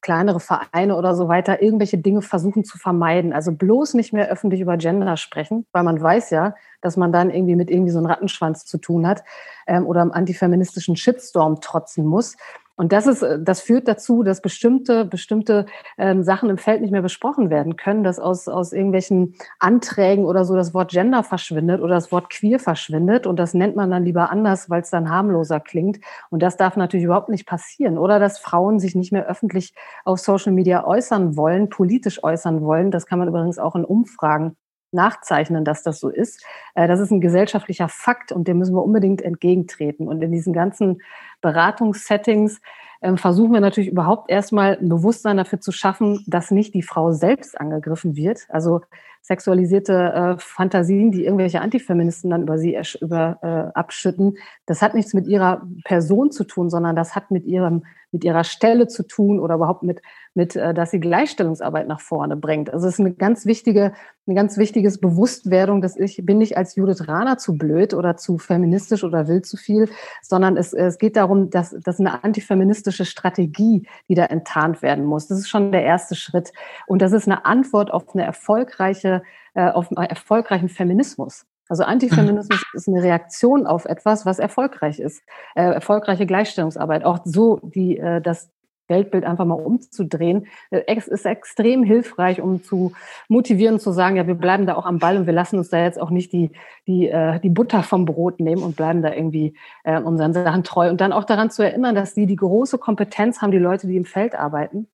kleinere 0.00 0.40
Vereine 0.40 0.96
oder 0.96 1.14
so 1.14 1.28
weiter 1.28 1.62
irgendwelche 1.62 1.98
Dinge 1.98 2.22
versuchen 2.22 2.64
zu 2.64 2.78
vermeiden. 2.78 3.32
Also 3.32 3.52
bloß 3.52 3.94
nicht 3.94 4.12
mehr 4.12 4.28
öffentlich 4.30 4.60
über 4.60 4.76
Gender 4.76 5.16
sprechen, 5.16 5.66
weil 5.72 5.82
man 5.82 6.00
weiß 6.00 6.30
ja, 6.30 6.54
dass 6.80 6.96
man 6.96 7.12
dann 7.12 7.30
irgendwie 7.30 7.56
mit 7.56 7.70
irgendwie 7.70 7.90
so 7.90 7.98
einem 7.98 8.06
Rattenschwanz 8.06 8.64
zu 8.64 8.78
tun 8.78 9.06
hat 9.06 9.24
ähm, 9.66 9.86
oder 9.86 10.02
einem 10.02 10.12
antifeministischen 10.12 10.96
Shitstorm 10.96 11.60
trotzen 11.60 12.06
muss. 12.06 12.36
Und 12.76 12.92
das 12.92 13.06
ist, 13.06 13.22
äh, 13.22 13.38
das 13.40 13.60
führt 13.60 13.86
dazu, 13.86 14.22
dass 14.22 14.40
bestimmte, 14.40 15.04
bestimmte 15.04 15.66
ähm, 15.96 16.22
Sachen 16.22 16.50
im 16.50 16.58
Feld 16.58 16.80
nicht 16.80 16.90
mehr 16.90 17.02
besprochen 17.02 17.50
werden 17.50 17.76
können, 17.76 18.02
dass 18.02 18.18
aus, 18.18 18.48
aus 18.48 18.72
irgendwelchen 18.72 19.34
Anträgen 19.58 20.24
oder 20.24 20.44
so 20.44 20.54
das 20.56 20.74
Wort 20.74 20.90
Gender 20.90 21.22
verschwindet 21.22 21.80
oder 21.80 21.94
das 21.94 22.10
Wort 22.10 22.30
queer 22.30 22.58
verschwindet. 22.58 23.26
Und 23.26 23.38
das 23.38 23.54
nennt 23.54 23.76
man 23.76 23.90
dann 23.90 24.04
lieber 24.04 24.30
anders, 24.30 24.70
weil 24.70 24.82
es 24.82 24.90
dann 24.90 25.10
harmloser 25.10 25.60
klingt. 25.60 26.00
Und 26.30 26.42
das 26.42 26.56
darf 26.56 26.76
natürlich 26.76 27.04
überhaupt 27.04 27.28
nicht 27.28 27.46
passieren. 27.46 27.98
Oder 27.98 28.18
dass 28.18 28.38
Frauen 28.38 28.80
sich 28.80 28.94
nicht 28.94 29.12
mehr 29.12 29.26
öffentlich 29.26 29.74
auf 30.04 30.18
Social 30.18 30.52
Media 30.52 30.84
äußern 30.84 31.36
wollen, 31.36 31.68
politisch 31.68 32.22
äußern 32.24 32.62
wollen. 32.62 32.90
Das 32.90 33.06
kann 33.06 33.18
man 33.18 33.28
übrigens 33.28 33.58
auch 33.58 33.76
in 33.76 33.84
Umfragen 33.84 34.56
nachzeichnen, 34.94 35.64
dass 35.64 35.82
das 35.82 36.00
so 36.00 36.08
ist. 36.08 36.42
Äh, 36.74 36.88
das 36.88 37.00
ist 37.00 37.10
ein 37.10 37.20
gesellschaftlicher 37.20 37.88
Fakt 37.88 38.32
und 38.32 38.48
dem 38.48 38.58
müssen 38.58 38.74
wir 38.74 38.84
unbedingt 38.84 39.22
entgegentreten. 39.22 40.08
Und 40.08 40.22
in 40.22 40.32
diesen 40.32 40.52
ganzen 40.52 41.02
Beratungssettings 41.40 42.60
ähm, 43.02 43.18
versuchen 43.18 43.52
wir 43.52 43.60
natürlich 43.60 43.90
überhaupt 43.90 44.30
erstmal 44.30 44.78
ein 44.78 44.88
Bewusstsein 44.88 45.36
dafür 45.36 45.60
zu 45.60 45.72
schaffen, 45.72 46.24
dass 46.26 46.50
nicht 46.50 46.72
die 46.72 46.82
Frau 46.82 47.12
selbst 47.12 47.60
angegriffen 47.60 48.16
wird. 48.16 48.46
Also 48.48 48.80
sexualisierte 49.24 49.94
äh, 50.12 50.36
Fantasien, 50.38 51.10
die 51.10 51.24
irgendwelche 51.24 51.62
Antifeministen 51.62 52.28
dann 52.28 52.42
über 52.42 52.58
sie 52.58 52.78
über, 53.00 53.38
äh, 53.42 53.76
abschütten, 53.78 54.36
das 54.66 54.82
hat 54.82 54.94
nichts 54.94 55.14
mit 55.14 55.26
ihrer 55.26 55.66
Person 55.84 56.30
zu 56.30 56.44
tun, 56.44 56.68
sondern 56.68 56.94
das 56.94 57.16
hat 57.16 57.30
mit 57.30 57.46
ihrem 57.46 57.84
mit 58.12 58.22
ihrer 58.22 58.44
Stelle 58.44 58.86
zu 58.86 59.02
tun 59.02 59.40
oder 59.40 59.56
überhaupt 59.56 59.82
mit 59.82 60.00
mit, 60.34 60.56
äh, 60.56 60.74
dass 60.74 60.90
sie 60.90 61.00
Gleichstellungsarbeit 61.00 61.86
nach 61.86 62.00
vorne 62.00 62.36
bringt. 62.36 62.72
Also 62.72 62.88
es 62.88 62.94
ist 62.94 63.00
eine 63.00 63.14
ganz 63.14 63.46
wichtige, 63.46 63.92
eine 64.26 64.34
ganz 64.34 64.58
wichtiges 64.58 65.00
Bewusstwerdung, 65.00 65.80
dass 65.80 65.96
ich 65.96 66.20
bin 66.24 66.38
nicht 66.38 66.56
als 66.56 66.74
Judith 66.74 67.06
Rahner 67.08 67.38
zu 67.38 67.56
blöd 67.56 67.94
oder 67.94 68.16
zu 68.16 68.38
feministisch 68.38 69.04
oder 69.04 69.28
will 69.28 69.42
zu 69.42 69.56
viel, 69.56 69.88
sondern 70.22 70.56
es, 70.56 70.72
es 70.72 70.98
geht 70.98 71.16
darum, 71.16 71.50
dass 71.50 71.76
das 71.82 72.00
eine 72.00 72.24
antifeministische 72.24 73.04
Strategie, 73.04 73.86
die 74.08 74.14
da 74.14 74.24
enttarnt 74.24 74.82
werden 74.82 75.04
muss. 75.04 75.28
Das 75.28 75.38
ist 75.38 75.48
schon 75.48 75.70
der 75.70 75.84
erste 75.84 76.16
Schritt 76.16 76.52
und 76.86 77.00
das 77.00 77.12
ist 77.12 77.28
eine 77.28 77.44
Antwort 77.44 77.92
auf 77.92 78.12
eine 78.14 78.24
erfolgreiche 78.24 79.13
äh, 79.54 79.70
auf 79.70 79.88
erfolgreichen 79.90 80.68
Feminismus. 80.68 81.46
Also 81.68 81.84
Antifeminismus 81.84 82.62
ist 82.74 82.88
eine 82.88 83.02
Reaktion 83.02 83.66
auf 83.66 83.84
etwas, 83.84 84.26
was 84.26 84.38
erfolgreich 84.38 84.98
ist. 84.98 85.22
Äh, 85.54 85.62
erfolgreiche 85.62 86.26
Gleichstellungsarbeit. 86.26 87.04
Auch 87.04 87.20
so 87.24 87.60
die, 87.62 87.98
äh, 87.98 88.20
das 88.20 88.50
Weltbild 88.88 89.24
einfach 89.24 89.44
mal 89.44 89.54
umzudrehen, 89.54 90.46
äh, 90.70 90.94
ist 90.94 91.24
extrem 91.24 91.82
hilfreich, 91.84 92.40
um 92.40 92.62
zu 92.62 92.92
motivieren, 93.28 93.80
zu 93.80 93.92
sagen, 93.92 94.16
ja, 94.16 94.26
wir 94.26 94.34
bleiben 94.34 94.66
da 94.66 94.74
auch 94.74 94.86
am 94.86 94.98
Ball 94.98 95.16
und 95.16 95.26
wir 95.26 95.32
lassen 95.32 95.58
uns 95.58 95.70
da 95.70 95.82
jetzt 95.82 96.00
auch 96.00 96.10
nicht 96.10 96.32
die, 96.32 96.50
die, 96.86 97.08
äh, 97.08 97.40
die 97.40 97.48
Butter 97.48 97.82
vom 97.82 98.04
Brot 98.04 98.40
nehmen 98.40 98.62
und 98.62 98.76
bleiben 98.76 99.02
da 99.02 99.12
irgendwie 99.12 99.56
äh, 99.84 100.00
unseren 100.00 100.32
Sachen 100.32 100.64
treu. 100.64 100.90
Und 100.90 101.00
dann 101.00 101.12
auch 101.12 101.24
daran 101.24 101.50
zu 101.50 101.62
erinnern, 101.62 101.94
dass 101.94 102.14
die 102.14 102.26
die 102.26 102.36
große 102.36 102.78
Kompetenz 102.78 103.40
haben, 103.40 103.52
die 103.52 103.58
Leute, 103.58 103.86
die 103.86 103.96
im 103.96 104.04
Feld 104.04 104.34
arbeiten, 104.34 104.88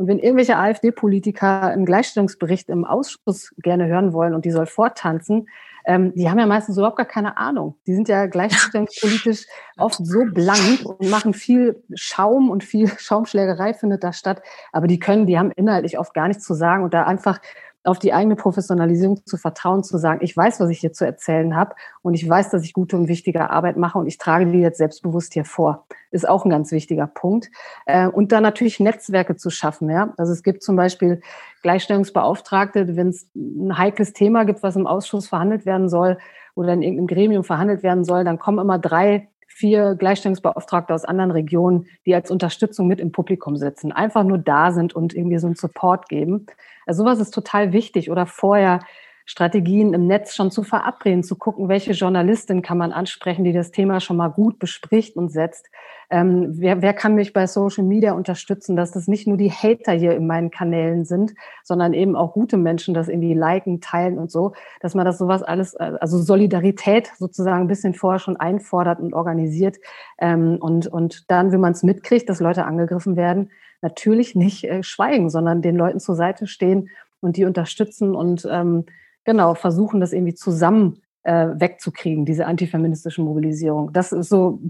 und 0.00 0.06
wenn 0.06 0.18
irgendwelche 0.18 0.56
AfD-Politiker 0.56 1.64
einen 1.64 1.84
Gleichstellungsbericht 1.84 2.70
im 2.70 2.86
Ausschuss 2.86 3.54
gerne 3.58 3.86
hören 3.86 4.14
wollen 4.14 4.32
und 4.32 4.46
die 4.46 4.50
soll 4.50 4.64
vortanzen, 4.64 5.46
ähm, 5.84 6.14
die 6.14 6.30
haben 6.30 6.38
ja 6.38 6.46
meistens 6.46 6.78
überhaupt 6.78 6.96
gar 6.96 7.04
keine 7.04 7.36
Ahnung. 7.36 7.76
Die 7.86 7.92
sind 7.92 8.08
ja 8.08 8.24
gleichstellungspolitisch 8.24 9.44
oft 9.76 9.98
so 10.02 10.24
blank 10.24 10.86
und 10.86 11.10
machen 11.10 11.34
viel 11.34 11.82
Schaum 11.92 12.48
und 12.48 12.64
viel 12.64 12.88
Schaumschlägerei 12.98 13.74
findet 13.74 14.02
da 14.02 14.14
statt. 14.14 14.40
Aber 14.72 14.86
die 14.86 14.98
können, 14.98 15.26
die 15.26 15.38
haben 15.38 15.50
inhaltlich 15.50 15.98
oft 15.98 16.14
gar 16.14 16.28
nichts 16.28 16.44
zu 16.44 16.54
sagen 16.54 16.82
und 16.82 16.94
da 16.94 17.02
einfach 17.02 17.38
auf 17.84 17.98
die 17.98 18.12
eigene 18.12 18.36
Professionalisierung 18.36 19.24
zu 19.24 19.36
vertrauen, 19.38 19.82
zu 19.82 19.96
sagen, 19.96 20.20
ich 20.22 20.36
weiß, 20.36 20.60
was 20.60 20.68
ich 20.68 20.80
hier 20.80 20.92
zu 20.92 21.06
erzählen 21.06 21.56
habe 21.56 21.74
und 22.02 22.14
ich 22.14 22.28
weiß, 22.28 22.50
dass 22.50 22.62
ich 22.62 22.74
gute 22.74 22.96
und 22.96 23.08
wichtige 23.08 23.50
Arbeit 23.50 23.76
mache 23.78 23.98
und 23.98 24.06
ich 24.06 24.18
trage 24.18 24.46
die 24.46 24.58
jetzt 24.58 24.78
selbstbewusst 24.78 25.32
hier 25.32 25.46
vor, 25.46 25.86
ist 26.10 26.28
auch 26.28 26.44
ein 26.44 26.50
ganz 26.50 26.72
wichtiger 26.72 27.06
Punkt. 27.06 27.50
Äh, 27.86 28.06
und 28.08 28.32
dann 28.32 28.42
natürlich 28.42 28.80
Netzwerke 28.80 29.36
zu 29.36 29.48
schaffen. 29.48 29.88
Ja? 29.88 30.12
Also 30.18 30.32
es 30.32 30.42
gibt 30.42 30.62
zum 30.62 30.76
Beispiel 30.76 31.22
Gleichstellungsbeauftragte, 31.62 32.96
wenn 32.96 33.08
es 33.08 33.28
ein 33.34 33.78
heikles 33.78 34.12
Thema 34.12 34.44
gibt, 34.44 34.62
was 34.62 34.76
im 34.76 34.86
Ausschuss 34.86 35.28
verhandelt 35.28 35.64
werden 35.64 35.88
soll 35.88 36.18
oder 36.54 36.74
in 36.74 36.82
irgendeinem 36.82 37.06
Gremium 37.06 37.44
verhandelt 37.44 37.82
werden 37.82 38.04
soll, 38.04 38.24
dann 38.24 38.38
kommen 38.38 38.58
immer 38.58 38.78
drei 38.78 39.28
vier 39.60 39.96
Gleichstellungsbeauftragte 39.96 40.94
aus 40.94 41.04
anderen 41.04 41.32
Regionen, 41.32 41.86
die 42.06 42.14
als 42.14 42.30
Unterstützung 42.30 42.86
mit 42.86 43.00
im 43.00 43.12
Publikum 43.12 43.56
sitzen, 43.56 43.90
einfach 43.90 44.22
nur 44.22 44.38
da 44.38 44.70
sind 44.70 44.94
und 44.94 45.12
irgendwie 45.12 45.38
so 45.38 45.48
einen 45.48 45.56
Support 45.56 46.08
geben. 46.08 46.46
Also 46.90 47.04
sowas 47.04 47.20
ist 47.20 47.30
total 47.30 47.72
wichtig 47.72 48.10
oder 48.10 48.26
vorher 48.26 48.80
Strategien 49.24 49.94
im 49.94 50.08
Netz 50.08 50.34
schon 50.34 50.50
zu 50.50 50.64
verabreden, 50.64 51.22
zu 51.22 51.36
gucken, 51.36 51.68
welche 51.68 51.92
Journalistin 51.92 52.62
kann 52.62 52.78
man 52.78 52.90
ansprechen, 52.90 53.44
die 53.44 53.52
das 53.52 53.70
Thema 53.70 54.00
schon 54.00 54.16
mal 54.16 54.26
gut 54.26 54.58
bespricht 54.58 55.14
und 55.14 55.28
setzt. 55.28 55.70
Ähm, 56.10 56.48
wer, 56.58 56.82
wer 56.82 56.92
kann 56.92 57.14
mich 57.14 57.32
bei 57.32 57.46
Social 57.46 57.84
Media 57.84 58.14
unterstützen, 58.14 58.74
dass 58.74 58.90
das 58.90 59.06
nicht 59.06 59.28
nur 59.28 59.36
die 59.36 59.52
Hater 59.52 59.92
hier 59.92 60.16
in 60.16 60.26
meinen 60.26 60.50
Kanälen 60.50 61.04
sind, 61.04 61.34
sondern 61.62 61.94
eben 61.94 62.16
auch 62.16 62.32
gute 62.32 62.56
Menschen 62.56 62.92
das 62.92 63.06
irgendwie 63.06 63.34
liken, 63.34 63.80
teilen 63.80 64.18
und 64.18 64.32
so, 64.32 64.54
dass 64.80 64.96
man 64.96 65.06
das 65.06 65.18
sowas 65.18 65.44
alles, 65.44 65.76
also 65.76 66.18
Solidarität 66.18 67.12
sozusagen 67.16 67.60
ein 67.60 67.68
bisschen 67.68 67.94
vorher 67.94 68.18
schon 68.18 68.36
einfordert 68.36 68.98
und 68.98 69.14
organisiert. 69.14 69.76
Ähm, 70.18 70.58
und, 70.60 70.88
und 70.88 71.30
dann, 71.30 71.52
wenn 71.52 71.60
man 71.60 71.70
es 71.70 71.84
mitkriegt, 71.84 72.28
dass 72.28 72.40
Leute 72.40 72.64
angegriffen 72.64 73.14
werden, 73.14 73.52
natürlich 73.82 74.34
nicht 74.34 74.64
äh, 74.64 74.82
schweigen, 74.82 75.30
sondern 75.30 75.62
den 75.62 75.76
Leuten 75.76 76.00
zur 76.00 76.14
Seite 76.14 76.46
stehen 76.46 76.90
und 77.20 77.36
die 77.36 77.44
unterstützen 77.44 78.14
und 78.14 78.46
ähm, 78.50 78.86
genau 79.24 79.54
versuchen, 79.54 80.00
das 80.00 80.12
irgendwie 80.12 80.34
zusammen 80.34 81.02
äh, 81.22 81.48
wegzukriegen, 81.54 82.24
diese 82.24 82.46
antifeministische 82.46 83.22
Mobilisierung. 83.22 83.92
Das 83.92 84.12
ist 84.12 84.28
so, 84.28 84.60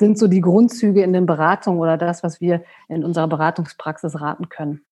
sind 0.00 0.18
so 0.18 0.26
die 0.26 0.40
Grundzüge 0.40 1.02
in 1.02 1.12
den 1.12 1.26
Beratungen 1.26 1.80
oder 1.80 1.96
das, 1.96 2.22
was 2.22 2.40
wir 2.40 2.64
in 2.88 3.04
unserer 3.04 3.28
Beratungspraxis 3.28 4.20
raten 4.20 4.48
können. 4.48 4.82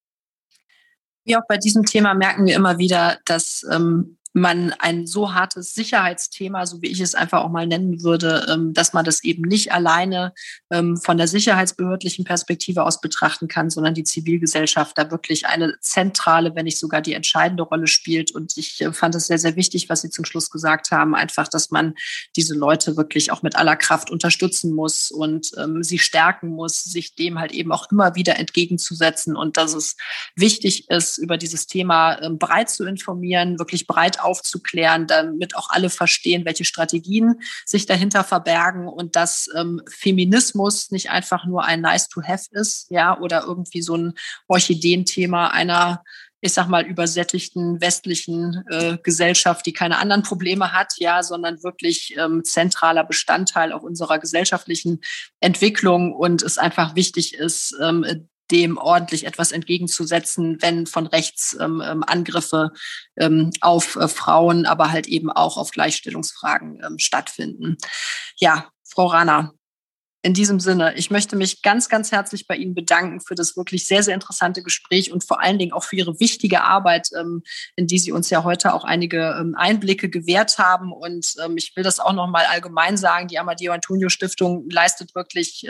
Wie 1.24 1.37
auch 1.37 1.47
bei 1.49 1.57
diesem 1.57 1.85
Thema 1.85 2.14
merken 2.14 2.47
wir 2.47 2.55
immer 2.55 2.79
wieder, 2.79 3.18
dass 3.24 3.66
ähm, 3.72 4.16
man 4.37 4.74
ein 4.80 5.07
so 5.07 5.32
hartes 5.32 5.72
Sicherheitsthema, 5.72 6.66
so 6.66 6.82
wie 6.82 6.89
ich 6.89 7.01
es 7.01 7.14
einfach 7.14 7.43
auch 7.43 7.49
mal 7.49 7.66
nennen 7.66 8.03
würde, 8.03 8.45
ähm, 8.51 8.74
dass 8.74 8.93
man 8.93 9.03
das 9.03 9.24
eben 9.24 9.41
nicht 9.41 9.72
alleine 9.72 10.34
ähm, 10.70 10.99
von 10.99 11.16
der 11.16 11.26
sicherheitsbehördlichen 11.26 12.26
Perspektive 12.26 12.84
aus 12.84 13.01
betrachten 13.01 13.49
kann, 13.49 13.70
sondern 13.70 13.95
die 13.95 14.05
Zivilgesellschaft 14.05 14.99
da 14.99 15.11
wirklich 15.11 15.47
eine 15.47 15.76
zentrale, 15.80 16.55
wenn 16.55 16.66
nicht 16.66 16.78
sogar 16.78 17.01
die 17.01 17.14
entscheidende 17.14 17.62
Rolle 17.62 17.87
spielt. 17.87 18.30
Und 18.30 18.59
ich 18.59 18.82
äh, 18.82 18.93
fand 18.93 19.14
es 19.14 19.26
sehr, 19.26 19.39
sehr 19.39 19.57
wichtig, 19.57 19.89
was 19.89 20.03
Sie 20.03 20.11
zum 20.11 20.26
Schluss 20.26 20.51
gesagt 20.51 20.91
haben, 20.91 21.14
einfach, 21.14 21.49
dass 21.49 21.70
man 21.70 21.95
diese 22.37 22.55
Leute 22.55 22.99
wirklich 22.99 23.32
auch 23.32 23.41
mit 23.41 23.57
aller 23.57 23.76
Kraft 23.76 24.11
unterstützen 24.11 24.74
muss 24.74 25.11
und 25.11 25.53
ähm, 25.57 25.82
sie 25.82 25.99
stärken 25.99 26.49
muss, 26.49 26.84
sich 26.84 27.14
dem 27.14 27.39
halt 27.39 27.53
eben 27.53 27.72
auch 27.72 27.91
immer 27.91 28.14
wieder 28.16 28.39
entgegenzusetzen 28.39 29.34
und 29.34 29.57
dass 29.57 29.72
es 29.72 29.97
wichtig 30.34 30.91
ist, 30.91 31.16
über 31.16 31.39
dieses 31.39 31.66
Thema 31.66 32.18
breit 32.39 32.68
zu 32.68 32.84
informieren, 32.84 33.59
wirklich 33.59 33.87
breit 33.87 34.26
aufzuklären, 34.27 35.07
damit 35.07 35.57
auch 35.57 35.70
alle 35.70 35.89
verstehen, 35.89 36.45
welche 36.45 36.64
Strategien 36.64 37.41
sich 37.64 37.87
dahinter 37.87 38.24
verbergen 38.24 38.89
und 38.89 39.16
dass 39.16 39.49
ähm, 39.57 39.81
Feminismus 39.89 40.91
nicht 40.91 41.11
einfach 41.11 41.47
nur 41.47 41.64
ein 41.64 41.81
Nice 41.81 42.09
to 42.09 42.22
Have 42.22 42.47
ist, 42.51 42.91
ja, 42.91 43.18
oder 43.18 43.45
irgendwie 43.45 43.83
so 43.83 43.97
ein 43.97 44.14
Orchideenthema 44.49 45.49
einer 45.49 46.03
ich 46.41 46.53
sag 46.53 46.68
mal, 46.68 46.87
übersättigten 46.87 47.81
westlichen 47.81 48.62
äh, 48.70 48.99
Gesellschaft, 49.03 49.64
die 49.66 49.72
keine 49.72 49.99
anderen 49.99 50.22
Probleme 50.22 50.72
hat, 50.72 50.93
ja, 50.99 51.22
sondern 51.22 51.62
wirklich 51.64 52.14
ähm, 52.18 52.45
zentraler 52.45 53.05
Bestandteil 53.05 53.72
auch 53.72 53.83
unserer 53.83 54.18
gesellschaftlichen 54.18 55.01
Entwicklung 55.41 56.12
und 56.12 56.43
es 56.43 56.59
einfach 56.59 56.95
wichtig 56.95 57.35
ist, 57.35 57.74
ähm, 57.83 58.29
dem 58.51 58.78
ordentlich 58.78 59.26
etwas 59.26 59.53
entgegenzusetzen, 59.53 60.59
wenn 60.61 60.86
von 60.86 61.07
rechts 61.07 61.57
ähm, 61.61 61.82
ähm 61.84 62.05
Angriffe 62.07 62.70
ähm, 63.16 63.51
auf 63.61 63.97
äh, 63.97 64.09
Frauen, 64.09 64.66
aber 64.66 64.90
halt 64.90 65.07
eben 65.07 65.30
auch 65.30 65.57
auf 65.57 65.70
Gleichstellungsfragen 65.70 66.82
ähm, 66.84 66.99
stattfinden. 66.99 67.76
Ja, 68.36 68.68
Frau 68.84 69.07
Rana, 69.07 69.53
in 70.27 70.35
diesem 70.35 70.59
Sinne, 70.59 70.93
ich 70.97 71.12
möchte 71.12 71.37
mich 71.37 71.62
ganz, 71.62 71.89
ganz 71.89 72.11
herzlich 72.11 72.49
bei 72.49 72.57
Ihnen 72.57 72.74
bedanken 72.74 73.20
für 73.20 73.37
das 73.37 73.57
wirklich 73.57 73.87
sehr, 73.87 74.03
sehr 74.03 74.14
interessante 74.14 74.61
Gespräch 74.61 75.12
und 75.12 75.22
vor 75.22 75.41
allen 75.41 75.57
Dingen 75.57 75.72
auch 75.72 75.85
für 75.85 75.95
Ihre 75.95 76.18
wichtige 76.18 76.62
Arbeit, 76.62 77.11
ähm, 77.16 77.45
in 77.77 77.87
die 77.87 78.01
Sie 78.01 78.11
uns 78.11 78.29
ja 78.29 78.43
heute 78.43 78.74
auch 78.74 78.83
einige 78.83 79.37
ähm, 79.39 79.55
Einblicke 79.57 80.11
gewährt 80.11 80.59
haben. 80.59 80.93
Und 80.93 81.35
ähm, 81.45 81.57
ich 81.57 81.77
will 81.77 81.85
das 81.85 82.01
auch 82.01 82.12
noch 82.12 82.27
mal 82.27 82.45
allgemein 82.47 82.97
sagen, 82.97 83.29
die 83.29 83.39
Amadeo 83.39 83.72
Antonio 83.72 84.09
Stiftung 84.09 84.68
leistet 84.68 85.14
wirklich 85.14 85.68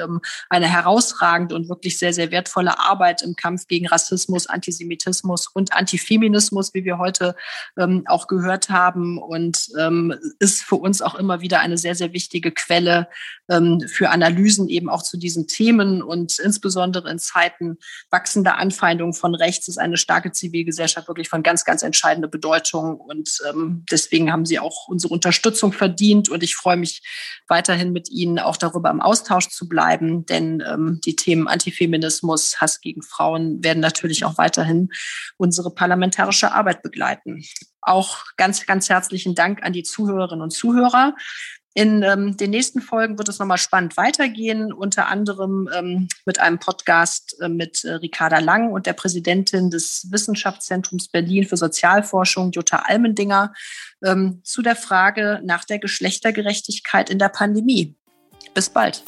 eine 0.49 0.67
herausragende 0.69 1.55
und 1.55 1.69
wirklich 1.69 1.99
sehr, 1.99 2.15
sehr 2.15 2.31
wertvolle 2.31 2.79
Arbeit 2.79 3.21
im 3.21 3.37
Kampf 3.37 3.67
gegen 3.67 3.87
Rassismus, 3.87 4.47
Antisemitismus 4.47 5.49
und 5.49 5.75
Antifeminismus, 5.75 6.73
wie 6.73 6.85
wir 6.85 6.97
heute 6.97 7.35
auch 8.07 8.27
gehört 8.27 8.71
haben. 8.71 9.19
Und 9.19 9.69
ist 10.39 10.63
für 10.63 10.77
uns 10.77 11.03
auch 11.03 11.15
immer 11.17 11.41
wieder 11.41 11.61
eine 11.61 11.77
sehr, 11.77 11.95
sehr 11.95 12.13
wichtige 12.13 12.53
Quelle 12.53 13.09
für 13.49 14.11
Analyse 14.11 14.46
Analysen 14.47 14.69
eben 14.69 14.89
auch 14.89 15.03
zu 15.03 15.17
diesen 15.17 15.49
Themen 15.49 16.03
und 16.03 16.39
insbesondere 16.39 17.11
in 17.11 17.19
Zeiten 17.19 17.79
wachsender 18.11 18.59
Anfeindungen 18.59 19.13
von 19.13 19.35
rechts 19.35 19.69
ist 19.69 19.79
eine 19.79 19.97
starke 19.97 20.33
Zivilgesellschaft 20.33 21.09
wirklich 21.09 21.29
von 21.29 21.43
ganz, 21.43 21.65
ganz 21.65 21.83
entscheidender 21.83 22.29
Bedeutung. 22.29 22.97
Und 22.97 23.39
ähm, 23.49 23.85
deswegen 23.91 24.31
haben 24.31 24.47
Sie 24.47 24.59
auch 24.59 24.89
unsere 24.89 25.13
Unterstützung 25.13 25.73
verdient. 25.73 26.29
Und 26.29 26.43
ich 26.43 26.55
freue 26.55 26.77
mich 26.77 27.03
weiterhin 27.49 27.93
mit 27.93 28.09
Ihnen 28.11 28.39
auch 28.39 28.57
darüber 28.57 28.91
im 28.91 29.01
Austausch 29.01 29.49
zu 29.49 29.69
bleiben, 29.69 30.27
denn 30.27 30.63
ähm, 30.67 31.01
die 31.05 31.17
Themen 31.17 31.49
Antifeminismus, 31.49 32.61
Hass 32.61 32.81
gegen 32.81 33.03
Frauen 33.03 33.63
werden 33.65 33.81
natürlich 33.81 34.25
auch 34.25 34.39
weiterhin 34.39 34.91
unsere 35.37 35.71
parlamentarische 35.71 36.53
Arbeit 36.53 36.83
begleiten. 36.83 37.43
Auch 37.81 38.25
ganz, 38.37 38.67
ganz 38.67 38.89
herzlichen 38.89 39.35
Dank 39.35 39.63
an 39.63 39.73
die 39.73 39.83
Zuhörerinnen 39.83 40.43
und 40.43 40.51
Zuhörer. 40.51 41.15
In 41.77 42.03
ähm, 42.03 42.39
den 42.39 42.51
nächsten 42.53 42.81
Folgen 42.81 43.19
wird 43.19 43.29
es 43.29 43.39
nochmal 43.39 43.59
spannend 43.59 43.99
weitergehen, 43.99 44.73
unter 44.73 45.09
anderem 45.09 45.69
ähm, 45.77 46.09
mit 46.25 46.41
einem 46.41 46.59
Podcast 46.59 47.37
äh, 47.43 47.51
mit 47.51 47.85
äh, 47.85 47.97
Ricarda 47.97 48.39
Lang 48.39 48.73
und 48.73 48.87
der 48.87 48.95
Präsidentin 48.95 49.69
des 49.69 50.09
Wissenschaftszentrums 50.11 51.09
Berlin 51.09 51.45
für 51.45 51.59
Sozialforschung, 51.59 52.53
Jutta 52.53 52.85
Almendinger, 52.87 53.53
ähm, 54.03 54.41
zu 54.43 54.63
der 54.63 54.75
Frage 54.75 55.43
nach 55.45 55.67
der 55.67 55.79
Geschlechtergerechtigkeit 55.79 57.11
in 57.11 57.19
der 57.19 57.29
Pandemie. 57.29 57.95
Bis 58.55 58.71
bald. 58.71 59.03